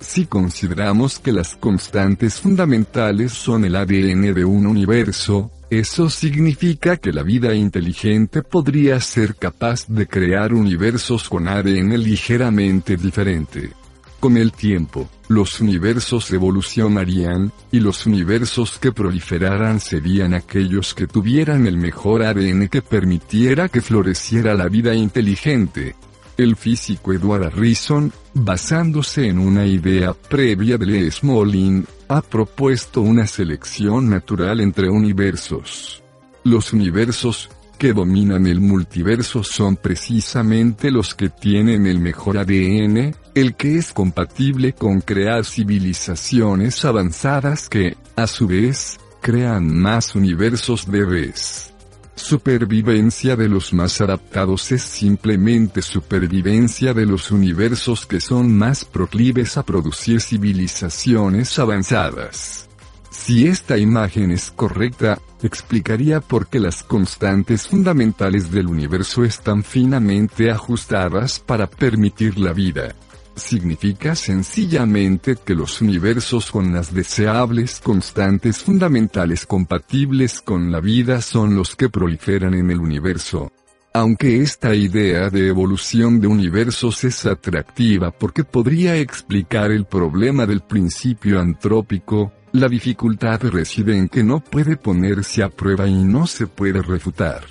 Si 0.00 0.26
consideramos 0.26 1.18
que 1.18 1.32
las 1.32 1.56
constantes 1.56 2.40
fundamentales 2.40 3.32
son 3.32 3.64
el 3.64 3.74
ADN 3.74 4.32
de 4.32 4.44
un 4.44 4.66
universo, 4.66 5.50
eso 5.70 6.08
significa 6.08 6.96
que 6.96 7.12
la 7.12 7.22
vida 7.22 7.54
inteligente 7.54 8.42
podría 8.42 9.00
ser 9.00 9.34
capaz 9.34 9.86
de 9.88 10.06
crear 10.06 10.54
universos 10.54 11.28
con 11.28 11.48
ADN 11.48 12.02
ligeramente 12.02 12.96
diferente. 12.96 13.72
Con 14.20 14.36
el 14.36 14.50
tiempo, 14.50 15.08
los 15.28 15.60
universos 15.60 16.32
evolucionarían, 16.32 17.52
y 17.70 17.78
los 17.78 18.04
universos 18.04 18.78
que 18.80 18.90
proliferaran 18.90 19.78
serían 19.78 20.34
aquellos 20.34 20.92
que 20.92 21.06
tuvieran 21.06 21.68
el 21.68 21.76
mejor 21.76 22.24
ADN 22.24 22.68
que 22.68 22.82
permitiera 22.82 23.68
que 23.68 23.80
floreciera 23.80 24.54
la 24.54 24.68
vida 24.68 24.92
inteligente. 24.92 25.94
El 26.36 26.56
físico 26.56 27.12
Edward 27.12 27.44
Harrison, 27.44 28.12
basándose 28.34 29.28
en 29.28 29.38
una 29.38 29.66
idea 29.66 30.14
previa 30.14 30.78
de 30.78 30.86
Lee 30.86 31.10
Smolin, 31.12 31.86
ha 32.08 32.20
propuesto 32.20 33.00
una 33.00 33.26
selección 33.28 34.10
natural 34.10 34.60
entre 34.60 34.90
universos. 34.90 36.02
Los 36.42 36.72
universos 36.72 37.50
que 37.78 37.92
dominan 37.92 38.46
el 38.46 38.60
multiverso 38.60 39.44
son 39.44 39.76
precisamente 39.76 40.90
los 40.90 41.14
que 41.14 41.28
tienen 41.28 41.86
el 41.86 42.00
mejor 42.00 42.36
ADN, 42.38 43.14
el 43.34 43.54
que 43.54 43.76
es 43.76 43.92
compatible 43.92 44.72
con 44.72 45.00
crear 45.00 45.44
civilizaciones 45.44 46.84
avanzadas 46.84 47.68
que, 47.68 47.96
a 48.16 48.26
su 48.26 48.48
vez, 48.48 48.98
crean 49.22 49.78
más 49.78 50.14
universos 50.14 50.86
bebés. 50.86 51.72
Supervivencia 52.16 53.36
de 53.36 53.48
los 53.48 53.72
más 53.72 54.00
adaptados 54.00 54.72
es 54.72 54.82
simplemente 54.82 55.82
supervivencia 55.82 56.92
de 56.92 57.06
los 57.06 57.30
universos 57.30 58.06
que 58.06 58.20
son 58.20 58.58
más 58.58 58.84
proclives 58.84 59.56
a 59.56 59.62
producir 59.62 60.20
civilizaciones 60.20 61.56
avanzadas. 61.60 62.67
Si 63.10 63.46
esta 63.46 63.78
imagen 63.78 64.30
es 64.30 64.50
correcta, 64.50 65.18
explicaría 65.42 66.20
por 66.20 66.48
qué 66.48 66.60
las 66.60 66.82
constantes 66.82 67.68
fundamentales 67.68 68.50
del 68.50 68.66
universo 68.66 69.24
están 69.24 69.62
finamente 69.62 70.50
ajustadas 70.50 71.40
para 71.40 71.66
permitir 71.68 72.38
la 72.38 72.52
vida 72.52 72.94
significa 73.38 74.14
sencillamente 74.14 75.36
que 75.36 75.54
los 75.54 75.80
universos 75.80 76.50
con 76.50 76.72
las 76.72 76.92
deseables 76.92 77.80
constantes 77.80 78.58
fundamentales 78.58 79.46
compatibles 79.46 80.42
con 80.42 80.70
la 80.70 80.80
vida 80.80 81.22
son 81.22 81.54
los 81.54 81.76
que 81.76 81.88
proliferan 81.88 82.54
en 82.54 82.70
el 82.70 82.80
universo. 82.80 83.50
Aunque 83.94 84.42
esta 84.42 84.74
idea 84.74 85.30
de 85.30 85.48
evolución 85.48 86.20
de 86.20 86.26
universos 86.26 87.04
es 87.04 87.24
atractiva 87.24 88.10
porque 88.10 88.44
podría 88.44 88.96
explicar 88.96 89.70
el 89.70 89.86
problema 89.86 90.46
del 90.46 90.60
principio 90.60 91.40
antrópico, 91.40 92.32
la 92.52 92.68
dificultad 92.68 93.40
reside 93.42 93.96
en 93.96 94.08
que 94.08 94.22
no 94.22 94.40
puede 94.40 94.76
ponerse 94.76 95.42
a 95.42 95.48
prueba 95.48 95.86
y 95.86 96.04
no 96.04 96.26
se 96.26 96.46
puede 96.46 96.82
refutar. 96.82 97.44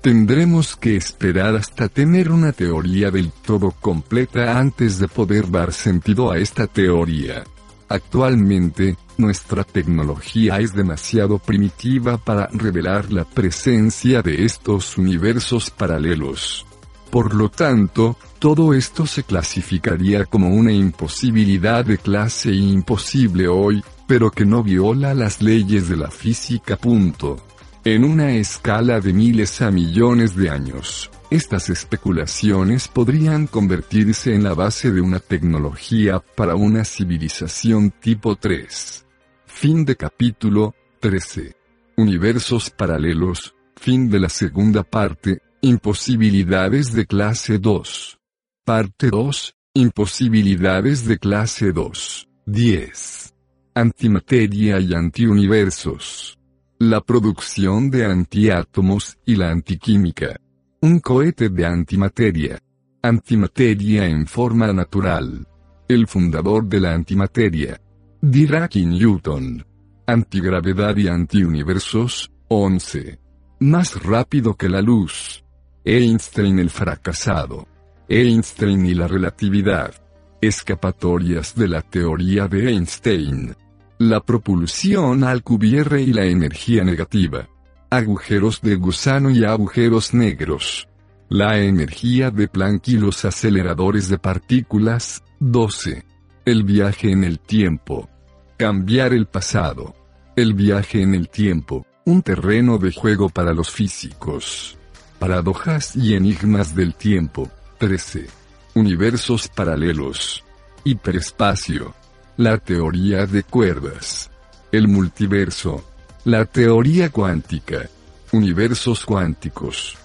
Tendremos 0.00 0.76
que 0.76 0.96
esperar 0.96 1.56
hasta 1.56 1.88
tener 1.88 2.30
una 2.30 2.52
teoría 2.52 3.10
del 3.10 3.32
todo 3.32 3.72
completa 3.72 4.58
antes 4.58 4.98
de 4.98 5.08
poder 5.08 5.50
dar 5.50 5.72
sentido 5.72 6.30
a 6.30 6.38
esta 6.38 6.66
teoría. 6.68 7.42
Actualmente, 7.88 8.96
nuestra 9.16 9.64
tecnología 9.64 10.58
es 10.58 10.74
demasiado 10.74 11.38
primitiva 11.38 12.18
para 12.18 12.48
revelar 12.52 13.12
la 13.12 13.24
presencia 13.24 14.22
de 14.22 14.44
estos 14.44 14.96
universos 14.96 15.70
paralelos. 15.70 16.66
Por 17.10 17.34
lo 17.34 17.48
tanto, 17.48 18.16
todo 18.38 18.74
esto 18.74 19.06
se 19.06 19.22
clasificaría 19.22 20.24
como 20.24 20.50
una 20.50 20.72
imposibilidad 20.72 21.84
de 21.84 21.98
clase 21.98 22.52
imposible 22.52 23.48
hoy, 23.48 23.82
pero 24.06 24.30
que 24.30 24.44
no 24.44 24.62
viola 24.62 25.14
las 25.14 25.42
leyes 25.42 25.88
de 25.88 25.96
la 25.96 26.10
física. 26.10 26.76
Punto. 26.76 27.44
En 27.84 28.04
una 28.04 28.32
escala 28.32 29.00
de 29.00 29.12
miles 29.12 29.62
a 29.62 29.70
millones 29.70 30.34
de 30.34 30.50
años, 30.50 31.10
estas 31.30 31.70
especulaciones 31.70 32.88
podrían 32.88 33.46
convertirse 33.46 34.34
en 34.34 34.42
la 34.42 34.54
base 34.54 34.90
de 34.90 35.00
una 35.00 35.20
tecnología 35.20 36.18
para 36.18 36.56
una 36.56 36.84
civilización 36.84 37.92
tipo 37.92 38.36
3. 38.36 39.06
Fin 39.46 39.84
de 39.84 39.96
capítulo 39.96 40.74
13. 41.00 41.54
Universos 41.96 42.70
paralelos, 42.70 43.54
fin 43.76 44.10
de 44.10 44.20
la 44.20 44.28
segunda 44.28 44.82
parte, 44.82 45.40
imposibilidades 45.60 46.92
de 46.92 47.06
clase 47.06 47.58
2. 47.58 48.18
Parte 48.64 49.10
2, 49.10 49.54
imposibilidades 49.74 51.06
de 51.06 51.18
clase 51.18 51.72
2. 51.72 52.28
10. 52.46 53.35
Antimateria 53.78 54.80
y 54.80 54.94
antiuniversos. 54.94 56.38
La 56.78 57.02
producción 57.02 57.90
de 57.90 58.06
antiátomos 58.06 59.18
y 59.26 59.36
la 59.36 59.50
antiquímica. 59.50 60.40
Un 60.80 60.98
cohete 60.98 61.50
de 61.50 61.66
antimateria. 61.66 62.58
Antimateria 63.02 64.06
en 64.06 64.26
forma 64.26 64.72
natural. 64.72 65.46
El 65.88 66.06
fundador 66.06 66.64
de 66.64 66.80
la 66.80 66.94
antimateria. 66.94 67.78
Dirac 68.22 68.76
y 68.76 68.86
Newton. 68.86 69.62
Antigravedad 70.06 70.96
y 70.96 71.08
antiuniversos. 71.08 72.32
11. 72.48 73.20
Más 73.60 74.02
rápido 74.02 74.54
que 74.54 74.70
la 74.70 74.80
luz. 74.80 75.44
Einstein 75.84 76.60
el 76.60 76.70
fracasado. 76.70 77.68
Einstein 78.08 78.86
y 78.86 78.94
la 78.94 79.06
relatividad. 79.06 79.92
Escapatorias 80.40 81.54
de 81.54 81.68
la 81.68 81.82
teoría 81.82 82.48
de 82.48 82.70
Einstein. 82.70 83.54
La 83.98 84.20
propulsión 84.20 85.24
al 85.24 85.42
cubierre 85.42 86.02
y 86.02 86.12
la 86.12 86.26
energía 86.26 86.84
negativa. 86.84 87.48
Agujeros 87.88 88.60
de 88.60 88.74
gusano 88.74 89.30
y 89.30 89.42
agujeros 89.42 90.12
negros. 90.12 90.86
La 91.30 91.58
energía 91.60 92.30
de 92.30 92.46
Planck 92.46 92.88
y 92.88 92.98
los 92.98 93.24
aceleradores 93.24 94.10
de 94.10 94.18
partículas. 94.18 95.22
12. 95.40 96.04
El 96.44 96.64
viaje 96.64 97.10
en 97.10 97.24
el 97.24 97.38
tiempo. 97.38 98.10
Cambiar 98.58 99.14
el 99.14 99.24
pasado. 99.26 99.94
El 100.36 100.52
viaje 100.52 101.00
en 101.00 101.14
el 101.14 101.30
tiempo, 101.30 101.86
un 102.04 102.20
terreno 102.20 102.76
de 102.76 102.92
juego 102.92 103.30
para 103.30 103.54
los 103.54 103.70
físicos. 103.70 104.76
Paradojas 105.18 105.96
y 105.96 106.14
enigmas 106.14 106.74
del 106.74 106.94
tiempo. 106.94 107.50
13. 107.78 108.26
Universos 108.74 109.48
paralelos. 109.48 110.44
Hiperespacio. 110.84 111.94
La 112.38 112.58
teoría 112.58 113.24
de 113.24 113.44
cuerdas. 113.44 114.30
El 114.70 114.88
multiverso. 114.88 115.82
La 116.26 116.44
teoría 116.44 117.08
cuántica. 117.08 117.88
Universos 118.30 119.06
cuánticos. 119.06 119.96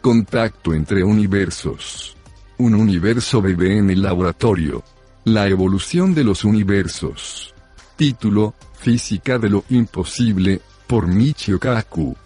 Contacto 0.00 0.74
entre 0.74 1.04
universos. 1.04 2.16
Un 2.58 2.74
universo 2.74 3.40
bebé 3.40 3.78
en 3.78 3.90
el 3.90 4.02
laboratorio. 4.02 4.82
La 5.26 5.46
evolución 5.46 6.12
de 6.12 6.24
los 6.24 6.42
universos. 6.42 7.54
Título, 7.94 8.54
Física 8.80 9.38
de 9.38 9.50
lo 9.50 9.62
imposible, 9.68 10.60
por 10.88 11.06
Michio 11.06 11.60
Kaku. 11.60 12.16